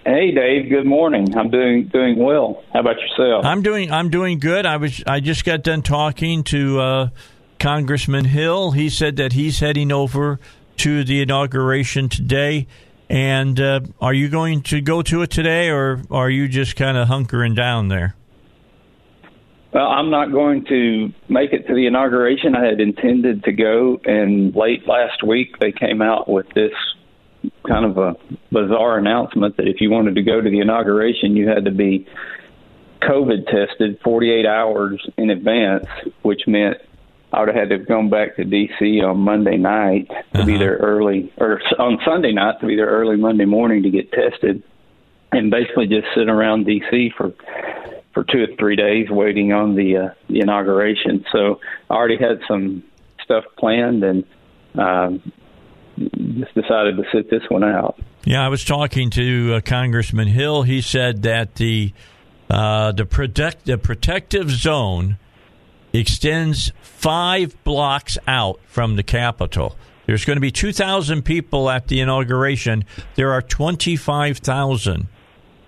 Hey, 0.06 0.30
Dave. 0.30 0.70
Good 0.70 0.86
morning. 0.86 1.36
I'm 1.36 1.50
doing 1.50 1.88
doing 1.88 2.20
well. 2.20 2.64
How 2.72 2.82
about 2.82 2.98
yourself? 3.00 3.44
I'm 3.44 3.64
doing 3.64 3.92
I'm 3.92 4.12
doing 4.12 4.38
good. 4.38 4.68
I 4.68 4.78
was 4.78 5.04
I 5.08 5.20
just 5.20 5.44
got 5.44 5.64
done 5.64 5.82
talking 5.82 6.44
to 6.44 6.80
uh, 6.80 7.10
Congressman 7.58 8.26
Hill. 8.26 8.70
He 8.70 8.90
said 8.90 9.16
that 9.16 9.34
he's 9.34 9.62
heading 9.62 9.92
over 9.92 10.40
to 10.78 11.04
the 11.04 11.24
inauguration 11.24 12.08
today. 12.08 12.68
And 13.10 13.60
uh, 13.60 13.80
are 14.00 14.14
you 14.14 14.30
going 14.30 14.62
to 14.64 14.80
go 14.80 15.02
to 15.02 15.24
it 15.24 15.32
today, 15.32 15.70
or 15.70 16.02
are 16.12 16.30
you 16.30 16.48
just 16.48 16.76
kind 16.76 16.98
of 16.98 17.08
hunkering 17.08 17.56
down 17.56 17.88
there? 17.88 18.16
Well, 19.74 19.88
I'm 19.88 20.12
not 20.12 20.32
going 20.32 20.66
to 20.66 21.12
make 21.30 21.52
it 21.52 21.68
to 21.68 21.74
the 21.74 21.88
inauguration. 21.88 22.56
I 22.56 22.64
had 22.64 22.80
intended 22.80 23.44
to 23.46 23.52
go, 23.52 24.00
and 24.06 24.56
late 24.56 24.88
last 24.88 25.24
week 25.24 25.58
they 25.60 25.72
came 25.72 26.04
out 26.04 26.30
with 26.30 26.48
this 26.54 26.74
kind 27.68 27.86
of 27.86 27.98
a 27.98 28.16
bizarre 28.52 28.98
announcement 28.98 29.58
that 29.58 29.68
if 29.68 29.82
you 29.82 29.90
wanted 29.90 30.16
to 30.16 30.24
go 30.24 30.42
to 30.42 30.50
the 30.50 30.60
inauguration, 30.60 31.36
you 31.36 31.48
had 31.48 31.66
to 31.66 31.72
be 31.72 32.08
COVID 33.02 33.46
tested 33.46 34.00
48 34.04 34.46
hours 34.46 35.08
in 35.18 35.30
advance, 35.30 35.86
which 36.22 36.42
meant 36.48 36.78
I 37.34 37.40
would 37.40 37.50
have 37.50 37.56
had 37.56 37.70
to 37.70 37.78
have 37.80 37.88
gone 37.88 38.10
back 38.10 38.36
to 38.38 38.44
D.C. 38.44 39.02
on 39.02 39.20
Monday 39.20 39.58
night 39.58 40.08
to 40.08 40.16
uh-huh. 40.16 40.46
be 40.46 40.58
there 40.58 40.78
early, 40.78 41.34
or 41.38 41.62
on 41.78 42.00
Sunday 42.06 42.32
night 42.32 42.60
to 42.62 42.68
be 42.68 42.76
there 42.76 42.88
early 42.88 43.18
Monday 43.18 43.46
morning 43.46 43.84
to 43.84 43.90
get 43.90 44.12
tested, 44.12 44.64
and 45.32 45.52
basically 45.52 45.88
just 45.88 46.08
sit 46.16 46.30
around 46.30 46.66
D.C. 46.66 47.12
for 47.18 47.34
for 48.14 48.24
two 48.24 48.44
or 48.44 48.48
three 48.58 48.78
days 48.78 49.10
waiting 49.10 49.52
on 49.52 49.76
the, 49.76 49.98
uh, 49.98 50.10
the 50.30 50.40
inauguration. 50.40 51.26
So 51.34 51.60
I 51.90 51.96
already 51.96 52.18
had 52.18 52.40
some 52.48 52.82
stuff 53.22 53.44
planned 53.58 54.06
and 54.06 54.24
um, 54.76 55.34
just 56.36 56.54
decided 56.54 56.98
to 56.98 57.04
sit 57.14 57.30
this 57.30 57.44
one 57.50 57.64
out. 57.64 58.00
Yeah, 58.24 58.46
I 58.46 58.50
was 58.50 58.64
talking 58.64 59.10
to 59.12 59.56
uh, 59.56 59.62
Congressman 59.62 60.28
Hill. 60.28 60.64
He 60.64 60.82
said 60.82 61.24
that 61.24 61.56
the 61.56 61.94
uh, 62.50 62.92
the 62.92 63.06
protect 63.06 63.66
the 63.66 63.78
protective 63.78 64.52
zone 64.52 65.18
extends 65.94 66.72
five 66.82 67.62
blocks 67.64 68.18
out 68.28 68.60
from 68.68 68.96
the 68.96 69.04
Capitol. 69.04 69.76
There's 70.06 70.26
going 70.26 70.38
to 70.38 70.42
be 70.42 70.52
2,000 70.52 71.24
people 71.24 71.70
at 71.70 71.88
the 71.88 72.00
inauguration. 72.00 72.86
There 73.16 73.32
are 73.32 73.42
25,000 73.42 75.08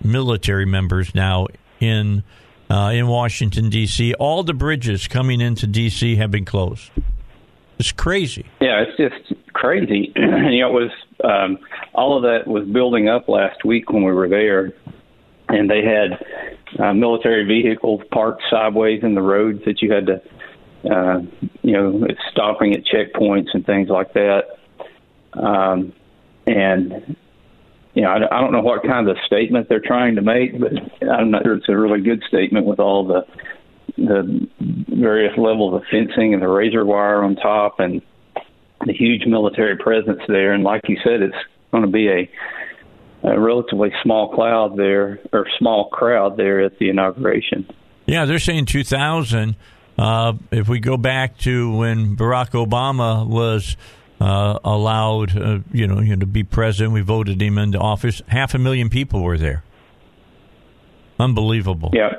military 0.04 0.66
members 0.66 1.14
now 1.14 1.48
in 1.80 2.22
uh, 2.70 2.92
in 2.94 3.06
Washington 3.06 3.70
D.C. 3.70 4.14
All 4.14 4.42
the 4.42 4.52
bridges 4.52 5.08
coming 5.08 5.40
into 5.40 5.66
D.C. 5.66 6.16
have 6.16 6.30
been 6.30 6.44
closed. 6.44 6.90
It's 7.78 7.92
crazy. 7.92 8.46
Yeah, 8.60 8.82
it's 8.82 8.96
just 8.96 9.52
crazy. 9.52 10.12
you 10.16 10.60
know, 10.60 10.68
it 10.68 10.72
was 10.72 10.90
um, 11.24 11.58
all 11.94 12.16
of 12.16 12.22
that 12.24 12.46
was 12.46 12.66
building 12.66 13.08
up 13.08 13.28
last 13.28 13.64
week 13.64 13.90
when 13.90 14.04
we 14.04 14.12
were 14.12 14.28
there, 14.28 14.72
and 15.48 15.70
they 15.70 15.82
had 15.84 16.24
uh, 16.78 16.92
military 16.92 17.44
vehicles 17.44 18.02
parked 18.12 18.42
sideways 18.50 19.02
in 19.02 19.14
the 19.14 19.22
roads 19.22 19.64
that 19.64 19.80
you 19.80 19.92
had 19.92 20.06
to, 20.06 20.22
uh, 20.90 21.20
you 21.62 21.72
know, 21.72 22.06
stopping 22.30 22.74
at 22.74 22.84
checkpoints 22.84 23.48
and 23.54 23.64
things 23.64 23.88
like 23.88 24.12
that. 24.14 24.58
Um, 25.34 25.92
and 26.46 27.16
you 27.94 28.02
know, 28.02 28.10
I, 28.10 28.38
I 28.38 28.40
don't 28.40 28.52
know 28.52 28.60
what 28.60 28.82
kind 28.82 29.08
of 29.08 29.16
statement 29.26 29.68
they're 29.68 29.80
trying 29.80 30.16
to 30.16 30.22
make, 30.22 30.58
but 30.58 30.72
I'm 31.08 31.30
not 31.30 31.42
sure 31.42 31.54
it's 31.54 31.68
a 31.68 31.76
really 31.76 32.00
good 32.00 32.22
statement 32.28 32.66
with 32.66 32.78
all 32.78 33.06
the 33.06 33.26
the 33.98 34.48
various 34.88 35.36
levels 35.36 35.74
of 35.74 35.82
fencing 35.90 36.34
and 36.34 36.42
the 36.42 36.48
razor 36.48 36.84
wire 36.84 37.22
on 37.22 37.36
top 37.36 37.80
and 37.80 38.00
the 38.86 38.92
huge 38.92 39.26
military 39.26 39.76
presence 39.76 40.20
there. 40.28 40.52
And 40.52 40.62
like 40.64 40.82
you 40.88 40.96
said, 41.04 41.20
it's 41.20 41.36
going 41.72 41.84
to 41.84 41.90
be 41.90 42.08
a, 42.08 42.30
a 43.24 43.38
relatively 43.38 43.92
small 44.02 44.32
cloud 44.34 44.76
there 44.76 45.20
or 45.32 45.46
small 45.58 45.88
crowd 45.90 46.36
there 46.36 46.60
at 46.64 46.78
the 46.78 46.88
inauguration. 46.88 47.68
Yeah, 48.06 48.24
they're 48.24 48.38
saying 48.38 48.66
2,000. 48.66 49.56
Uh, 49.98 50.34
if 50.52 50.68
we 50.68 50.78
go 50.78 50.96
back 50.96 51.36
to 51.38 51.76
when 51.76 52.16
Barack 52.16 52.50
Obama 52.50 53.26
was 53.26 53.76
uh, 54.20 54.58
allowed, 54.64 55.36
uh, 55.36 55.58
you 55.72 55.86
know, 55.86 56.00
you 56.00 56.16
know, 56.16 56.20
to 56.20 56.26
be 56.26 56.44
president. 56.44 56.92
We 56.92 57.00
voted 57.02 57.40
him 57.40 57.58
into 57.58 57.78
office. 57.78 58.22
Half 58.28 58.54
a 58.54 58.58
million 58.58 58.88
people 58.88 59.22
were 59.22 59.38
there. 59.38 59.62
Unbelievable. 61.20 61.90
Yeah, 61.92 62.14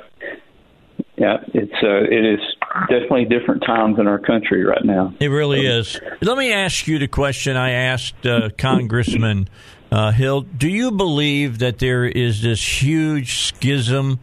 yeah. 1.20 1.36
It's 1.52 1.72
uh, 1.82 2.02
it 2.10 2.24
is 2.24 2.40
definitely 2.88 3.26
different 3.26 3.62
times 3.62 3.98
in 3.98 4.06
our 4.06 4.18
country 4.18 4.64
right 4.64 4.82
now. 4.82 5.12
It 5.20 5.28
really 5.28 5.66
is. 5.66 6.00
Let 6.22 6.38
me 6.38 6.50
ask 6.50 6.86
you 6.86 6.98
the 6.98 7.08
question 7.08 7.58
I 7.58 7.72
asked 7.72 8.24
uh, 8.24 8.48
Congressman 8.56 9.46
uh, 9.92 10.12
Hill. 10.12 10.40
Do 10.40 10.66
you 10.66 10.90
believe 10.90 11.58
that 11.58 11.78
there 11.78 12.06
is 12.06 12.40
this 12.40 12.82
huge 12.82 13.36
schism 13.42 14.18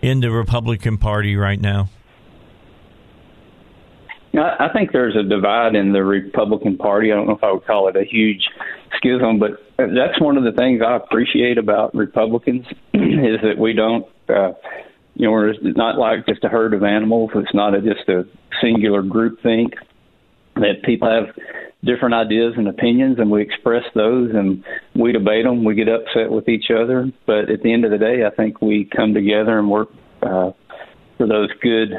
in 0.00 0.20
the 0.20 0.30
Republican 0.30 0.96
Party 0.96 1.36
right 1.36 1.60
now? 1.60 1.90
I 4.34 4.68
think 4.72 4.92
there's 4.92 5.16
a 5.16 5.22
divide 5.22 5.74
in 5.74 5.92
the 5.92 6.04
Republican 6.04 6.78
Party. 6.78 7.12
I 7.12 7.16
don't 7.16 7.26
know 7.26 7.36
if 7.36 7.44
I 7.44 7.52
would 7.52 7.66
call 7.66 7.88
it 7.88 7.96
a 7.96 8.04
huge 8.04 8.48
schism, 8.96 9.38
but 9.38 9.62
that's 9.76 10.20
one 10.20 10.36
of 10.36 10.44
the 10.44 10.52
things 10.52 10.80
I 10.80 10.96
appreciate 10.96 11.58
about 11.58 11.94
Republicans 11.94 12.66
is 12.94 13.40
that 13.42 13.56
we 13.58 13.72
don't, 13.72 14.06
uh, 14.28 14.52
you 15.18 15.26
know, 15.26 15.32
we're 15.32 15.52
not 15.62 15.98
like 15.98 16.26
just 16.26 16.44
a 16.44 16.48
herd 16.48 16.72
of 16.72 16.84
animals. 16.84 17.30
It's 17.34 17.52
not 17.52 17.74
a, 17.74 17.82
just 17.82 18.08
a 18.08 18.24
singular 18.62 19.02
group 19.02 19.42
think. 19.42 19.74
That 20.54 20.82
people 20.84 21.10
have 21.10 21.36
different 21.84 22.14
ideas 22.14 22.54
and 22.56 22.68
opinions, 22.68 23.18
and 23.18 23.30
we 23.30 23.42
express 23.42 23.84
those, 23.94 24.30
and 24.32 24.64
we 24.94 25.12
debate 25.12 25.44
them. 25.44 25.64
We 25.64 25.74
get 25.74 25.88
upset 25.88 26.30
with 26.30 26.48
each 26.48 26.70
other, 26.70 27.12
but 27.26 27.50
at 27.50 27.62
the 27.62 27.72
end 27.72 27.84
of 27.84 27.90
the 27.90 27.98
day, 27.98 28.24
I 28.24 28.30
think 28.30 28.62
we 28.62 28.84
come 28.84 29.12
together 29.12 29.58
and 29.58 29.68
work 29.68 29.88
uh, 30.22 30.52
for 31.16 31.26
those 31.26 31.50
good 31.62 31.92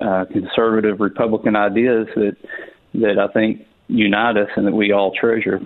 uh, 0.00 0.24
conservative 0.32 1.00
Republican 1.00 1.56
ideas 1.56 2.06
that 2.14 2.36
that 2.94 3.18
I 3.18 3.32
think 3.32 3.66
unite 3.88 4.36
us 4.36 4.48
and 4.56 4.66
that 4.66 4.74
we 4.74 4.92
all 4.92 5.12
treasure. 5.12 5.60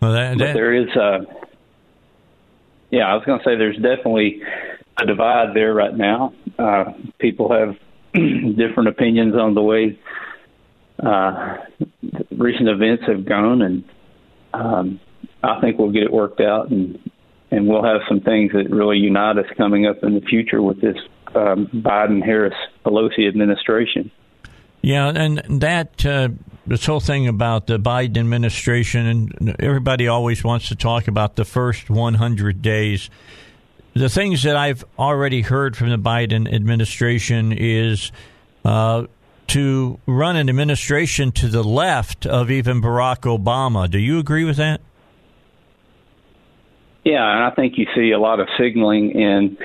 Well, 0.00 0.12
that, 0.12 0.36
that... 0.36 0.38
But 0.38 0.52
there 0.52 0.74
is, 0.74 0.88
uh, 0.94 1.20
yeah, 2.90 3.06
I 3.06 3.14
was 3.14 3.24
going 3.24 3.38
to 3.38 3.44
say 3.44 3.56
there's 3.56 3.76
definitely 3.76 4.42
a 4.96 5.06
divide 5.06 5.54
there 5.54 5.74
right 5.74 5.94
now. 5.94 6.32
Uh, 6.58 6.92
people 7.18 7.52
have 7.52 7.76
different 8.12 8.88
opinions 8.88 9.34
on 9.34 9.54
the 9.54 9.62
way 9.62 9.98
uh, 11.02 11.56
recent 12.36 12.68
events 12.68 13.04
have 13.06 13.24
gone, 13.24 13.62
and 13.62 13.84
um, 14.52 15.00
I 15.42 15.60
think 15.60 15.78
we'll 15.78 15.92
get 15.92 16.04
it 16.04 16.12
worked 16.12 16.40
out, 16.40 16.70
and 16.70 16.98
and 17.50 17.68
we'll 17.68 17.84
have 17.84 18.00
some 18.08 18.20
things 18.20 18.52
that 18.52 18.70
really 18.70 18.98
unite 18.98 19.38
us 19.38 19.46
coming 19.56 19.86
up 19.86 20.02
in 20.02 20.14
the 20.14 20.20
future 20.22 20.62
with 20.62 20.80
this 20.80 20.96
um, 21.34 21.66
Biden 21.66 22.24
Harris 22.24 22.54
Pelosi 22.84 23.28
administration. 23.28 24.10
Yeah, 24.82 25.08
and 25.08 25.38
that 25.60 26.04
uh, 26.04 26.28
this 26.66 26.84
whole 26.86 27.00
thing 27.00 27.26
about 27.26 27.66
the 27.66 27.78
Biden 27.78 28.18
administration, 28.18 29.06
and 29.06 29.56
everybody 29.60 30.08
always 30.08 30.44
wants 30.44 30.68
to 30.68 30.76
talk 30.76 31.08
about 31.08 31.36
the 31.36 31.44
first 31.44 31.90
100 31.90 32.62
days. 32.62 33.10
The 33.94 34.08
things 34.08 34.42
that 34.42 34.56
I've 34.56 34.84
already 34.98 35.42
heard 35.42 35.76
from 35.76 35.88
the 35.88 35.98
Biden 35.98 36.52
administration 36.52 37.52
is 37.52 38.10
uh, 38.64 39.06
to 39.48 40.00
run 40.06 40.34
an 40.36 40.48
administration 40.48 41.30
to 41.32 41.48
the 41.48 41.62
left 41.62 42.26
of 42.26 42.50
even 42.50 42.82
Barack 42.82 43.20
Obama. 43.20 43.88
Do 43.88 43.98
you 43.98 44.18
agree 44.18 44.44
with 44.44 44.56
that? 44.56 44.80
Yeah, 47.04 47.30
and 47.30 47.44
I 47.44 47.50
think 47.50 47.76
you 47.76 47.86
see 47.94 48.10
a 48.10 48.18
lot 48.18 48.40
of 48.40 48.48
signaling 48.58 49.10
in, 49.12 49.58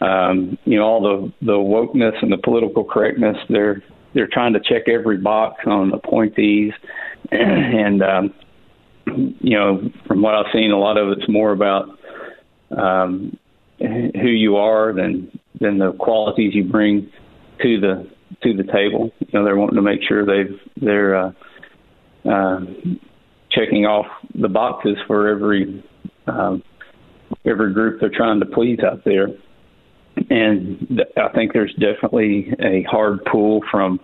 um, 0.00 0.58
you 0.64 0.76
know, 0.76 0.84
all 0.84 1.00
the 1.00 1.32
the 1.46 1.52
wokeness 1.52 2.20
and 2.20 2.32
the 2.32 2.36
political 2.36 2.84
correctness. 2.84 3.36
They're 3.48 3.82
they're 4.12 4.26
trying 4.26 4.54
to 4.54 4.60
check 4.60 4.88
every 4.88 5.18
box 5.18 5.62
on 5.66 5.92
appointees, 5.92 6.72
and 7.30 8.02
um, 8.02 8.34
you 9.06 9.56
know, 9.56 9.90
from 10.06 10.20
what 10.20 10.34
I've 10.34 10.52
seen, 10.52 10.72
a 10.72 10.78
lot 10.78 10.98
of 10.98 11.16
it's 11.16 11.28
more 11.28 11.52
about 11.52 11.98
um, 12.76 13.38
who 13.80 14.28
you 14.28 14.56
are 14.56 14.92
than 14.92 15.38
than 15.60 15.78
the 15.78 15.92
qualities 15.92 16.54
you 16.54 16.64
bring 16.64 17.10
to 17.62 17.80
the 17.80 18.10
to 18.42 18.54
the 18.54 18.64
table. 18.64 19.10
You 19.20 19.28
know, 19.32 19.44
they're 19.44 19.56
wanting 19.56 19.76
to 19.76 19.82
make 19.82 20.00
sure 20.06 20.24
they've 20.24 20.58
they're 20.80 21.16
uh, 21.16 21.32
uh, 22.28 22.60
checking 23.50 23.86
off 23.86 24.06
the 24.34 24.48
boxes 24.48 24.96
for 25.06 25.28
every 25.28 25.84
um, 26.26 26.62
every 27.44 27.72
group 27.72 28.00
they're 28.00 28.10
trying 28.10 28.40
to 28.40 28.46
please 28.46 28.80
out 28.80 29.04
there. 29.04 29.28
And 30.28 30.86
th- 30.88 31.08
I 31.16 31.28
think 31.34 31.52
there's 31.52 31.74
definitely 31.74 32.52
a 32.60 32.82
hard 32.82 33.24
pull 33.24 33.60
from 33.70 34.00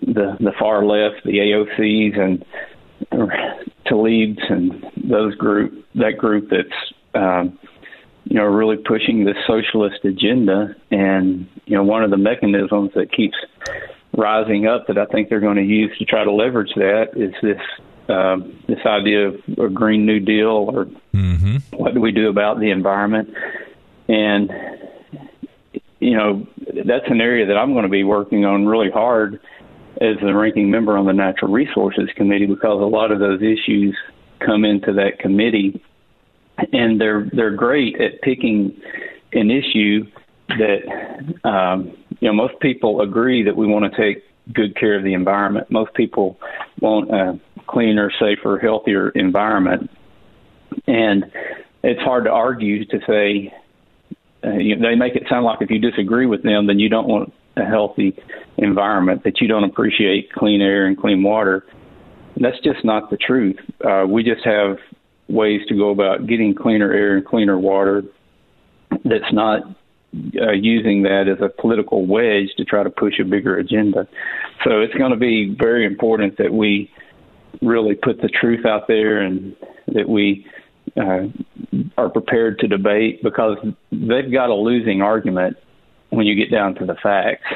the 0.00 0.36
the 0.40 0.52
far 0.58 0.84
left, 0.84 1.24
the 1.24 1.38
AOCs 1.38 2.18
and 2.18 2.44
Tlaibs 3.86 4.52
and 4.52 4.84
those 4.96 5.34
group 5.36 5.84
that 5.94 6.18
group 6.18 6.50
that's 6.50 6.92
um, 7.14 7.58
you 8.28 8.36
know 8.36 8.44
really 8.44 8.76
pushing 8.76 9.24
the 9.24 9.34
socialist 9.46 10.04
agenda. 10.04 10.74
And 10.90 11.48
you 11.66 11.76
know 11.76 11.82
one 11.82 12.04
of 12.04 12.10
the 12.10 12.16
mechanisms 12.16 12.92
that 12.94 13.12
keeps 13.12 13.36
rising 14.16 14.66
up 14.66 14.86
that 14.88 14.98
I 14.98 15.06
think 15.06 15.28
they're 15.28 15.40
going 15.40 15.56
to 15.56 15.62
use 15.62 15.96
to 15.98 16.04
try 16.04 16.24
to 16.24 16.32
leverage 16.32 16.72
that 16.76 17.10
is 17.14 17.32
this 17.42 17.60
um, 18.08 18.58
this 18.66 18.78
idea 18.86 19.28
of 19.28 19.34
a 19.58 19.68
Green 19.68 20.06
New 20.06 20.20
Deal 20.20 20.70
or 20.72 20.86
mm-hmm. 21.14 21.56
what 21.76 21.94
do 21.94 22.00
we 22.00 22.12
do 22.12 22.28
about 22.28 22.58
the 22.58 22.70
environment? 22.70 23.30
And, 24.08 24.50
you 26.00 26.16
know, 26.16 26.46
that's 26.86 27.04
an 27.08 27.20
area 27.20 27.46
that 27.46 27.58
I'm 27.58 27.72
going 27.72 27.82
to 27.82 27.90
be 27.90 28.04
working 28.04 28.44
on 28.46 28.66
really 28.66 28.90
hard 28.90 29.40
as 30.00 30.16
the 30.22 30.34
ranking 30.34 30.70
member 30.70 30.96
on 30.96 31.04
the 31.04 31.12
Natural 31.12 31.52
Resources 31.52 32.08
Committee 32.16 32.46
because 32.46 32.80
a 32.80 32.86
lot 32.86 33.12
of 33.12 33.18
those 33.18 33.42
issues 33.42 33.96
come 34.40 34.64
into 34.64 34.92
that 34.94 35.18
committee 35.18 35.82
and 36.72 37.00
they're 37.00 37.28
they're 37.32 37.54
great 37.54 38.00
at 38.00 38.20
picking 38.22 38.80
an 39.32 39.50
issue 39.50 40.04
that 40.48 41.48
um, 41.48 41.96
you 42.20 42.28
know 42.28 42.34
most 42.34 42.58
people 42.60 43.00
agree 43.00 43.42
that 43.42 43.56
we 43.56 43.66
want 43.66 43.92
to 43.92 44.00
take 44.00 44.24
good 44.52 44.76
care 44.76 44.96
of 44.96 45.04
the 45.04 45.12
environment. 45.12 45.70
Most 45.70 45.92
people 45.94 46.38
want 46.80 47.10
a 47.10 47.38
cleaner, 47.66 48.10
safer, 48.18 48.58
healthier 48.58 49.10
environment, 49.10 49.90
and 50.86 51.30
it's 51.82 52.00
hard 52.00 52.24
to 52.24 52.30
argue 52.30 52.84
to 52.86 52.98
say 53.06 53.52
uh, 54.44 54.52
you 54.52 54.76
know, 54.76 54.88
they 54.88 54.94
make 54.94 55.16
it 55.16 55.24
sound 55.28 55.44
like 55.44 55.60
if 55.60 55.70
you 55.70 55.78
disagree 55.78 56.26
with 56.26 56.42
them, 56.42 56.66
then 56.66 56.78
you 56.78 56.88
don't 56.88 57.08
want 57.08 57.32
a 57.56 57.64
healthy 57.64 58.16
environment, 58.56 59.24
that 59.24 59.40
you 59.40 59.48
don't 59.48 59.64
appreciate 59.64 60.32
clean 60.32 60.60
air 60.60 60.86
and 60.86 60.96
clean 60.96 61.22
water. 61.22 61.66
That's 62.36 62.58
just 62.60 62.84
not 62.84 63.10
the 63.10 63.16
truth. 63.16 63.58
Uh, 63.84 64.04
we 64.08 64.22
just 64.22 64.44
have 64.44 64.78
ways 65.28 65.60
to 65.68 65.74
go 65.74 65.90
about 65.90 66.26
getting 66.26 66.54
cleaner 66.54 66.92
air 66.92 67.16
and 67.16 67.26
cleaner 67.26 67.58
water 67.58 68.02
that's 69.04 69.32
not 69.32 69.62
uh, 70.40 70.52
using 70.52 71.02
that 71.02 71.28
as 71.28 71.40
a 71.42 71.48
political 71.60 72.06
wedge 72.06 72.48
to 72.56 72.64
try 72.64 72.82
to 72.82 72.90
push 72.90 73.18
a 73.20 73.24
bigger 73.24 73.56
agenda. 73.58 74.08
So 74.64 74.80
it's 74.80 74.94
going 74.94 75.10
to 75.10 75.18
be 75.18 75.54
very 75.58 75.84
important 75.84 76.38
that 76.38 76.52
we 76.52 76.90
really 77.60 77.94
put 77.94 78.20
the 78.22 78.28
truth 78.28 78.64
out 78.64 78.88
there 78.88 79.20
and 79.20 79.54
that 79.88 80.08
we 80.08 80.46
uh, 80.96 81.26
are 81.98 82.08
prepared 82.08 82.58
to 82.60 82.68
debate 82.68 83.22
because 83.22 83.58
they've 83.92 84.32
got 84.32 84.48
a 84.48 84.54
losing 84.54 85.02
argument 85.02 85.56
when 86.10 86.26
you 86.26 86.34
get 86.34 86.50
down 86.50 86.74
to 86.76 86.86
the 86.86 86.94
facts. 87.02 87.46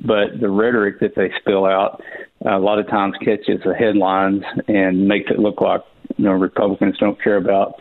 But 0.00 0.40
the 0.40 0.50
rhetoric 0.50 1.00
that 1.00 1.14
they 1.14 1.30
spill 1.40 1.64
out 1.64 2.02
a 2.44 2.58
lot 2.58 2.78
of 2.78 2.88
times 2.88 3.14
catches 3.20 3.62
the 3.64 3.74
headlines 3.74 4.42
and 4.68 5.06
makes 5.06 5.30
it 5.30 5.38
look 5.38 5.60
like 5.60 5.82
you 6.16 6.24
know 6.24 6.32
Republicans 6.32 6.96
don't 6.98 7.20
care 7.22 7.36
about 7.36 7.74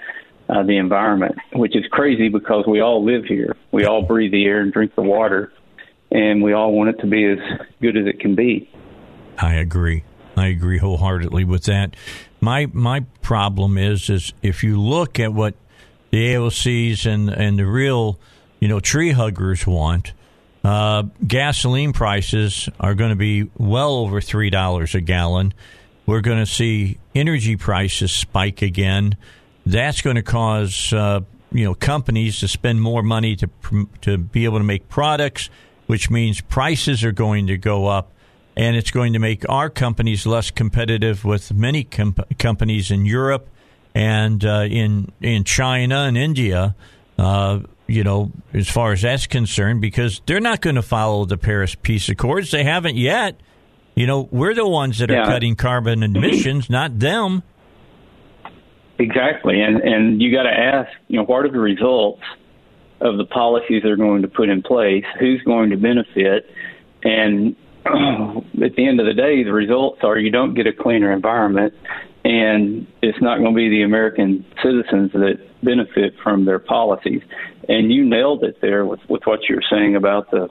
uh, 0.50 0.64
the 0.64 0.78
environment, 0.78 1.36
which 1.54 1.76
is 1.76 1.86
crazy 1.92 2.30
because 2.30 2.66
we 2.68 2.82
all 2.82 3.04
live 3.04 3.26
here. 3.26 3.56
We 3.72 3.86
all 3.86 4.04
breathe 4.04 4.32
the 4.32 4.46
air 4.46 4.62
and 4.62 4.72
drink 4.72 4.96
the 4.96 5.02
water, 5.02 5.54
and 6.12 6.44
we 6.44 6.54
all 6.54 6.74
want 6.74 6.90
it 6.90 7.02
to 7.02 7.08
be 7.08 7.26
as 7.26 7.40
good 7.82 7.98
as 7.98 8.06
it 8.06 8.20
can 8.20 8.36
be. 8.36 8.70
I 9.38 9.56
agree. 9.56 10.04
I 10.36 10.48
agree 10.48 10.78
wholeheartedly 10.78 11.46
with 11.46 11.66
that. 11.66 11.96
My 12.40 12.68
my 12.74 13.02
problem 13.22 13.78
is 13.78 14.10
is 14.10 14.34
if 14.42 14.64
you 14.64 14.80
look 14.80 15.20
at 15.20 15.34
what 15.34 15.56
the 16.10 16.34
AOCs 16.34 17.06
and 17.06 17.30
and 17.30 17.58
the 17.58 17.66
real 17.66 18.20
you 18.60 18.68
know 18.68 18.80
tree 18.80 19.12
huggers 19.12 19.66
want, 19.66 20.14
uh, 20.64 21.04
gasoline 21.26 21.94
prices 21.94 22.70
are 22.80 22.96
going 22.96 23.10
to 23.10 23.16
be 23.16 23.50
well 23.58 23.96
over 23.96 24.22
three 24.22 24.50
dollars 24.50 24.96
a 24.96 25.02
gallon. 25.02 25.54
We're 26.12 26.20
going 26.20 26.40
to 26.40 26.46
see 26.46 26.98
energy 27.16 27.56
prices 27.56 28.12
spike 28.12 28.62
again 28.62 29.16
that's 29.66 30.02
going 30.02 30.18
to 30.18 30.22
cause 30.22 30.92
uh, 30.92 31.22
you 31.54 31.64
know 31.64 31.74
companies 31.74 32.42
to 32.42 32.50
spend 32.50 32.82
more 32.82 33.02
money 33.02 33.38
to 33.38 33.50
to 34.02 34.18
be 34.18 34.44
able 34.44 34.58
to 34.58 34.66
make 34.66 34.90
products, 34.90 35.50
which 35.88 36.10
means 36.10 36.42
prices 36.42 37.06
are 37.06 37.14
going 37.14 37.48
to 37.48 37.58
go 37.58 37.88
up, 37.88 38.12
and 38.58 38.76
it's 38.76 38.92
going 38.92 39.14
to 39.14 39.20
make 39.20 39.48
our 39.48 39.70
companies 39.70 40.26
less 40.26 40.52
competitive 40.52 41.24
with 41.24 41.54
many 41.54 41.86
comp- 41.86 42.38
companies 42.38 42.92
in 42.92 43.06
Europe 43.06 43.48
and 43.96 44.44
uh, 44.44 44.68
in 44.70 45.14
in 45.22 45.46
China 45.46 46.02
and 46.02 46.18
India. 46.18 46.76
Uh, 47.18 47.60
you 47.88 48.04
know, 48.04 48.34
as 48.54 48.68
far 48.68 48.92
as 48.92 49.04
that's 49.04 49.28
concerned, 49.28 49.80
because 49.80 50.22
they're 50.26 50.42
not 50.42 50.60
going 50.60 50.76
to 50.76 50.82
follow 50.82 51.24
the 51.24 51.38
Paris 51.38 51.74
Peace 51.74 52.10
Accords. 52.10 52.52
They 52.52 52.66
haven't 52.66 52.98
yet. 52.98 53.40
You 53.96 54.08
know, 54.08 54.30
we're 54.32 54.54
the 54.54 54.68
ones 54.68 55.00
that 55.00 55.12
are 55.12 55.16
yeah. 55.16 55.26
cutting 55.26 55.56
carbon 55.56 56.04
emissions, 56.04 56.70
not 56.70 56.98
them. 57.00 57.44
Exactly, 58.98 59.62
and 59.62 59.82
and 59.82 60.22
you 60.22 60.32
got 60.32 60.44
to 60.44 60.52
ask, 60.52 60.90
you 61.08 61.18
know, 61.18 61.24
what 61.24 61.46
are 61.46 61.52
the 61.52 61.60
results 61.60 62.22
of 63.00 63.18
the 63.18 63.26
policies 63.26 63.82
they're 63.84 63.98
going 63.98 64.22
to 64.22 64.28
put 64.28 64.48
in 64.50 64.62
place? 64.62 65.04
Who's 65.20 65.42
going 65.42 65.72
to 65.72 65.78
benefit? 65.78 66.50
And 67.04 67.56
at 67.86 68.76
the 68.76 68.88
end 68.88 69.00
of 69.00 69.08
the 69.08 69.14
day, 69.14 69.44
the 69.44 69.54
results 69.54 70.02
are 70.04 70.18
you 70.18 70.30
don't 70.30 70.54
get 70.54 70.68
a 70.68 70.74
cleaner 70.74 71.12
environment, 71.12 71.74
and 72.24 72.86
it's 73.02 73.20
not 73.22 73.40
going 73.40 73.54
to 73.54 73.56
be 73.56 73.70
the 73.70 73.82
American 73.82 74.46
citizens 74.64 75.12
that 75.14 75.40
benefit 75.64 76.14
from 76.24 76.46
their 76.46 76.60
policies. 76.60 77.22
And 77.68 77.92
you 77.92 78.06
nailed 78.06 78.44
it 78.44 78.62
there 78.62 78.86
with 78.86 79.00
with 79.10 79.24
what 79.26 79.50
you 79.50 79.56
were 79.56 79.64
saying 79.70 79.96
about 79.96 80.30
the 80.30 80.48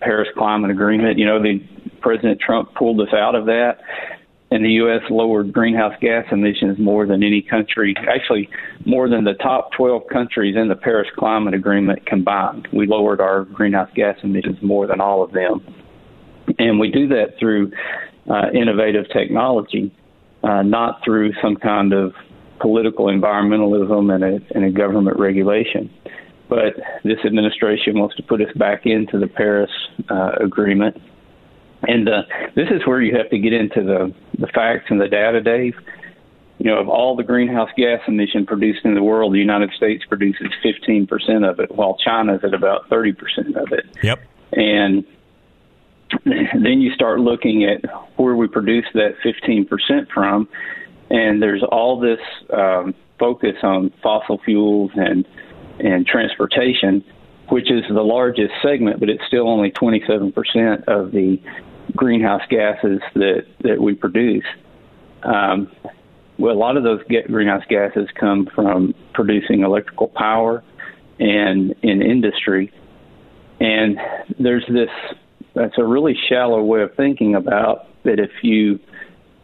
Paris 0.00 0.28
Climate 0.36 0.70
Agreement. 0.70 1.18
You 1.18 1.26
know, 1.26 1.42
the 1.42 1.60
President 2.06 2.40
Trump 2.40 2.72
pulled 2.76 3.00
us 3.00 3.12
out 3.12 3.34
of 3.34 3.46
that 3.46 3.78
and 4.52 4.64
the 4.64 4.70
U.S. 4.74 5.02
lowered 5.10 5.52
greenhouse 5.52 5.94
gas 6.00 6.24
emissions 6.30 6.78
more 6.78 7.04
than 7.04 7.24
any 7.24 7.42
country, 7.42 7.96
actually 8.08 8.48
more 8.84 9.08
than 9.08 9.24
the 9.24 9.34
top 9.34 9.72
12 9.72 10.02
countries 10.12 10.54
in 10.56 10.68
the 10.68 10.76
Paris 10.76 11.08
Climate 11.18 11.52
Agreement 11.52 12.06
combined. 12.06 12.68
We 12.72 12.86
lowered 12.86 13.20
our 13.20 13.44
greenhouse 13.44 13.90
gas 13.96 14.16
emissions 14.22 14.58
more 14.62 14.86
than 14.86 15.00
all 15.00 15.24
of 15.24 15.32
them. 15.32 15.66
And 16.60 16.78
we 16.78 16.92
do 16.92 17.08
that 17.08 17.34
through 17.40 17.72
uh, 18.30 18.50
innovative 18.54 19.06
technology, 19.12 19.92
uh, 20.44 20.62
not 20.62 21.00
through 21.04 21.32
some 21.42 21.56
kind 21.56 21.92
of 21.92 22.12
political 22.60 23.06
environmentalism 23.06 24.14
and 24.14 24.22
a, 24.22 24.38
and 24.54 24.64
a 24.64 24.70
government 24.70 25.18
regulation. 25.18 25.92
But 26.48 26.74
this 27.02 27.18
administration 27.26 27.98
wants 27.98 28.14
to 28.14 28.22
put 28.22 28.40
us 28.40 28.54
back 28.54 28.82
into 28.86 29.18
the 29.18 29.26
Paris 29.26 29.72
uh, 30.08 30.34
Agreement 30.40 30.96
and 31.86 32.08
uh, 32.08 32.22
this 32.54 32.68
is 32.70 32.86
where 32.86 33.00
you 33.00 33.16
have 33.16 33.30
to 33.30 33.38
get 33.38 33.52
into 33.52 33.82
the, 33.82 34.14
the 34.38 34.46
facts 34.48 34.86
and 34.88 35.00
the 35.00 35.08
data, 35.08 35.40
Dave. 35.40 35.74
You 36.58 36.70
know, 36.70 36.78
of 36.78 36.88
all 36.88 37.16
the 37.16 37.22
greenhouse 37.22 37.68
gas 37.76 38.00
emission 38.08 38.46
produced 38.46 38.84
in 38.84 38.94
the 38.94 39.02
world, 39.02 39.34
the 39.34 39.38
United 39.38 39.72
States 39.72 40.04
produces 40.06 40.48
15% 40.64 41.48
of 41.48 41.60
it, 41.60 41.70
while 41.70 41.98
China's 42.02 42.40
at 42.42 42.54
about 42.54 42.88
30% 42.88 43.14
of 43.56 43.72
it. 43.72 43.84
Yep. 44.02 44.20
And 44.52 45.04
then 46.24 46.80
you 46.80 46.92
start 46.92 47.20
looking 47.20 47.64
at 47.64 47.84
where 48.18 48.34
we 48.34 48.48
produce 48.48 48.86
that 48.94 49.16
15% 49.24 50.08
from, 50.12 50.48
and 51.10 51.42
there's 51.42 51.62
all 51.62 52.00
this 52.00 52.20
um, 52.50 52.94
focus 53.18 53.56
on 53.62 53.92
fossil 54.02 54.38
fuels 54.44 54.90
and 54.94 55.26
and 55.78 56.06
transportation, 56.06 57.04
which 57.50 57.70
is 57.70 57.82
the 57.88 58.02
largest 58.02 58.52
segment, 58.62 58.98
but 58.98 59.10
it's 59.10 59.22
still 59.26 59.48
only 59.48 59.70
27% 59.70 60.84
of 60.84 61.12
the 61.12 61.38
greenhouse 61.96 62.42
gases 62.48 63.00
that 63.14 63.46
that 63.60 63.80
we 63.80 63.94
produce. 63.94 64.44
Um, 65.22 65.70
well, 66.38 66.54
a 66.54 66.58
lot 66.58 66.76
of 66.76 66.82
those 66.82 67.00
greenhouse 67.26 67.64
gases 67.68 68.08
come 68.18 68.46
from 68.54 68.94
producing 69.14 69.62
electrical 69.62 70.08
power 70.08 70.62
and 71.18 71.74
in 71.82 72.02
industry. 72.02 72.72
And 73.58 73.98
there's 74.38 74.66
this 74.68 74.90
that's 75.54 75.78
a 75.78 75.84
really 75.84 76.16
shallow 76.28 76.62
way 76.62 76.82
of 76.82 76.94
thinking 76.94 77.34
about 77.34 77.86
that 78.04 78.20
if 78.20 78.30
you 78.42 78.78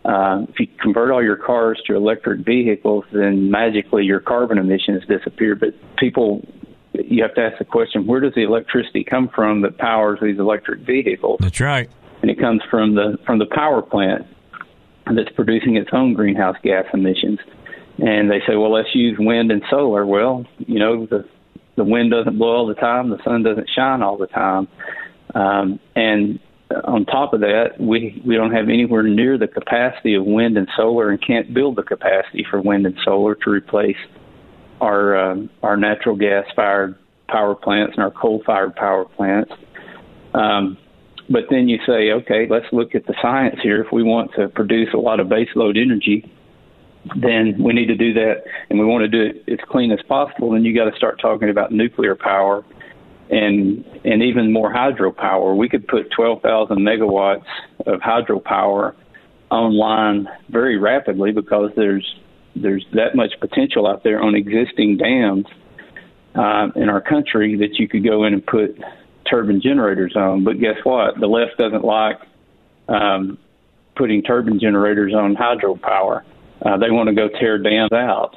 uh, 0.05 0.45
if 0.49 0.59
you 0.59 0.67
convert 0.81 1.11
all 1.11 1.23
your 1.23 1.37
cars 1.37 1.81
to 1.87 1.95
electric 1.95 2.45
vehicles, 2.45 3.05
then 3.13 3.51
magically 3.51 4.05
your 4.05 4.21
carbon 4.21 4.59
emissions 4.59 5.05
disappear. 5.07 5.55
But 5.55 5.75
people, 5.97 6.47
you 6.93 7.23
have 7.23 7.35
to 7.35 7.41
ask 7.41 7.59
the 7.59 7.65
question: 7.65 8.07
Where 8.07 8.21
does 8.21 8.35
the 8.35 8.43
electricity 8.43 9.05
come 9.05 9.29
from 9.29 9.63
that 9.63 9.79
powers 9.79 10.19
these 10.21 10.39
electric 10.39 10.81
vehicles? 10.81 11.39
That's 11.41 11.61
right. 11.61 11.89
And 12.23 12.31
it 12.31 12.39
comes 12.39 12.63
from 12.71 12.95
the 12.95 13.19
from 13.27 13.39
the 13.39 13.47
power 13.47 13.83
plant 13.83 14.27
that's 15.07 15.31
producing 15.35 15.77
its 15.77 15.91
own 15.93 16.15
greenhouse 16.15 16.57
gas 16.63 16.85
emissions. 16.95 17.41
And 17.99 18.31
they 18.31 18.41
say, 18.47 18.57
well, 18.57 18.73
let's 18.73 18.95
use 18.95 19.17
wind 19.19 19.51
and 19.51 19.63
solar. 19.69 20.07
Well, 20.07 20.47
you 20.59 20.79
know, 20.79 21.07
the 21.07 21.29
the 21.77 21.85
wind 21.85 22.11
doesn't 22.11 22.39
blow 22.39 22.57
all 22.57 22.67
the 22.67 22.75
time, 22.75 23.11
the 23.11 23.23
sun 23.25 23.43
doesn't 23.43 23.69
shine 23.75 24.03
all 24.03 24.17
the 24.17 24.27
time, 24.27 24.69
um, 25.35 25.81
and 25.97 26.39
on 26.85 27.05
top 27.05 27.33
of 27.35 27.41
that, 27.41 27.79
we 27.79 28.23
we 28.27 28.35
don't 28.35 28.53
have 28.53 28.69
anywhere 28.69 29.03
near 29.03 29.39
the 29.39 29.49
capacity 29.49 30.15
of 30.15 30.25
wind 30.25 30.57
and 30.57 30.69
solar, 30.77 31.11
and 31.11 31.25
can't 31.25 31.53
build 31.53 31.77
the 31.77 31.83
capacity 31.83 32.47
for 32.49 32.61
wind 32.61 32.87
and 32.87 32.97
solar 33.05 33.35
to 33.35 33.51
replace 33.51 33.97
our 34.81 35.17
uh, 35.17 35.37
our 35.63 35.77
natural 35.77 36.17
gas 36.17 36.45
fired 36.55 36.97
power 37.29 37.55
plants 37.55 37.95
and 37.97 38.05
our 38.05 38.11
coal 38.11 38.43
fired 38.45 38.75
power 38.75 39.05
plants. 39.05 39.53
Um, 40.35 40.79
but 41.33 41.45
then 41.51 41.69
you 41.69 41.79
say, 41.87 42.13
okay, 42.13 42.47
let's 42.49 42.67
look 42.73 42.95
at 42.95 43.07
the 43.07 43.15
science 43.23 43.57
here. 43.63 43.83
If 43.83 43.91
we 43.91 44.03
want 44.03 44.33
to 44.37 44.49
produce 44.49 44.89
a 44.93 44.99
lot 44.99 45.19
of 45.19 45.29
baseload 45.29 45.81
energy, 45.81 46.31
then 47.17 47.61
we 47.63 47.73
need 47.73 47.87
to 47.87 47.97
do 47.97 48.13
that, 48.15 48.45
and 48.71 48.79
we 48.79 48.85
want 48.85 49.03
to 49.03 49.09
do 49.09 49.23
it 49.23 49.53
as 49.53 49.59
clean 49.69 49.91
as 49.91 50.01
possible. 50.07 50.53
Then 50.53 50.65
you 50.65 50.75
got 50.75 50.91
to 50.91 50.97
start 50.97 51.21
talking 51.21 51.49
about 51.49 51.73
nuclear 51.73 52.15
power 52.15 52.65
and 53.31 53.85
and 54.05 54.23
even 54.23 54.53
more 54.53 54.73
hydropower. 54.73 55.57
We 55.57 55.69
could 55.69 55.89
put 55.89 56.11
12,000 56.11 56.79
megawatts 56.79 57.45
of 57.87 58.01
hydropower 58.01 58.95
online 59.51 60.29
very 60.51 60.79
rapidly 60.79 61.33
because 61.33 61.71
there's 61.77 62.15
there's 62.55 62.85
that 62.93 63.17
much 63.17 63.33
potential 63.41 63.87
out 63.87 64.05
there 64.05 64.21
on 64.21 64.35
existing 64.35 64.99
dams 64.99 65.47
uh, 66.35 66.69
in 66.77 66.89
our 66.89 67.01
country 67.01 67.57
that 67.57 67.79
you 67.79 67.89
could 67.89 68.05
go 68.05 68.25
in 68.25 68.35
and 68.35 68.47
put 68.47 68.79
turbine 69.33 69.61
generators 69.63 70.15
on. 70.15 70.45
But 70.45 70.61
guess 70.61 70.77
what? 70.85 71.19
The 71.19 71.27
left 71.27 71.57
doesn't 71.57 71.85
like 71.85 72.21
um, 72.89 73.39
putting 73.97 74.23
turbine 74.23 74.61
generators 74.61 75.15
on 75.15 75.35
hydropower. 75.35 76.23
Uh, 76.65 76.77
they 76.77 76.91
want 76.91 77.09
to 77.09 77.15
go 77.15 77.29
tear 77.29 77.59
dams 77.59 77.93
out, 77.93 78.37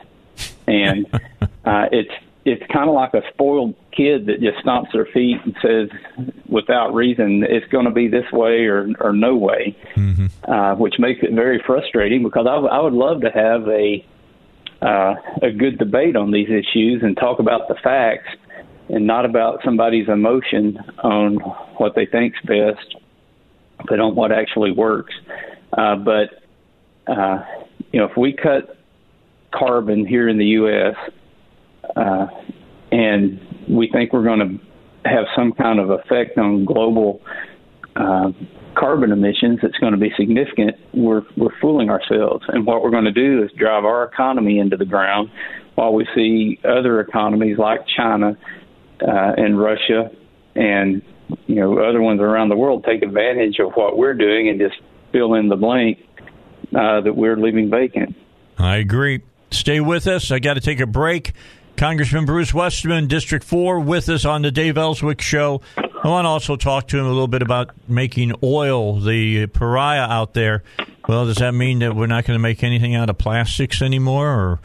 and 0.67 1.05
uh, 1.65 1.87
it's 1.91 2.11
it's 2.45 2.63
kind 2.71 2.87
of 2.87 2.95
like 2.95 3.13
a 3.13 3.21
spoiled 3.33 3.75
kid 3.91 4.27
that 4.27 4.39
just 4.39 4.63
stomps 4.63 4.91
their 4.93 5.07
feet 5.07 5.37
and 5.43 5.55
says, 5.63 5.89
without 6.47 6.93
reason, 6.93 7.43
it's 7.43 7.65
going 7.71 7.85
to 7.85 7.91
be 7.91 8.07
this 8.07 8.31
way 8.31 8.65
or 8.65 8.87
or 8.99 9.13
no 9.13 9.35
way, 9.35 9.75
mm-hmm. 9.95 10.27
uh, 10.51 10.75
which 10.75 10.95
makes 10.97 11.21
it 11.23 11.33
very 11.33 11.61
frustrating 11.65 12.23
because 12.23 12.47
I, 12.47 12.55
w- 12.55 12.69
I 12.69 12.79
would 12.79 12.93
love 12.93 13.21
to 13.21 13.29
have 13.31 13.67
a 13.67 14.05
uh, 14.81 15.15
a 15.43 15.51
good 15.51 15.77
debate 15.77 16.15
on 16.15 16.31
these 16.31 16.49
issues 16.49 17.03
and 17.03 17.15
talk 17.17 17.39
about 17.39 17.67
the 17.67 17.75
facts 17.75 18.29
and 18.89 19.07
not 19.07 19.25
about 19.25 19.59
somebody's 19.63 20.07
emotion 20.07 20.77
on 21.03 21.35
what 21.77 21.95
they 21.95 22.05
think's 22.05 22.39
best, 22.41 22.95
but 23.87 23.99
on 23.99 24.15
what 24.15 24.31
actually 24.31 24.71
works. 24.71 25.13
Uh, 25.73 25.95
but 25.95 26.43
uh, 27.07 27.43
you 27.91 27.99
know, 27.99 28.05
if 28.05 28.17
we 28.17 28.33
cut 28.33 28.77
carbon 29.53 30.05
here 30.05 30.27
in 30.27 30.37
the 30.37 30.45
U.S. 30.45 30.95
Uh, 31.95 32.27
and 32.91 33.39
we 33.69 33.89
think 33.91 34.13
we're 34.13 34.23
going 34.23 34.39
to 34.39 35.09
have 35.09 35.25
some 35.35 35.51
kind 35.53 35.79
of 35.79 35.89
effect 35.89 36.37
on 36.37 36.65
global 36.65 37.21
uh, 37.95 38.31
carbon 38.75 39.11
emissions 39.11 39.59
that's 39.61 39.77
going 39.77 39.93
to 39.93 39.99
be 39.99 40.11
significant, 40.17 40.75
we're 40.93 41.23
we're 41.37 41.57
fooling 41.61 41.89
ourselves. 41.89 42.45
And 42.49 42.65
what 42.65 42.83
we're 42.83 42.91
going 42.91 43.05
to 43.05 43.11
do 43.11 43.43
is 43.43 43.51
drive 43.57 43.85
our 43.85 44.03
economy 44.03 44.59
into 44.59 44.77
the 44.77 44.85
ground, 44.85 45.29
while 45.75 45.93
we 45.93 46.07
see 46.15 46.59
other 46.63 46.99
economies 46.99 47.57
like 47.57 47.81
China 47.95 48.37
uh, 49.01 49.33
and 49.37 49.59
Russia 49.59 50.11
and 50.55 51.01
you 51.47 51.55
know 51.55 51.79
other 51.79 52.01
ones 52.01 52.21
around 52.21 52.49
the 52.49 52.55
world 52.55 52.83
take 52.83 53.01
advantage 53.01 53.59
of 53.59 53.73
what 53.73 53.97
we're 53.97 54.13
doing 54.13 54.49
and 54.49 54.59
just 54.59 54.75
fill 55.11 55.33
in 55.33 55.49
the 55.49 55.55
blank 55.55 55.99
uh, 56.75 57.01
that 57.01 57.15
we're 57.15 57.37
leaving 57.37 57.69
vacant. 57.69 58.15
I 58.57 58.77
agree. 58.77 59.21
Stay 59.51 59.79
with 59.79 60.07
us. 60.07 60.31
I 60.31 60.39
got 60.39 60.55
to 60.55 60.61
take 60.61 60.79
a 60.79 60.87
break. 60.87 61.33
Congressman 61.77 62.25
Bruce 62.25 62.53
Westerman, 62.53 63.07
District 63.07 63.43
4, 63.43 63.81
with 63.81 64.07
us 64.07 64.23
on 64.23 64.43
the 64.43 64.51
Dave 64.51 64.77
Elswick 64.77 65.19
Show. 65.19 65.61
I 65.77 66.07
want 66.07 66.25
to 66.25 66.29
also 66.29 66.55
talk 66.55 66.87
to 66.89 66.97
him 66.97 67.05
a 67.05 67.09
little 67.09 67.27
bit 67.27 67.41
about 67.41 67.71
making 67.89 68.33
oil 68.41 68.99
the 68.99 69.47
pariah 69.47 70.07
out 70.07 70.33
there. 70.33 70.63
Well, 71.07 71.25
does 71.25 71.37
that 71.37 71.53
mean 71.53 71.79
that 71.79 71.95
we're 71.95 72.07
not 72.07 72.25
going 72.25 72.37
to 72.37 72.41
make 72.41 72.63
anything 72.63 72.95
out 72.95 73.09
of 73.09 73.17
plastics 73.17 73.81
anymore 73.81 74.29
or, 74.29 74.59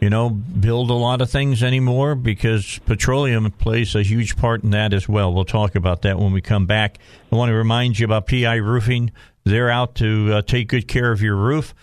you 0.00 0.10
know, 0.10 0.30
build 0.30 0.90
a 0.90 0.94
lot 0.94 1.20
of 1.20 1.30
things 1.30 1.62
anymore? 1.62 2.14
Because 2.14 2.78
petroleum 2.86 3.50
plays 3.52 3.94
a 3.94 4.02
huge 4.02 4.36
part 4.36 4.62
in 4.62 4.70
that 4.70 4.92
as 4.92 5.08
well. 5.08 5.32
We'll 5.32 5.44
talk 5.44 5.74
about 5.74 6.02
that 6.02 6.18
when 6.18 6.32
we 6.32 6.40
come 6.40 6.66
back. 6.66 6.98
I 7.32 7.36
want 7.36 7.50
to 7.50 7.54
remind 7.54 7.98
you 7.98 8.04
about 8.04 8.26
PI 8.26 8.56
Roofing. 8.56 9.12
They're 9.44 9.70
out 9.70 9.94
to 9.96 10.32
uh, 10.34 10.42
take 10.42 10.68
good 10.68 10.88
care 10.88 11.12
of 11.12 11.22
your 11.22 11.36
roof. 11.36 11.74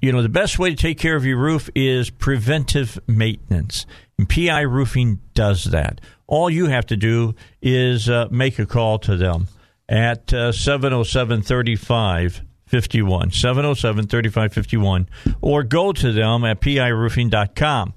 You 0.00 0.12
know, 0.12 0.22
the 0.22 0.28
best 0.28 0.58
way 0.58 0.70
to 0.70 0.76
take 0.76 0.98
care 0.98 1.14
of 1.14 1.24
your 1.24 1.38
roof 1.38 1.70
is 1.74 2.10
preventive 2.10 2.98
maintenance. 3.06 3.86
And 4.18 4.28
PI 4.28 4.62
Roofing 4.62 5.20
does 5.34 5.64
that. 5.64 6.00
All 6.26 6.50
you 6.50 6.66
have 6.66 6.86
to 6.86 6.96
do 6.96 7.34
is 7.60 8.08
uh, 8.08 8.28
make 8.30 8.58
a 8.58 8.66
call 8.66 8.98
to 9.00 9.16
them 9.16 9.48
at 9.88 10.32
uh, 10.32 10.52
707 10.52 11.42
3551, 12.72 13.32
707 13.32 14.06
3551, 14.06 15.08
or 15.42 15.62
go 15.62 15.92
to 15.92 16.10
them 16.10 16.42
at 16.44 16.60
piroofing.com. 16.62 17.92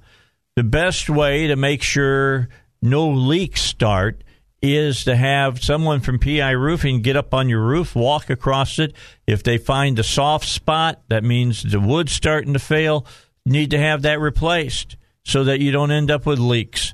The 0.58 0.64
best 0.64 1.10
way 1.10 1.48
to 1.48 1.56
make 1.56 1.82
sure 1.82 2.50
no 2.82 3.10
leaks 3.10 3.62
start 3.62 4.22
is 4.62 5.06
to 5.06 5.16
have 5.16 5.64
someone 5.64 6.02
from 6.02 6.20
PI 6.20 6.52
Roofing 6.52 7.02
get 7.02 7.16
up 7.16 7.34
on 7.34 7.48
your 7.48 7.62
roof, 7.62 7.96
walk 7.96 8.30
across 8.30 8.78
it. 8.78 8.94
If 9.26 9.44
they 9.44 9.58
find 9.58 9.98
a 9.98 10.04
soft 10.04 10.48
spot, 10.48 11.02
that 11.08 11.24
means 11.24 11.64
the 11.64 11.80
wood's 11.80 12.12
starting 12.12 12.52
to 12.52 12.60
fail, 12.60 13.06
need 13.46 13.72
to 13.72 13.80
have 13.80 14.02
that 14.02 14.20
replaced 14.20 14.98
so 15.24 15.46
that 15.46 15.62
you 15.62 15.72
don't 15.72 15.92
end 15.92 16.12
up 16.12 16.26
with 16.26 16.40
leaks. 16.40 16.94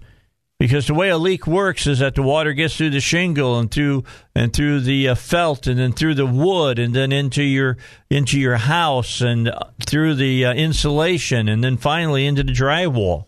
Because 0.61 0.85
the 0.85 0.93
way 0.93 1.09
a 1.09 1.17
leak 1.17 1.47
works 1.47 1.87
is 1.87 1.97
that 1.97 2.13
the 2.13 2.21
water 2.21 2.53
gets 2.53 2.77
through 2.77 2.91
the 2.91 2.99
shingle 2.99 3.57
and 3.57 3.71
through 3.71 4.03
and 4.35 4.53
through 4.53 4.81
the 4.81 5.09
uh, 5.09 5.15
felt 5.15 5.65
and 5.65 5.79
then 5.79 5.91
through 5.91 6.13
the 6.13 6.27
wood 6.27 6.77
and 6.77 6.93
then 6.93 7.11
into 7.11 7.41
your 7.41 7.77
into 8.11 8.39
your 8.39 8.57
house 8.57 9.21
and 9.21 9.49
uh, 9.49 9.57
through 9.83 10.13
the 10.13 10.45
uh, 10.45 10.53
insulation 10.53 11.49
and 11.49 11.63
then 11.63 11.77
finally 11.77 12.27
into 12.27 12.43
the 12.43 12.51
drywall 12.51 13.25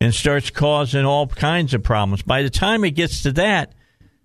and 0.00 0.12
starts 0.12 0.50
causing 0.50 1.04
all 1.04 1.28
kinds 1.28 1.74
of 1.74 1.84
problems. 1.84 2.22
By 2.22 2.42
the 2.42 2.50
time 2.50 2.82
it 2.82 2.96
gets 2.96 3.22
to 3.22 3.30
that, 3.34 3.72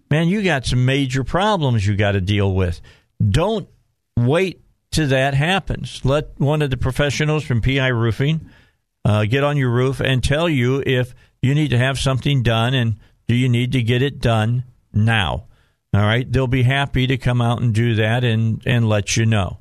man, 0.09 0.27
you 0.27 0.41
got 0.41 0.65
some 0.65 0.85
major 0.85 1.23
problems 1.23 1.85
you 1.85 1.95
got 1.95 2.13
to 2.13 2.21
deal 2.21 2.55
with. 2.55 2.81
Don't 3.29 3.69
wait 4.17 4.59
till 4.89 5.09
that 5.09 5.35
happens. 5.35 6.03
Let 6.03 6.39
one 6.39 6.63
of 6.63 6.71
the 6.71 6.77
professionals 6.77 7.43
from 7.43 7.61
PI 7.61 7.89
Roofing 7.89 8.49
uh, 9.05 9.25
get 9.25 9.43
on 9.43 9.55
your 9.55 9.69
roof 9.69 9.99
and 9.99 10.23
tell 10.23 10.49
you 10.49 10.81
if 10.83 11.13
you 11.41 11.55
need 11.55 11.69
to 11.69 11.77
have 11.77 11.97
something 11.97 12.43
done 12.43 12.73
and 12.73 12.95
do 13.27 13.35
you 13.35 13.49
need 13.49 13.71
to 13.73 13.81
get 13.81 14.01
it 14.01 14.19
done 14.19 14.63
now. 14.93 15.45
All 15.93 16.01
right, 16.01 16.29
they'll 16.31 16.47
be 16.47 16.63
happy 16.63 17.07
to 17.07 17.17
come 17.17 17.41
out 17.41 17.61
and 17.61 17.73
do 17.73 17.95
that 17.95 18.23
and 18.23 18.61
and 18.65 18.87
let 18.87 19.17
you 19.17 19.25
know. 19.25 19.57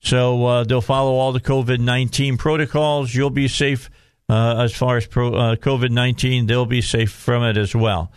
So 0.00 0.44
uh, 0.44 0.64
they'll 0.64 0.82
follow 0.82 1.12
all 1.12 1.32
the 1.32 1.40
COVID 1.40 1.78
nineteen 1.78 2.36
protocols. 2.36 3.14
You'll 3.14 3.30
be 3.30 3.48
safe 3.48 3.88
uh, 4.28 4.62
as 4.62 4.74
far 4.74 4.98
as 4.98 5.06
pro, 5.06 5.34
uh, 5.34 5.56
COVID 5.56 5.90
nineteen. 5.90 6.46
They'll 6.46 6.66
be 6.66 6.82
safe 6.82 7.10
from 7.10 7.42
it 7.44 7.56
as 7.56 7.74
well. 7.74 8.12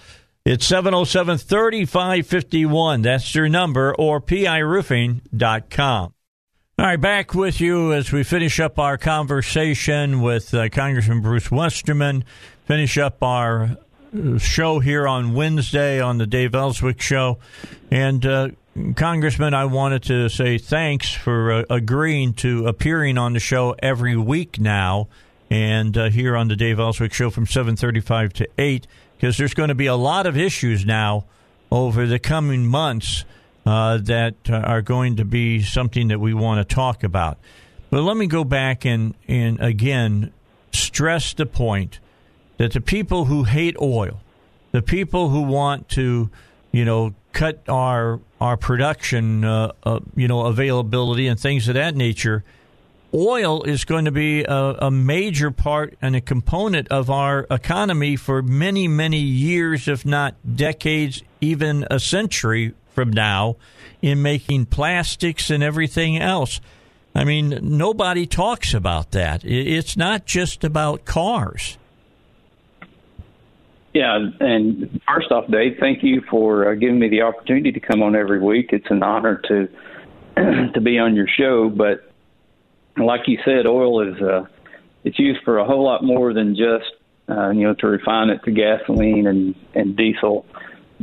It's 0.46 0.66
707 0.66 1.40
3551. 1.40 3.02
That's 3.02 3.36
your 3.36 3.50
number 3.50 3.94
or 3.94 4.22
piroofing.com. 4.22 6.14
All 6.80 6.86
right, 6.86 7.02
back 7.02 7.34
with 7.34 7.60
you 7.60 7.92
as 7.92 8.14
we 8.14 8.24
finish 8.24 8.60
up 8.60 8.80
our 8.80 8.98
conversation 8.98 10.22
with 10.22 10.54
uh, 10.54 10.70
Congressman 10.70 11.22
Bruce 11.22 11.52
Westerman, 11.52 12.24
finish 12.68 12.98
up 12.98 13.24
our 13.24 13.78
uh, 14.14 14.38
show 14.38 14.80
here 14.80 15.08
on 15.08 15.34
Wednesday 15.34 16.00
on 16.00 16.18
the 16.20 16.28
Dave 16.28 16.54
Elswick 16.54 17.02
Show. 17.02 17.40
And, 17.90 18.26
uh, 18.26 18.50
Congressman, 18.96 19.56
I 19.56 19.66
wanted 19.66 20.04
to 20.04 20.30
say 20.30 20.60
thanks 20.60 21.12
for 21.12 21.52
uh, 21.52 21.64
agreeing 21.70 22.34
to 22.36 22.68
appearing 22.68 23.18
on 23.18 23.34
the 23.34 23.40
show 23.40 23.76
every 23.80 24.16
week 24.16 24.60
now, 24.60 25.08
and 25.50 25.98
uh, 25.98 26.10
here 26.12 26.36
on 26.36 26.48
the 26.48 26.56
Dave 26.56 26.78
Elswick 26.78 27.12
Show 27.12 27.32
from 27.32 27.48
seven 27.48 27.76
thirty-five 27.76 28.34
to 28.34 28.48
eight, 28.60 28.86
because 29.16 29.36
there's 29.38 29.56
going 29.56 29.70
to 29.70 29.76
be 29.76 29.88
a 29.88 29.96
lot 29.96 30.28
of 30.28 30.38
issues 30.38 30.86
now 30.86 31.26
over 31.72 32.06
the 32.06 32.20
coming 32.20 32.68
months 32.68 33.26
uh, 33.66 33.98
that 33.98 34.36
uh, 34.48 34.58
are 34.58 34.84
going 34.84 35.16
to 35.16 35.26
be 35.26 35.64
something 35.64 36.10
that 36.10 36.20
we 36.20 36.36
want 36.36 36.60
to 36.60 36.76
talk 36.76 37.04
about. 37.04 37.40
But 37.90 38.04
let 38.04 38.16
me 38.16 38.28
go 38.28 38.44
back 38.44 38.86
and 38.86 39.16
and 39.28 39.60
again 39.60 40.34
stress 40.72 41.34
the 41.34 41.48
point 41.48 42.00
that 42.58 42.74
the 42.74 42.82
people 42.82 43.26
who 43.26 43.44
hate 43.44 43.76
oil, 43.82 44.20
the 44.72 44.82
people 44.82 45.30
who 45.30 45.42
want 45.42 45.90
to, 45.90 46.30
you 46.72 46.86
know, 46.86 47.14
cut 47.34 47.62
our 47.68 48.20
our 48.40 48.58
production, 48.58 49.44
uh, 49.44 49.72
uh, 49.84 50.00
you 50.16 50.28
know, 50.28 50.42
availability 50.42 51.28
and 51.28 51.40
things 51.40 51.68
of 51.68 51.76
that 51.76 51.96
nature, 51.96 52.44
oil 53.14 53.64
is 53.64 53.86
going 53.86 54.06
to 54.06 54.12
be 54.12 54.44
a, 54.44 54.76
a, 54.80 54.92
major 54.92 55.50
part 55.50 55.98
and 56.02 56.16
a 56.16 56.22
component 56.22 56.88
of 56.90 57.10
our 57.10 57.48
economy 57.50 58.16
for 58.16 58.42
many, 58.42 58.88
many 58.88 59.20
years, 59.20 59.88
if 59.88 60.06
not 60.06 60.36
decades, 60.56 61.24
even 61.42 61.86
a 61.90 62.00
century 62.00 62.74
from 62.94 63.12
now, 63.12 63.56
in 64.02 64.22
making 64.22 64.66
plastics 64.66 65.50
and 65.50 65.64
everything 65.64 66.18
else. 66.18 66.60
I 67.16 67.24
mean, 67.24 67.58
nobody 67.62 68.28
talks 68.28 68.74
about 68.74 69.12
that. 69.12 69.44
It's 69.44 69.98
not 69.98 70.26
just 70.26 70.64
about 70.64 71.06
cars. 71.06 71.78
Yeah, 73.98 74.30
and 74.42 75.02
first 75.08 75.32
off, 75.32 75.50
Dave, 75.50 75.78
thank 75.80 76.04
you 76.04 76.22
for 76.30 76.70
uh, 76.70 76.76
giving 76.76 77.00
me 77.00 77.10
the 77.10 77.24
opportunity 77.24 77.72
to 77.72 77.80
come 77.80 78.04
on 78.04 78.16
every 78.16 78.40
week. 78.40 78.70
It's 78.72 78.86
an 78.92 79.02
honor 79.02 79.42
to 79.48 79.68
to 80.74 80.80
be 80.80 81.00
on 81.00 81.16
your 81.16 81.26
show. 81.28 81.68
But 81.68 82.08
like 82.96 83.22
you 83.26 83.40
said, 83.44 83.66
oil 83.66 84.08
is 84.08 84.22
uh, 84.22 84.46
it's 85.04 85.18
used 85.18 85.40
for 85.44 85.58
a 85.58 85.66
whole 85.66 85.84
lot 85.84 86.04
more 86.04 86.32
than 86.32 86.56
just 86.56 86.94
uh, 87.28 87.50
you 87.50 87.64
know 87.64 87.74
to 87.74 87.88
refine 87.88 88.30
it 88.30 88.44
to 88.46 88.52
gasoline 88.52 89.26
and 89.26 89.56
and 89.74 89.98
diesel 89.98 90.46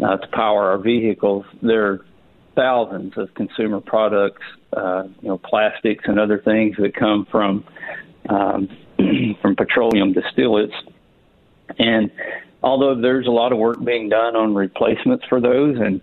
uh, 0.01 0.17
to 0.17 0.29
power 0.29 0.71
our 0.71 0.79
vehicles. 0.79 1.47
There 1.63 1.87
are 1.89 2.07
thousands 2.55 3.15
of 3.19 3.35
consumer 3.35 3.81
products, 3.81 4.43
uh, 4.73 5.03
you 5.21 5.31
know, 5.31 5.39
plastics 5.39 6.05
and 6.07 6.21
other 6.21 6.39
things 6.39 6.77
that 6.77 6.95
come 6.95 7.27
from 7.29 7.65
um, 8.29 8.69
from 9.43 9.57
petroleum 9.57 10.15
distillates, 10.15 10.77
and 11.77 12.13
although 12.65 12.99
there's 12.99 13.27
a 13.27 13.31
lot 13.31 13.53
of 13.53 13.59
work 13.59 13.83
being 13.85 14.09
done 14.09 14.35
on 14.35 14.55
replacements 14.55 15.25
for 15.29 15.39
those 15.39 15.77
and 15.79 16.01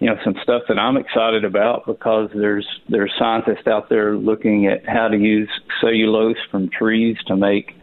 you 0.00 0.08
know 0.08 0.16
some 0.24 0.34
stuff 0.42 0.62
that 0.68 0.78
I'm 0.78 0.96
excited 0.96 1.44
about 1.44 1.86
because 1.86 2.30
there's 2.34 2.66
there's 2.88 3.12
scientists 3.16 3.66
out 3.66 3.88
there 3.88 4.16
looking 4.16 4.66
at 4.66 4.86
how 4.88 5.08
to 5.08 5.16
use 5.16 5.48
cellulose 5.80 6.36
from 6.50 6.68
trees 6.68 7.16
to 7.28 7.36
make 7.36 7.76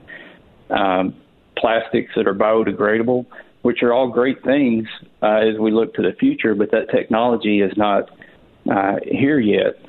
um, 0.70 1.16
plastics 1.58 2.12
that 2.16 2.28
are 2.28 2.36
biodegradable, 2.36 3.26
which 3.62 3.82
are 3.82 3.94
all 3.94 4.10
great 4.10 4.44
things 4.44 4.88
uh, 5.22 5.38
as 5.38 5.58
we 5.58 5.72
look 5.72 5.94
to 5.94 6.02
the 6.02 6.14
future. 6.20 6.54
But 6.54 6.72
that 6.72 6.90
technology 6.90 7.62
is 7.62 7.72
not 7.78 8.10
uh, 8.70 8.98
here 9.04 9.40
yet. 9.40 9.80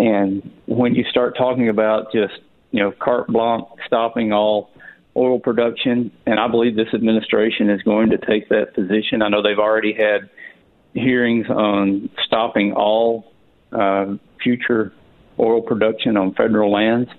And 0.00 0.50
when 0.66 0.94
you 0.94 1.04
start 1.04 1.36
talking 1.36 1.68
about 1.68 2.12
just 2.12 2.40
you 2.72 2.80
know 2.80 2.92
carte 2.92 3.28
blanche 3.28 3.66
stopping 3.86 4.32
all 4.32 4.70
oil 5.18 5.40
production, 5.40 6.12
and 6.26 6.38
I 6.38 6.48
believe 6.48 6.76
this 6.76 6.94
administration 6.94 7.68
is 7.70 7.82
going 7.82 8.10
to 8.10 8.18
take 8.18 8.48
that 8.50 8.74
position. 8.74 9.20
I 9.22 9.28
know 9.28 9.42
they've 9.42 9.58
already 9.58 9.92
had 9.92 10.30
hearings 10.94 11.46
on 11.50 12.08
stopping 12.24 12.72
all 12.72 13.32
uh, 13.72 14.14
future 14.42 14.92
oil 15.38 15.60
production 15.60 16.16
on 16.16 16.34
federal 16.34 16.72
lands. 16.72 17.10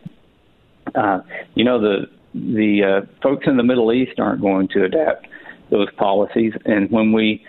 Uh, 0.96 1.20
you 1.56 1.64
know 1.64 1.80
the 1.80 2.10
the 2.34 3.02
uh, 3.04 3.06
folks 3.22 3.46
in 3.48 3.58
the 3.58 3.64
Middle 3.64 3.92
East 3.92 4.20
aren't 4.20 4.42
going 4.42 4.68
to 4.70 4.84
adapt 4.84 5.28
those 5.70 5.92
policies, 5.98 6.54
and 6.66 6.90
when 6.90 7.12
we 7.12 7.46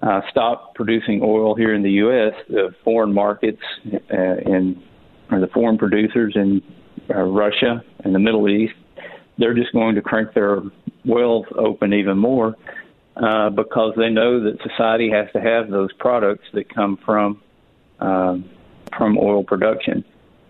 uh, 0.00 0.20
stop 0.30 0.74
producing 0.74 1.20
oil 1.22 1.54
here 1.54 1.74
in 1.74 1.82
the 1.82 1.92
U.S., 1.92 2.34
the 2.48 2.74
foreign 2.82 3.12
markets 3.12 3.62
uh, 3.92 4.16
in 4.16 4.82
or 5.30 5.40
the 5.40 5.46
foreign 5.48 5.78
producers 5.78 6.32
in 6.34 6.60
uh, 7.08 7.22
Russia 7.22 7.82
and 8.04 8.14
the 8.14 8.18
Middle 8.18 8.48
East 8.48 8.74
they're 9.38 9.54
just 9.54 9.72
going 9.72 9.94
to 9.94 10.02
crank 10.02 10.34
their 10.34 10.60
wells 11.04 11.46
open 11.56 11.92
even 11.92 12.18
more 12.18 12.56
uh, 13.16 13.50
because 13.50 13.94
they 13.96 14.08
know 14.08 14.42
that 14.44 14.58
society 14.62 15.10
has 15.10 15.28
to 15.32 15.40
have 15.40 15.70
those 15.70 15.92
products 15.94 16.44
that 16.54 16.72
come 16.74 16.98
from 17.04 17.42
um, 18.00 18.50
from 18.96 19.16
oil 19.18 19.44
production. 19.44 20.04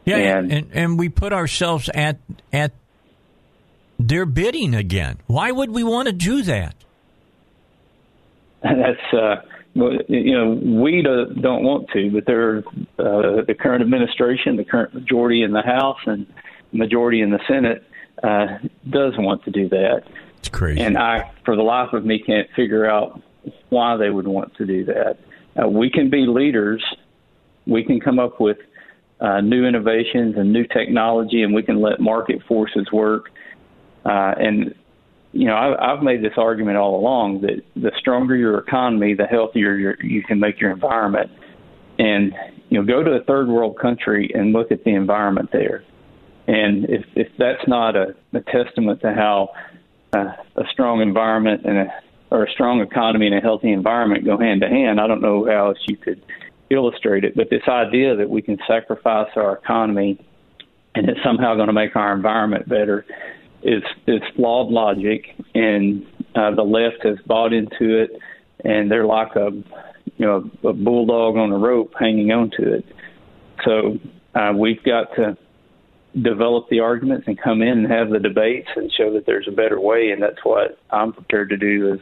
Yeah, 0.04 0.16
and, 0.16 0.52
and 0.52 0.70
and 0.72 0.98
we 0.98 1.08
put 1.08 1.32
ourselves 1.32 1.88
at 1.94 2.18
at 2.52 2.72
their 3.98 4.26
bidding 4.26 4.74
again. 4.74 5.18
Why 5.26 5.50
would 5.50 5.70
we 5.70 5.84
want 5.84 6.06
to 6.06 6.12
do 6.12 6.42
that? 6.42 6.74
That's 8.62 9.14
uh, 9.14 9.42
you 9.74 10.36
know 10.36 10.50
we 10.82 11.02
don't 11.02 11.64
want 11.64 11.88
to, 11.90 12.10
but 12.10 12.26
there 12.26 12.58
uh, 12.58 13.42
the 13.46 13.54
current 13.58 13.82
administration, 13.82 14.56
the 14.56 14.64
current 14.64 14.94
majority 14.94 15.42
in 15.42 15.52
the 15.52 15.62
House, 15.62 15.98
and 16.06 16.26
majority 16.72 17.20
in 17.20 17.30
the 17.30 17.40
Senate 17.46 17.84
uh, 18.22 18.58
does 18.88 19.14
want 19.18 19.44
to 19.44 19.50
do 19.50 19.68
that. 19.68 20.02
It's 20.38 20.48
crazy. 20.48 20.80
And 20.80 20.98
I, 20.98 21.30
for 21.44 21.56
the 21.56 21.62
life 21.62 21.92
of 21.92 22.04
me, 22.04 22.22
can't 22.24 22.48
figure 22.54 22.88
out 22.88 23.20
why 23.68 23.96
they 23.96 24.10
would 24.10 24.26
want 24.26 24.54
to 24.56 24.66
do 24.66 24.84
that. 24.86 25.18
Uh, 25.60 25.68
we 25.68 25.90
can 25.90 26.10
be 26.10 26.26
leaders. 26.26 26.82
We 27.66 27.84
can 27.84 28.00
come 28.00 28.18
up 28.18 28.40
with 28.40 28.58
uh, 29.20 29.40
new 29.40 29.64
innovations 29.64 30.36
and 30.36 30.52
new 30.52 30.66
technology, 30.66 31.42
and 31.42 31.54
we 31.54 31.62
can 31.62 31.80
let 31.80 32.00
market 32.00 32.42
forces 32.48 32.90
work. 32.92 33.30
Uh, 34.04 34.34
and 34.36 34.74
you 35.32 35.46
know, 35.46 35.54
I, 35.54 35.92
I've 35.92 36.02
made 36.02 36.22
this 36.22 36.34
argument 36.36 36.76
all 36.76 36.98
along 36.98 37.42
that 37.42 37.62
the 37.74 37.92
stronger 37.98 38.36
your 38.36 38.58
economy, 38.58 39.14
the 39.14 39.26
healthier 39.26 39.74
your, 39.76 40.02
you 40.04 40.22
can 40.22 40.38
make 40.38 40.60
your 40.60 40.70
environment. 40.70 41.30
And 41.98 42.34
you 42.68 42.78
know, 42.78 42.84
go 42.84 43.02
to 43.02 43.12
a 43.12 43.24
third 43.24 43.48
world 43.48 43.78
country 43.78 44.30
and 44.34 44.52
look 44.52 44.72
at 44.72 44.84
the 44.84 44.90
environment 44.90 45.50
there. 45.52 45.84
And 46.52 46.84
if, 46.90 47.06
if 47.14 47.28
that's 47.38 47.66
not 47.66 47.96
a, 47.96 48.14
a 48.34 48.40
testament 48.40 49.00
to 49.00 49.14
how 49.14 49.48
uh, 50.12 50.32
a 50.56 50.64
strong 50.70 51.00
environment 51.00 51.62
and 51.64 51.78
a, 51.78 51.88
or 52.30 52.44
a 52.44 52.50
strong 52.50 52.82
economy 52.82 53.26
and 53.26 53.34
a 53.34 53.40
healthy 53.40 53.72
environment 53.72 54.26
go 54.26 54.36
hand 54.36 54.60
to 54.60 54.68
hand, 54.68 55.00
I 55.00 55.06
don't 55.06 55.22
know 55.22 55.46
how 55.46 55.68
else 55.68 55.78
you 55.88 55.96
could 55.96 56.22
illustrate 56.68 57.24
it. 57.24 57.34
But 57.34 57.48
this 57.48 57.62
idea 57.66 58.16
that 58.16 58.28
we 58.28 58.42
can 58.42 58.58
sacrifice 58.68 59.30
our 59.34 59.56
economy 59.56 60.20
and 60.94 61.08
it's 61.08 61.20
somehow 61.24 61.54
going 61.54 61.68
to 61.68 61.72
make 61.72 61.96
our 61.96 62.12
environment 62.12 62.68
better 62.68 63.06
is 63.62 63.82
is 64.06 64.20
flawed 64.36 64.70
logic, 64.70 65.34
and 65.54 66.04
uh, 66.34 66.54
the 66.54 66.62
left 66.62 67.02
has 67.04 67.16
bought 67.26 67.54
into 67.54 68.02
it, 68.02 68.10
and 68.62 68.90
they're 68.90 69.06
like 69.06 69.34
a 69.36 69.52
you 70.16 70.26
know 70.26 70.50
a 70.68 70.74
bulldog 70.74 71.36
on 71.36 71.50
a 71.50 71.56
rope 71.56 71.94
hanging 71.98 72.30
on 72.30 72.50
to 72.58 72.74
it. 72.74 72.84
So 73.64 73.98
uh, 74.34 74.52
we've 74.54 74.82
got 74.82 75.14
to 75.16 75.38
develop 76.20 76.68
the 76.68 76.80
arguments 76.80 77.26
and 77.26 77.40
come 77.40 77.62
in 77.62 77.78
and 77.78 77.90
have 77.90 78.10
the 78.10 78.18
debates 78.18 78.68
and 78.76 78.92
show 78.92 79.12
that 79.14 79.24
there's 79.26 79.48
a 79.48 79.52
better 79.52 79.80
way. 79.80 80.10
And 80.10 80.22
that's 80.22 80.44
what 80.44 80.78
I'm 80.90 81.12
prepared 81.12 81.50
to 81.50 81.56
do 81.56 81.92
as 81.92 82.00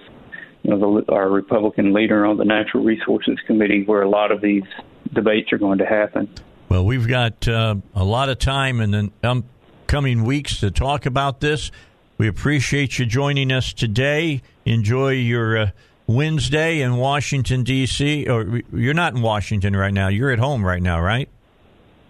you 0.63 0.71
know 0.71 1.01
the, 1.01 1.13
our 1.13 1.29
Republican 1.29 1.93
leader 1.93 2.27
on 2.27 2.37
the 2.37 2.45
Natural 2.45 2.85
Resources 2.85 3.39
Committee, 3.47 3.85
where 3.85 4.03
a 4.03 4.09
lot 4.09 4.33
of 4.33 4.41
these 4.41 4.65
debates 5.13 5.53
are 5.53 5.59
going 5.59 5.79
to 5.79 5.87
happen. 5.87 6.29
Well, 6.69 6.85
we've 6.85 7.09
got 7.09 7.49
uh, 7.49 7.77
a 7.95 8.05
lot 8.05 8.29
of 8.29 8.39
time 8.39 8.81
in 8.81 8.91
the 8.91 9.11
um, 9.23 9.45
coming 9.87 10.25
weeks 10.25 10.61
to 10.61 10.71
talk 10.71 11.07
about 11.07 11.41
this. 11.41 11.71
We 12.19 12.29
appreciate 12.29 12.99
you 12.99 13.07
joining 13.07 13.51
us 13.51 13.73
today. 13.73 14.43
Enjoy 14.65 15.11
your 15.11 15.57
uh, 15.57 15.71
Wednesday 16.07 16.81
in 16.81 16.97
Washington 16.97 17.65
D.C. 17.65 18.29
Or 18.29 18.61
you're 18.73 18.95
not 18.95 19.15
in 19.15 19.23
Washington 19.23 19.75
right 19.75 19.93
now. 19.93 20.09
You're 20.09 20.31
at 20.31 20.39
home 20.39 20.65
right 20.65 20.83
now, 20.83 21.01
right? 21.01 21.29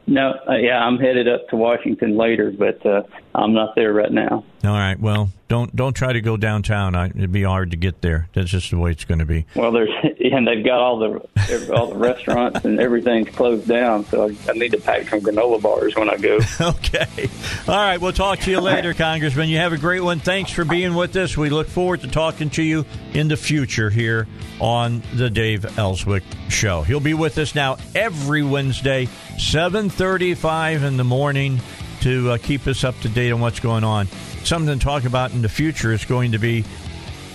No, 0.06 0.34
uh, 0.48 0.56
yeah, 0.56 0.78
I'm 0.78 0.98
headed 0.98 1.28
up 1.28 1.48
to 1.48 1.56
Washington 1.56 2.16
later, 2.16 2.50
but 2.50 2.84
uh, 2.84 3.02
I'm 3.34 3.52
not 3.52 3.74
there 3.76 3.92
right 3.92 4.10
now. 4.10 4.44
All 4.64 4.70
right. 4.70 4.98
Well, 4.98 5.30
don't 5.48 5.74
don't 5.74 5.94
try 5.94 6.12
to 6.12 6.20
go 6.20 6.36
downtown. 6.36 6.94
I, 6.94 7.06
it'd 7.06 7.32
be 7.32 7.42
hard 7.42 7.70
to 7.70 7.76
get 7.76 8.02
there. 8.02 8.28
That's 8.34 8.50
just 8.50 8.70
the 8.70 8.78
way 8.78 8.90
it's 8.90 9.04
going 9.04 9.20
to 9.20 9.24
be. 9.24 9.46
Well, 9.54 9.72
there's 9.72 9.90
and 10.20 10.46
they've 10.46 10.64
got 10.64 10.80
all 10.80 10.98
the 10.98 11.72
all 11.72 11.88
the 11.88 11.96
restaurants 11.96 12.64
and 12.64 12.78
everything's 12.80 13.30
closed 13.30 13.66
down, 13.66 14.04
so 14.06 14.28
I, 14.28 14.36
I 14.50 14.52
need 14.52 14.72
to 14.72 14.78
pack 14.78 15.08
some 15.08 15.20
granola 15.20 15.62
bars 15.62 15.94
when 15.96 16.10
I 16.10 16.16
go. 16.16 16.40
okay. 16.60 17.30
All 17.68 17.74
right. 17.74 18.00
We'll 18.00 18.12
talk 18.12 18.40
to 18.40 18.50
you 18.50 18.60
later, 18.60 18.94
Congressman. 18.94 19.48
You 19.48 19.58
have 19.58 19.72
a 19.72 19.78
great 19.78 20.00
one. 20.00 20.20
Thanks 20.20 20.50
for 20.50 20.64
being 20.64 20.94
with 20.94 21.16
us. 21.16 21.36
We 21.36 21.50
look 21.50 21.68
forward 21.68 22.02
to 22.02 22.08
talking 22.08 22.50
to 22.50 22.62
you 22.62 22.84
in 23.14 23.28
the 23.28 23.36
future 23.36 23.90
here 23.90 24.26
on 24.60 25.02
the 25.14 25.30
Dave 25.30 25.78
Elswick 25.78 26.22
Show. 26.48 26.82
He'll 26.82 27.00
be 27.00 27.14
with 27.14 27.38
us 27.38 27.54
now 27.54 27.78
every 27.94 28.42
Wednesday, 28.42 29.08
7:35 29.38 30.82
in 30.82 30.96
the 30.96 31.04
morning, 31.04 31.60
to 32.00 32.30
uh, 32.30 32.38
keep 32.38 32.66
us 32.66 32.84
up 32.84 32.98
to 33.00 33.08
date 33.08 33.32
on 33.32 33.40
what's 33.40 33.60
going 33.60 33.84
on. 33.84 34.06
Something 34.44 34.78
to 34.78 34.84
talk 34.84 35.04
about 35.04 35.32
in 35.32 35.42
the 35.42 35.48
future 35.48 35.92
is 35.92 36.04
going 36.04 36.32
to 36.32 36.38
be: 36.38 36.64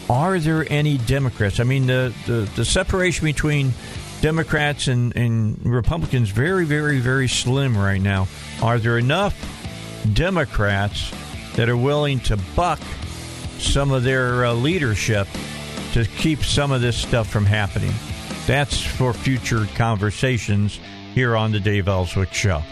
Are 0.09 0.39
there 0.39 0.65
any 0.69 0.97
Democrats? 0.97 1.59
I 1.59 1.63
mean, 1.63 1.87
the 1.87 2.13
the, 2.25 2.49
the 2.55 2.65
separation 2.65 3.25
between 3.25 3.73
Democrats 4.21 4.87
and, 4.87 5.15
and 5.15 5.63
Republicans 5.63 6.29
very, 6.29 6.65
very, 6.65 6.99
very 6.99 7.27
slim 7.27 7.77
right 7.77 8.01
now. 8.01 8.27
Are 8.61 8.79
there 8.79 8.97
enough 8.97 9.35
Democrats 10.13 11.11
that 11.55 11.69
are 11.69 11.77
willing 11.77 12.19
to 12.21 12.37
buck 12.55 12.79
some 13.59 13.91
of 13.91 14.03
their 14.03 14.45
uh, 14.45 14.53
leadership 14.53 15.27
to 15.93 16.05
keep 16.05 16.43
some 16.43 16.71
of 16.71 16.81
this 16.81 16.97
stuff 16.97 17.29
from 17.29 17.45
happening? 17.45 17.93
That's 18.47 18.81
for 18.81 19.13
future 19.13 19.67
conversations 19.75 20.79
here 21.13 21.35
on 21.35 21.51
the 21.51 21.59
Dave 21.59 21.87
Elswick 21.87 22.33
Show. 22.33 22.63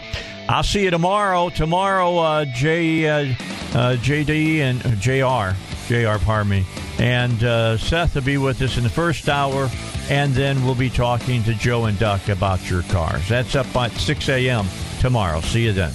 I'll 0.48 0.62
see 0.62 0.84
you 0.84 0.90
tomorrow. 0.90 1.48
Tomorrow, 1.48 2.18
uh, 2.18 2.44
J, 2.44 3.08
uh, 3.08 3.14
uh, 3.16 3.96
JD 3.96 4.58
and 4.58 4.84
uh, 4.84 4.90
JR, 4.96 5.56
JR, 5.88 6.22
pardon 6.24 6.50
me, 6.50 6.66
and 6.98 7.42
uh, 7.42 7.78
Seth 7.78 8.14
will 8.14 8.22
be 8.22 8.36
with 8.36 8.60
us 8.60 8.76
in 8.76 8.82
the 8.82 8.90
first 8.90 9.28
hour, 9.28 9.70
and 10.10 10.34
then 10.34 10.62
we'll 10.64 10.74
be 10.74 10.90
talking 10.90 11.42
to 11.44 11.54
Joe 11.54 11.86
and 11.86 11.98
Duck 11.98 12.28
about 12.28 12.68
your 12.70 12.82
cars. 12.84 13.26
That's 13.28 13.56
up 13.56 13.74
at 13.74 13.92
6 13.92 14.28
a.m. 14.28 14.66
tomorrow. 15.00 15.40
See 15.40 15.64
you 15.64 15.72
then. 15.72 15.92